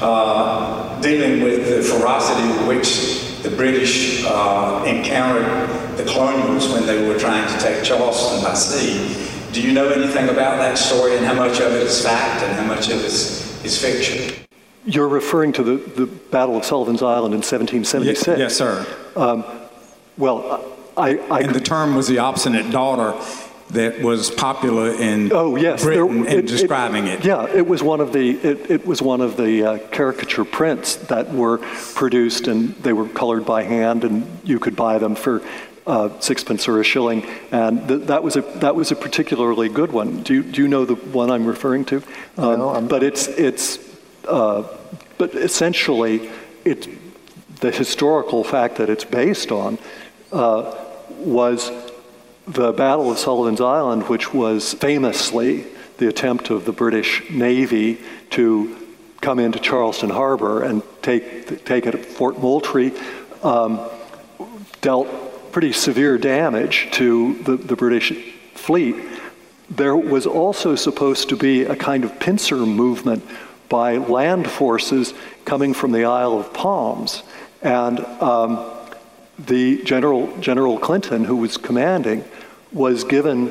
uh, 0.00 1.00
dealing 1.00 1.42
with 1.42 1.68
the 1.68 1.82
ferocity 1.82 2.46
with 2.48 2.66
which 2.66 3.42
the 3.42 3.50
British 3.50 4.24
uh, 4.24 4.84
encountered 4.86 5.96
the 5.96 6.04
colonials 6.04 6.68
when 6.68 6.86
they 6.86 7.06
were 7.06 7.18
trying 7.18 7.46
to 7.46 7.64
take 7.64 7.84
Charleston 7.84 8.42
by 8.42 8.54
sea. 8.54 9.30
Do 9.52 9.62
you 9.62 9.72
know 9.72 9.88
anything 9.90 10.28
about 10.28 10.56
that 10.58 10.78
story 10.78 11.16
and 11.16 11.24
how 11.24 11.34
much 11.34 11.60
of 11.60 11.72
it 11.72 11.82
is 11.82 12.02
fact 12.02 12.42
and 12.42 12.52
how 12.56 12.64
much 12.64 12.88
of 12.88 12.98
it 12.98 13.04
is, 13.04 13.64
is 13.64 13.80
fiction? 13.80 14.44
You're 14.86 15.08
referring 15.08 15.52
to 15.52 15.62
the, 15.62 15.76
the 15.76 16.06
Battle 16.06 16.56
of 16.56 16.64
Sullivan's 16.64 17.02
Island 17.02 17.34
in 17.34 17.40
1776? 17.40 18.26
Yes, 18.26 18.38
yes 18.38 18.56
sir. 18.56 18.86
Um, 19.14 19.44
well, 20.18 20.64
I, 20.96 21.18
I, 21.30 21.40
and 21.40 21.54
the 21.54 21.60
term 21.60 21.94
was 21.94 22.08
the 22.08 22.18
obstinate 22.18 22.70
daughter 22.70 23.12
that 23.70 24.00
was 24.02 24.30
popular 24.30 24.90
in 24.90 25.32
oh 25.32 25.56
yes 25.56 25.82
Britain 25.82 26.22
there, 26.22 26.32
it, 26.32 26.38
in 26.40 26.46
describing 26.46 27.06
it, 27.06 27.20
it, 27.20 27.24
Yeah, 27.24 27.46
it 27.48 27.66
was 27.66 27.82
one 27.82 28.00
of 28.00 28.12
the 28.12 28.30
it, 28.30 28.70
it 28.70 28.86
was 28.86 29.02
one 29.02 29.20
of 29.20 29.36
the 29.36 29.64
uh, 29.64 29.78
caricature 29.88 30.44
prints 30.44 30.96
that 30.96 31.32
were 31.32 31.58
produced, 31.94 32.46
and 32.46 32.74
they 32.76 32.92
were 32.92 33.08
colored 33.08 33.44
by 33.44 33.62
hand, 33.62 34.04
and 34.04 34.26
you 34.44 34.58
could 34.58 34.76
buy 34.76 34.98
them 34.98 35.14
for. 35.14 35.42
Uh, 35.86 36.08
sixpence 36.18 36.66
or 36.66 36.80
a 36.80 36.82
shilling, 36.82 37.22
and 37.52 37.86
th- 37.86 38.06
that 38.06 38.22
was 38.22 38.36
a 38.36 38.40
that 38.40 38.74
was 38.74 38.90
a 38.90 38.96
particularly 38.96 39.68
good 39.68 39.92
one. 39.92 40.22
Do 40.22 40.32
you, 40.32 40.42
do 40.42 40.62
you 40.62 40.66
know 40.66 40.86
the 40.86 40.94
one 40.94 41.30
I'm 41.30 41.44
referring 41.44 41.84
to? 41.84 41.96
Um, 42.38 42.58
no, 42.58 42.80
but 42.80 43.02
it's 43.02 43.28
it's 43.28 43.78
uh, 44.26 44.62
but 45.18 45.34
essentially 45.34 46.30
it's 46.64 46.88
the 47.60 47.70
historical 47.70 48.44
fact 48.44 48.76
that 48.76 48.88
it's 48.88 49.04
based 49.04 49.52
on 49.52 49.78
uh, 50.32 50.74
was 51.18 51.70
the 52.46 52.72
Battle 52.72 53.10
of 53.10 53.18
Sullivan's 53.18 53.60
Island, 53.60 54.08
which 54.08 54.34
was 54.34 54.74
famously 54.74 55.66
the 55.98 56.08
attempt 56.08 56.50
of 56.50 56.64
the 56.64 56.72
British 56.72 57.22
Navy 57.30 57.98
to 58.30 58.76
come 59.20 59.38
into 59.38 59.58
Charleston 59.58 60.10
Harbor 60.10 60.62
and 60.62 60.82
take, 61.00 61.64
take 61.64 61.86
it 61.86 61.94
at 61.94 62.04
Fort 62.04 62.38
Moultrie, 62.38 62.92
um, 63.42 63.80
dealt 64.82 65.52
pretty 65.52 65.72
severe 65.72 66.18
damage 66.18 66.88
to 66.92 67.34
the, 67.44 67.56
the 67.56 67.76
British 67.76 68.12
fleet. 68.54 68.96
There 69.70 69.96
was 69.96 70.26
also 70.26 70.74
supposed 70.74 71.30
to 71.30 71.36
be 71.36 71.62
a 71.62 71.76
kind 71.76 72.04
of 72.04 72.20
pincer 72.20 72.56
movement 72.56 73.24
by 73.68 73.96
land 73.96 74.50
forces 74.50 75.14
coming 75.44 75.72
from 75.72 75.92
the 75.92 76.04
Isle 76.04 76.38
of 76.38 76.52
Palms. 76.52 77.22
And 77.62 78.00
um, 78.00 78.70
the 79.38 79.82
General, 79.84 80.36
General 80.38 80.78
Clinton, 80.78 81.24
who 81.24 81.36
was 81.36 81.56
commanding, 81.56 82.24
was 82.74 83.04
given, 83.04 83.46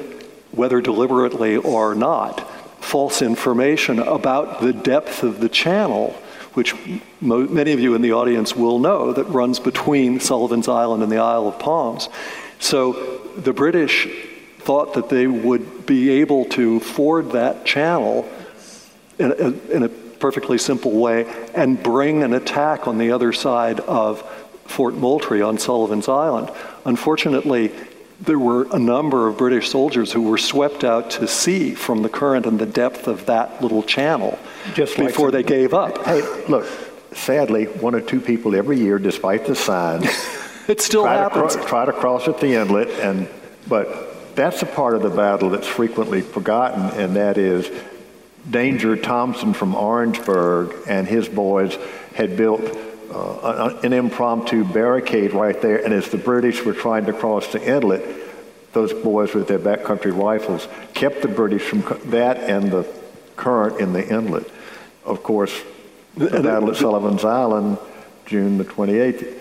whether 0.52 0.82
deliberately 0.82 1.58
or 1.58 1.96
not, 1.96 2.42
false 2.84 3.22
information 3.22 4.00
about 4.00 4.62
the 4.62 4.74
depth 4.74 5.24
of 5.24 5.40
the 5.40 5.50
channel, 5.50 6.12
which 6.54 6.76
mo- 7.22 7.48
many 7.48 7.72
of 7.72 7.80
you 7.80 7.96
in 7.96 8.02
the 8.02 8.12
audience 8.12 8.56
will 8.56 8.78
know, 8.78 9.14
that 9.14 9.24
runs 9.26 9.60
between 9.60 10.20
Sullivan's 10.20 10.68
Island 10.68 11.02
and 11.02 11.12
the 11.12 11.18
Isle 11.18 11.48
of 11.48 11.58
Palms. 11.58 12.10
So 12.60 12.94
the 13.38 13.54
British 13.54 14.08
thought 14.60 14.94
that 14.94 15.10
they 15.10 15.28
would 15.28 15.86
be 15.86 16.10
able 16.10 16.46
to 16.46 16.80
ford 16.80 17.32
that 17.32 17.66
channel 17.66 18.30
in 19.18 19.32
a, 19.32 19.76
in 19.76 19.84
a 19.84 19.90
perfectly 19.90 20.58
simple 20.58 20.92
way 20.92 21.26
and 21.54 21.82
bring 21.82 22.24
an 22.24 22.34
attack 22.34 22.88
on 22.88 22.98
the 22.98 23.12
other 23.12 23.34
side 23.34 23.80
of 23.82 24.22
Fort 24.66 24.94
Moultrie 24.96 25.42
on 25.42 25.58
Sullivan's 25.58 26.08
Island. 26.08 26.50
Unfortunately, 26.86 27.72
there 28.26 28.40
were 28.40 28.68
a 28.72 28.80
number 28.80 29.28
of 29.28 29.38
British 29.38 29.70
soldiers 29.70 30.14
who 30.14 30.22
were 30.22 30.38
swept 30.38 30.84
out 30.84 31.12
to 31.12 31.28
sea 31.28 31.76
from 31.76 32.04
the 32.04 32.10
current 32.10 32.46
and 32.46 32.58
the 32.58 32.66
depth 32.66 33.08
of 33.08 33.26
that 33.26 33.62
little 33.62 33.84
channel 33.84 34.40
Just 34.74 34.98
before 34.98 35.28
like 35.30 35.34
they 35.34 35.44
gave 35.44 35.74
up. 35.74 36.06
Hey, 36.06 36.22
look, 36.48 36.66
sadly, 37.12 37.66
one 37.66 37.96
or 37.96 38.02
two 38.02 38.22
people 38.22 38.56
every 38.56 38.80
year, 38.80 38.98
despite 38.98 39.46
the 39.46 39.56
signs, 39.56 40.06
it 40.68 40.80
still 40.80 41.04
try 41.04 41.16
happens. 41.16 41.54
To 41.54 41.60
cro- 41.60 41.68
try 41.68 41.86
to 41.86 41.94
cross 41.94 42.28
at 42.28 42.40
the 42.40 42.56
inlet, 42.56 42.90
and 43.02 43.28
but 43.68 44.36
that's 44.36 44.62
a 44.62 44.68
part 44.68 44.96
of 44.96 45.02
the 45.02 45.10
battle 45.10 45.50
that's 45.50 45.68
frequently 45.68 46.22
forgotten, 46.22 46.98
and 47.00 47.18
that 47.18 47.38
is 47.38 47.70
Danger 48.50 48.96
Thomson 48.96 49.54
from 49.54 49.76
Orangeburg 49.76 50.76
and 50.88 51.08
his 51.08 51.28
boys 51.30 51.78
had 52.14 52.38
built 52.38 52.62
uh, 53.14 53.80
an 53.84 53.94
impromptu 53.94 54.64
barricade 54.64 55.34
right 55.34 55.60
there, 55.62 55.84
and 55.84 55.94
as 55.94 56.10
the 56.10 56.18
British 56.18 56.64
were 56.64 56.74
trying 56.74 57.06
to 57.06 57.14
cross 57.14 57.48
the 57.48 57.62
inlet, 57.62 58.04
those 58.74 58.92
boys 58.92 59.34
with 59.34 59.48
their 59.48 59.60
backcountry 59.60 60.16
rifles 60.16 60.68
kept 60.94 61.22
the 61.22 61.28
British 61.28 61.62
from 61.62 61.82
that 62.10 62.38
and 62.38 62.72
the 62.72 62.88
current 63.36 63.80
in 63.80 63.94
the 63.94 64.08
inlet. 64.08 64.46
Of 65.06 65.22
course, 65.22 65.54
the 66.16 66.30
battle 66.30 66.72
at 66.72 66.78
Sullivan's 66.78 67.24
Island, 67.24 67.78
June 68.26 68.58
the 68.58 68.66
28th, 68.66 69.40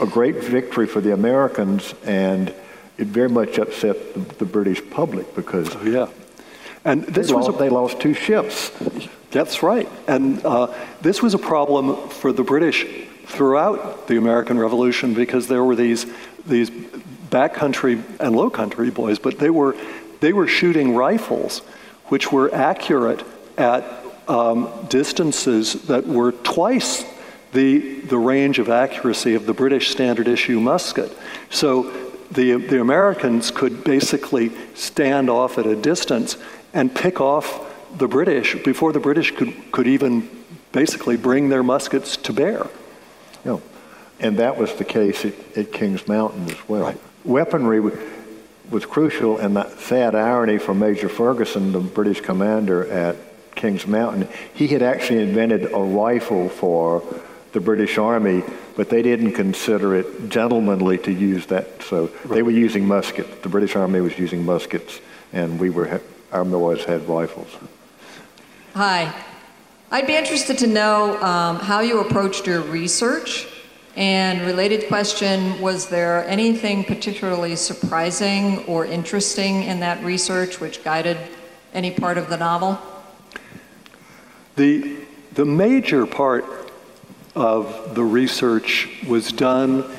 a 0.00 0.06
great 0.06 0.36
victory 0.36 0.86
for 0.86 1.00
the 1.00 1.12
Americans, 1.12 1.94
and 2.04 2.54
it 2.96 3.08
very 3.08 3.28
much 3.28 3.58
upset 3.58 4.14
the, 4.14 4.20
the 4.36 4.44
British 4.44 4.82
public 4.90 5.34
because 5.34 5.74
oh, 5.76 5.82
yeah. 5.84 6.06
And 6.84 7.04
this 7.04 7.28
they 7.28 7.34
was 7.34 7.46
lost, 7.46 7.56
a, 7.56 7.58
they 7.58 7.68
lost 7.68 8.00
two 8.00 8.14
ships. 8.14 8.72
That's 9.30 9.62
right. 9.62 9.88
And 10.06 10.44
uh, 10.44 10.74
this 11.02 11.22
was 11.22 11.34
a 11.34 11.38
problem 11.38 12.08
for 12.08 12.32
the 12.32 12.42
British 12.42 12.86
throughout 13.26 14.08
the 14.08 14.16
American 14.16 14.58
Revolution 14.58 15.14
because 15.14 15.46
there 15.46 15.62
were 15.62 15.76
these 15.76 16.06
these 16.46 16.70
backcountry 16.70 18.02
and 18.18 18.34
low 18.34 18.50
country 18.50 18.90
boys, 18.90 19.18
but 19.18 19.38
they 19.38 19.50
were 19.50 19.76
they 20.20 20.32
were 20.32 20.48
shooting 20.48 20.94
rifles 20.94 21.60
which 22.06 22.32
were 22.32 22.52
accurate 22.52 23.24
at 23.56 23.84
um, 24.26 24.68
distances 24.88 25.74
that 25.84 26.06
were 26.06 26.32
twice 26.32 27.04
the 27.52 28.00
the 28.00 28.18
range 28.18 28.58
of 28.58 28.68
accuracy 28.68 29.34
of 29.34 29.46
the 29.46 29.54
British 29.54 29.90
standard 29.90 30.28
issue 30.28 30.60
musket. 30.60 31.16
So 31.50 31.90
the 32.32 32.54
the 32.54 32.80
Americans 32.80 33.50
could 33.50 33.84
basically 33.84 34.50
stand 34.74 35.30
off 35.30 35.58
at 35.58 35.66
a 35.66 35.76
distance 35.76 36.36
and 36.72 36.94
pick 36.94 37.20
off 37.20 37.66
the 37.96 38.08
British 38.08 38.56
before 38.62 38.92
the 38.92 39.00
British 39.00 39.32
could, 39.32 39.54
could 39.72 39.86
even 39.86 40.28
basically 40.72 41.16
bring 41.16 41.48
their 41.48 41.62
muskets 41.62 42.16
to 42.16 42.32
bear. 42.32 42.66
Yeah. 43.44 43.58
And 44.20 44.38
that 44.38 44.56
was 44.56 44.74
the 44.74 44.84
case 44.84 45.24
at, 45.24 45.34
at 45.56 45.72
Kings 45.72 46.06
Mountain 46.06 46.50
as 46.50 46.68
well. 46.68 46.82
Right. 46.82 47.00
Weaponry 47.24 47.80
was 48.70 48.86
crucial, 48.86 49.38
and 49.38 49.56
the 49.56 49.68
sad 49.76 50.14
irony 50.14 50.58
for 50.58 50.74
Major 50.74 51.08
Ferguson, 51.08 51.72
the 51.72 51.80
British 51.80 52.20
commander 52.20 52.90
at 52.90 53.16
Kings 53.54 53.86
Mountain, 53.86 54.28
he 54.54 54.68
had 54.68 54.82
actually 54.82 55.22
invented 55.22 55.72
a 55.72 55.78
rifle 55.78 56.48
for 56.48 57.02
the 57.52 57.60
British 57.60 57.98
Army, 57.98 58.44
but 58.76 58.88
they 58.88 59.02
didn't 59.02 59.32
consider 59.32 59.96
it 59.96 60.28
gentlemanly 60.28 60.98
to 60.98 61.12
use 61.12 61.46
that. 61.46 61.82
So 61.82 62.04
right. 62.24 62.36
they 62.36 62.42
were 62.42 62.52
using 62.52 62.86
muskets. 62.86 63.28
The 63.42 63.48
British 63.48 63.74
Army 63.74 64.00
was 64.00 64.16
using 64.18 64.44
muskets, 64.44 65.00
and 65.32 65.58
we 65.58 65.68
were 65.68 66.00
our 66.32 66.44
boys 66.44 66.84
had 66.84 67.08
rifles. 67.08 67.56
Hi. 68.74 69.12
I'd 69.90 70.06
be 70.06 70.16
interested 70.16 70.58
to 70.58 70.68
know 70.68 71.20
um, 71.20 71.56
how 71.56 71.80
you 71.80 71.98
approached 72.00 72.46
your 72.46 72.60
research. 72.60 73.48
And 73.96 74.42
related 74.42 74.86
question, 74.86 75.60
was 75.60 75.88
there 75.88 76.24
anything 76.28 76.84
particularly 76.84 77.56
surprising 77.56 78.64
or 78.66 78.86
interesting 78.86 79.64
in 79.64 79.80
that 79.80 80.02
research 80.04 80.60
which 80.60 80.84
guided 80.84 81.18
any 81.74 81.90
part 81.90 82.16
of 82.16 82.28
the 82.28 82.36
novel? 82.36 82.78
The, 84.54 84.96
the 85.32 85.44
major 85.44 86.06
part 86.06 86.44
of 87.34 87.96
the 87.96 88.04
research 88.04 88.88
was 89.08 89.32
done 89.32 89.90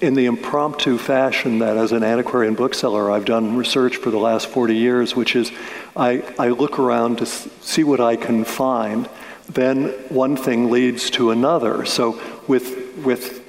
in 0.00 0.14
the 0.14 0.26
impromptu 0.26 0.98
fashion 0.98 1.60
that 1.60 1.76
as 1.76 1.92
an 1.92 2.02
antiquarian 2.02 2.54
bookseller 2.54 3.10
I've 3.10 3.24
done 3.24 3.56
research 3.56 3.96
for 3.96 4.10
the 4.10 4.18
last 4.18 4.46
40 4.48 4.74
years, 4.74 5.14
which 5.16 5.36
is 5.36 5.52
I, 5.96 6.22
I 6.38 6.48
look 6.48 6.78
around 6.78 7.18
to 7.18 7.26
see 7.26 7.84
what 7.84 8.00
I 8.00 8.16
can 8.16 8.44
find. 8.44 9.08
Then 9.48 9.88
one 10.08 10.36
thing 10.36 10.70
leads 10.70 11.10
to 11.10 11.30
another. 11.30 11.84
So 11.84 12.20
with, 12.48 12.96
with 13.04 13.42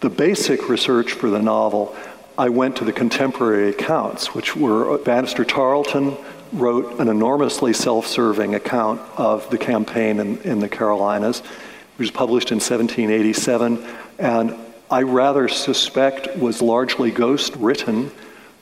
the 0.00 0.10
basic 0.10 0.68
research 0.68 1.12
for 1.12 1.30
the 1.30 1.42
novel, 1.42 1.96
I 2.38 2.50
went 2.50 2.76
to 2.76 2.84
the 2.84 2.92
contemporary 2.92 3.70
accounts, 3.70 4.34
which 4.34 4.54
were 4.54 4.94
uh, 4.94 4.98
Banastre 4.98 5.46
Tarleton 5.46 6.16
wrote 6.52 7.00
an 7.00 7.08
enormously 7.08 7.72
self-serving 7.72 8.54
account 8.54 9.00
of 9.16 9.48
the 9.50 9.58
campaign 9.58 10.20
in, 10.20 10.38
in 10.42 10.60
the 10.60 10.68
Carolinas. 10.68 11.40
It 11.40 11.98
was 11.98 12.10
published 12.10 12.52
in 12.52 12.56
1787, 12.56 13.84
and 14.18 14.65
I 14.90 15.02
rather 15.02 15.48
suspect 15.48 16.36
was 16.36 16.62
largely 16.62 17.10
ghost 17.10 17.56
written 17.56 18.12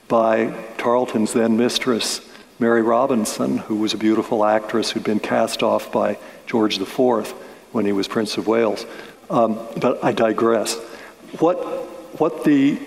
by 0.09 0.55
Tarleton's 0.79 1.35
then 1.35 1.59
mistress, 1.59 2.27
Mary 2.59 2.81
Robinson, 2.81 3.59
who 3.59 3.77
was 3.77 3.93
a 3.93 3.99
beautiful 3.99 4.43
actress 4.43 4.91
who'd 4.91 5.05
been 5.05 5.21
cast 5.21 5.63
off 5.63 5.93
by 5.93 6.17
George 6.47 6.79
IV 6.81 7.31
when 7.73 7.85
he 7.85 7.93
was 7.93 8.09
Prince 8.09 8.39
of 8.39 8.47
Wales. 8.47 8.87
Um, 9.29 9.59
but 9.79 10.03
I 10.03 10.13
digress. 10.13 10.77
What, 11.41 11.59
what 12.19 12.45
the, 12.45 12.79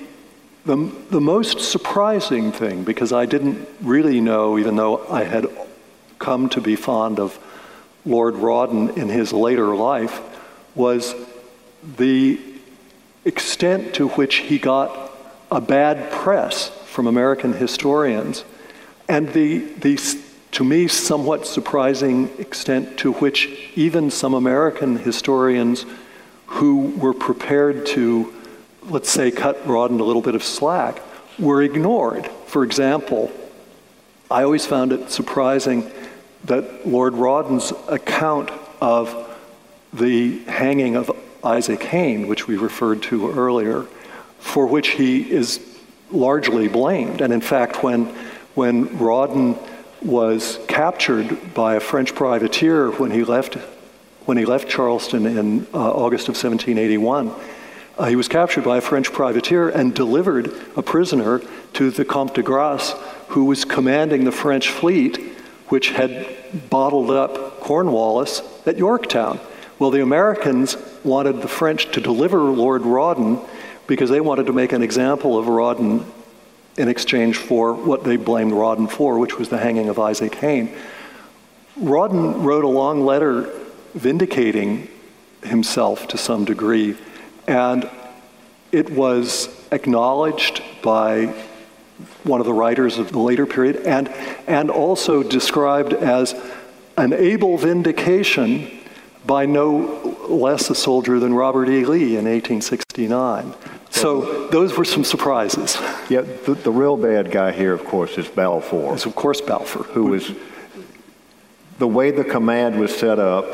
the, 0.65 0.91
the 1.11 1.21
most 1.21 1.59
surprising 1.59 2.51
thing, 2.51 2.83
because 2.83 3.13
I 3.13 3.27
didn't 3.27 3.67
really 3.81 4.19
know, 4.19 4.57
even 4.57 4.77
though 4.77 5.05
I 5.09 5.25
had 5.25 5.45
come 6.17 6.49
to 6.49 6.61
be 6.61 6.75
fond 6.75 7.19
of 7.19 7.37
Lord 8.03 8.35
Rawdon 8.35 8.97
in 8.97 9.09
his 9.09 9.31
later 9.31 9.75
life, 9.75 10.21
was 10.73 11.13
the 11.97 12.39
extent 13.27 13.93
to 13.95 14.07
which 14.09 14.35
he 14.37 14.57
got 14.57 15.11
a 15.51 15.59
bad 15.59 16.11
press 16.11 16.69
from 16.85 17.07
American 17.07 17.53
historians 17.53 18.45
and 19.09 19.31
the, 19.33 19.59
the, 19.59 19.99
to 20.51 20.63
me, 20.63 20.87
somewhat 20.87 21.47
surprising 21.47 22.29
extent 22.39 22.97
to 22.99 23.13
which 23.13 23.69
even 23.75 24.11
some 24.11 24.33
American 24.33 24.97
historians 24.97 25.85
who 26.47 26.87
were 26.97 27.13
prepared 27.13 27.85
to, 27.85 28.33
let's 28.83 29.09
say, 29.09 29.31
cut 29.31 29.65
Rawdon 29.65 29.99
a 29.99 30.03
little 30.03 30.21
bit 30.21 30.35
of 30.35 30.43
slack, 30.43 31.01
were 31.39 31.61
ignored. 31.61 32.27
For 32.47 32.63
example, 32.63 33.31
I 34.29 34.43
always 34.43 34.65
found 34.65 34.91
it 34.91 35.09
surprising 35.09 35.89
that 36.45 36.87
Lord 36.87 37.13
Rawdon's 37.13 37.71
account 37.87 38.51
of 38.81 39.37
the 39.93 40.39
hanging 40.45 40.95
of 40.95 41.11
Isaac 41.43 41.83
Hayne, 41.83 42.27
which 42.27 42.47
we 42.47 42.57
referred 42.57 43.01
to 43.03 43.31
earlier, 43.31 43.85
for 44.39 44.65
which 44.65 44.89
he 44.89 45.29
is 45.31 45.59
largely 46.11 46.67
blamed. 46.67 47.21
And 47.21 47.33
in 47.33 47.41
fact, 47.41 47.83
when 47.83 48.13
when 48.57 48.97
Rawdon 48.97 49.55
was 50.01 50.59
captured 50.67 51.53
by 51.53 51.75
a 51.75 51.79
French 51.79 52.15
privateer 52.15 52.89
when 52.89 53.11
he 53.11 53.23
left, 53.23 53.53
when 54.25 54.35
he 54.35 54.45
left 54.45 54.67
Charleston 54.67 55.27
in 55.27 55.67
uh, 55.73 55.91
August 55.91 56.27
of 56.27 56.33
1781. 56.33 57.31
Uh, 57.97 58.05
he 58.05 58.15
was 58.15 58.27
captured 58.27 58.63
by 58.63 58.77
a 58.77 58.81
French 58.81 59.13
privateer 59.13 59.69
and 59.69 59.93
delivered 59.93 60.51
a 60.75 60.81
prisoner 60.81 61.41
to 61.73 61.91
the 61.91 62.03
Comte 62.03 62.33
de 62.33 62.41
Grasse, 62.41 62.93
who 63.29 63.45
was 63.45 63.63
commanding 63.63 64.23
the 64.23 64.31
French 64.31 64.69
fleet, 64.69 65.17
which 65.67 65.89
had 65.91 66.27
bottled 66.69 67.11
up 67.11 67.59
Cornwallis 67.59 68.41
at 68.65 68.77
Yorktown. 68.77 69.39
Well, 69.79 69.91
the 69.91 70.01
Americans 70.01 70.75
wanted 71.03 71.41
the 71.41 71.47
French 71.47 71.91
to 71.91 72.01
deliver 72.01 72.39
Lord 72.39 72.81
Rawdon 72.81 73.39
because 73.85 74.09
they 74.09 74.21
wanted 74.21 74.47
to 74.47 74.53
make 74.53 74.71
an 74.71 74.81
example 74.81 75.37
of 75.37 75.47
Rawdon 75.47 76.03
in 76.77 76.87
exchange 76.87 77.37
for 77.37 77.73
what 77.73 78.03
they 78.03 78.17
blamed 78.17 78.53
Rawdon 78.53 78.87
for, 78.87 79.19
which 79.19 79.37
was 79.37 79.49
the 79.49 79.57
hanging 79.59 79.87
of 79.87 79.99
Isaac 79.99 80.33
Hayne. 80.35 80.73
Rawdon 81.75 82.43
wrote 82.43 82.63
a 82.63 82.67
long 82.67 83.05
letter 83.05 83.53
vindicating 83.93 84.89
himself 85.43 86.07
to 86.07 86.17
some 86.17 86.43
degree, 86.43 86.97
and 87.47 87.87
it 88.71 88.89
was 88.89 89.49
acknowledged 89.71 90.63
by 90.81 91.27
one 92.23 92.39
of 92.39 92.47
the 92.47 92.53
writers 92.53 92.97
of 92.97 93.11
the 93.11 93.19
later 93.19 93.45
period 93.45 93.77
and, 93.77 94.09
and 94.47 94.69
also 94.71 95.23
described 95.23 95.93
as 95.93 96.35
an 96.97 97.13
able 97.13 97.57
vindication 97.57 98.76
by 99.27 99.45
no 99.45 100.15
less 100.29 100.69
a 100.69 100.75
soldier 100.75 101.19
than 101.19 101.33
Robert 101.33 101.67
E. 101.69 101.85
Lee 101.85 102.17
in 102.17 102.25
1869. 102.25 103.53
So 103.89 104.47
those 104.47 104.77
were 104.77 104.85
some 104.85 105.03
surprises. 105.03 105.77
Yeah, 106.09 106.21
the, 106.21 106.53
the 106.55 106.71
real 106.71 106.97
bad 106.97 107.29
guy 107.31 107.51
here, 107.51 107.73
of 107.73 107.83
course, 107.83 108.17
is 108.17 108.27
Balfour. 108.27 108.95
Is 108.95 109.05
of 109.05 109.15
course 109.15 109.41
Balfour, 109.41 109.83
who 109.83 110.05
was 110.05 110.31
the 111.77 111.87
way 111.87 112.11
the 112.11 112.23
command 112.23 112.79
was 112.79 112.95
set 112.95 113.19
up, 113.19 113.45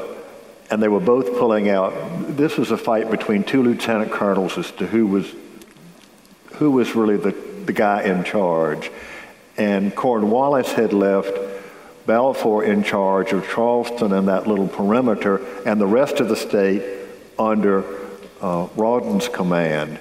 and 0.69 0.81
they 0.81 0.87
were 0.87 0.99
both 0.99 1.37
pulling 1.37 1.69
out. 1.69 1.93
This 2.37 2.57
was 2.57 2.71
a 2.71 2.77
fight 2.77 3.09
between 3.09 3.43
two 3.43 3.63
lieutenant 3.63 4.11
colonels 4.11 4.57
as 4.57 4.71
to 4.71 4.87
who 4.87 5.07
was 5.07 5.33
who 6.53 6.71
was 6.71 6.95
really 6.95 7.17
the, 7.17 7.31
the 7.65 7.73
guy 7.73 8.03
in 8.03 8.23
charge. 8.23 8.91
And 9.57 9.95
Cornwallis 9.95 10.71
had 10.73 10.93
left 10.93 11.35
Balfour 12.05 12.63
in 12.63 12.83
charge 12.83 13.31
of 13.31 13.47
Charleston 13.49 14.11
and 14.13 14.27
that 14.27 14.47
little 14.47 14.67
perimeter, 14.67 15.41
and 15.65 15.79
the 15.79 15.87
rest 15.87 16.19
of 16.19 16.27
the 16.27 16.35
state 16.35 16.83
under 17.39 17.83
uh, 18.41 18.67
Rawdon's 18.75 19.27
command. 19.29 19.99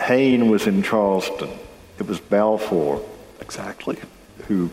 Hayne 0.00 0.48
was 0.48 0.66
in 0.66 0.82
Charleston. 0.82 1.50
It 1.98 2.06
was 2.06 2.20
Balfour. 2.20 3.04
Exactly. 3.40 3.96
Who 4.46 4.70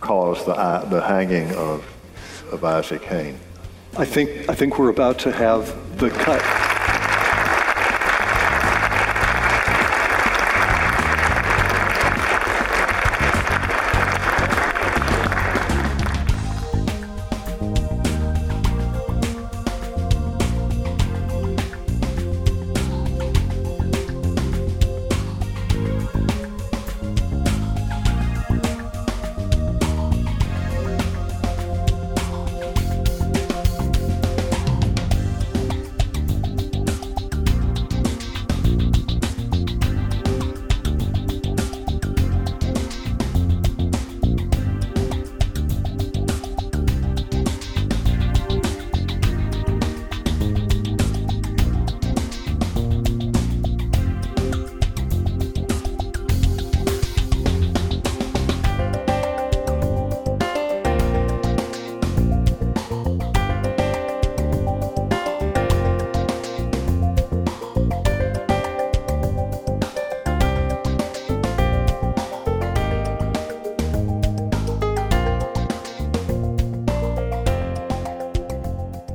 caused 0.00 0.46
the, 0.46 0.52
uh, 0.52 0.84
the 0.86 1.00
hanging 1.00 1.54
of, 1.54 1.84
of 2.52 2.64
Isaac 2.64 3.02
Hayne. 3.04 3.38
I 3.96 4.04
think, 4.04 4.48
I 4.48 4.54
think 4.54 4.78
we're 4.78 4.90
about 4.90 5.18
to 5.20 5.32
have 5.32 5.98
the 5.98 6.10
cut. 6.10 6.67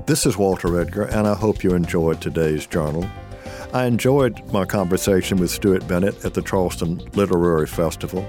This 0.05 0.25
is 0.25 0.37
Walter 0.37 0.81
Edgar, 0.81 1.03
and 1.03 1.25
I 1.25 1.33
hope 1.33 1.63
you 1.63 1.73
enjoyed 1.73 2.19
today's 2.19 2.67
journal. 2.67 3.07
I 3.71 3.85
enjoyed 3.85 4.43
my 4.51 4.65
conversation 4.65 5.37
with 5.37 5.49
Stuart 5.49 5.87
Bennett 5.87 6.25
at 6.25 6.33
the 6.33 6.41
Charleston 6.41 6.97
Literary 7.13 7.67
Festival. 7.67 8.27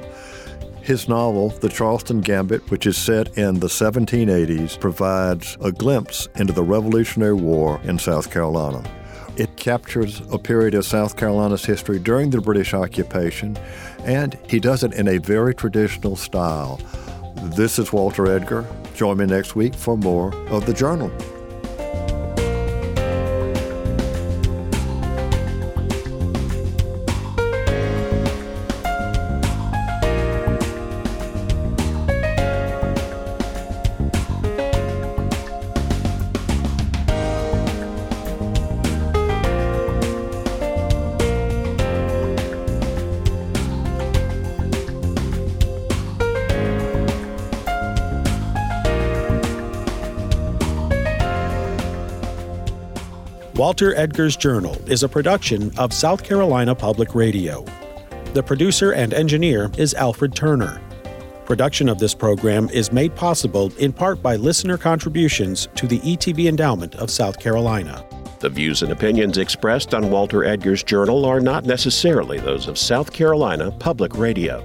His 0.82 1.08
novel, 1.08 1.48
The 1.48 1.68
Charleston 1.68 2.20
Gambit, 2.20 2.70
which 2.70 2.86
is 2.86 2.96
set 2.96 3.36
in 3.36 3.58
the 3.58 3.66
1780s, 3.66 4.78
provides 4.78 5.58
a 5.60 5.72
glimpse 5.72 6.28
into 6.36 6.52
the 6.52 6.62
Revolutionary 6.62 7.34
War 7.34 7.80
in 7.82 7.98
South 7.98 8.30
Carolina. 8.30 8.88
It 9.36 9.56
captures 9.56 10.22
a 10.30 10.38
period 10.38 10.74
of 10.74 10.84
South 10.84 11.16
Carolina's 11.16 11.64
history 11.64 11.98
during 11.98 12.30
the 12.30 12.40
British 12.40 12.72
occupation, 12.72 13.56
and 14.04 14.38
he 14.48 14.60
does 14.60 14.84
it 14.84 14.92
in 14.92 15.08
a 15.08 15.18
very 15.18 15.56
traditional 15.56 16.14
style. 16.14 16.80
This 17.56 17.80
is 17.80 17.92
Walter 17.92 18.30
Edgar. 18.30 18.64
Join 18.94 19.18
me 19.18 19.26
next 19.26 19.56
week 19.56 19.74
for 19.74 19.96
more 19.96 20.32
of 20.50 20.66
the 20.66 20.72
Journal. 20.72 21.10
Walter 53.74 53.96
Edgar's 53.96 54.36
Journal 54.36 54.76
is 54.88 55.02
a 55.02 55.08
production 55.08 55.76
of 55.78 55.92
South 55.92 56.22
Carolina 56.22 56.76
Public 56.76 57.12
Radio. 57.12 57.64
The 58.32 58.40
producer 58.40 58.92
and 58.92 59.12
engineer 59.12 59.68
is 59.76 59.94
Alfred 59.94 60.36
Turner. 60.36 60.80
Production 61.44 61.88
of 61.88 61.98
this 61.98 62.14
program 62.14 62.68
is 62.68 62.92
made 62.92 63.16
possible 63.16 63.72
in 63.78 63.92
part 63.92 64.22
by 64.22 64.36
listener 64.36 64.78
contributions 64.78 65.66
to 65.74 65.88
the 65.88 65.98
ETV 65.98 66.46
Endowment 66.46 66.94
of 66.94 67.10
South 67.10 67.40
Carolina. 67.40 68.06
The 68.38 68.48
views 68.48 68.84
and 68.84 68.92
opinions 68.92 69.38
expressed 69.38 69.92
on 69.92 70.08
Walter 70.08 70.44
Edgar's 70.44 70.84
Journal 70.84 71.24
are 71.24 71.40
not 71.40 71.64
necessarily 71.64 72.38
those 72.38 72.68
of 72.68 72.78
South 72.78 73.12
Carolina 73.12 73.72
Public 73.72 74.16
Radio. 74.16 74.64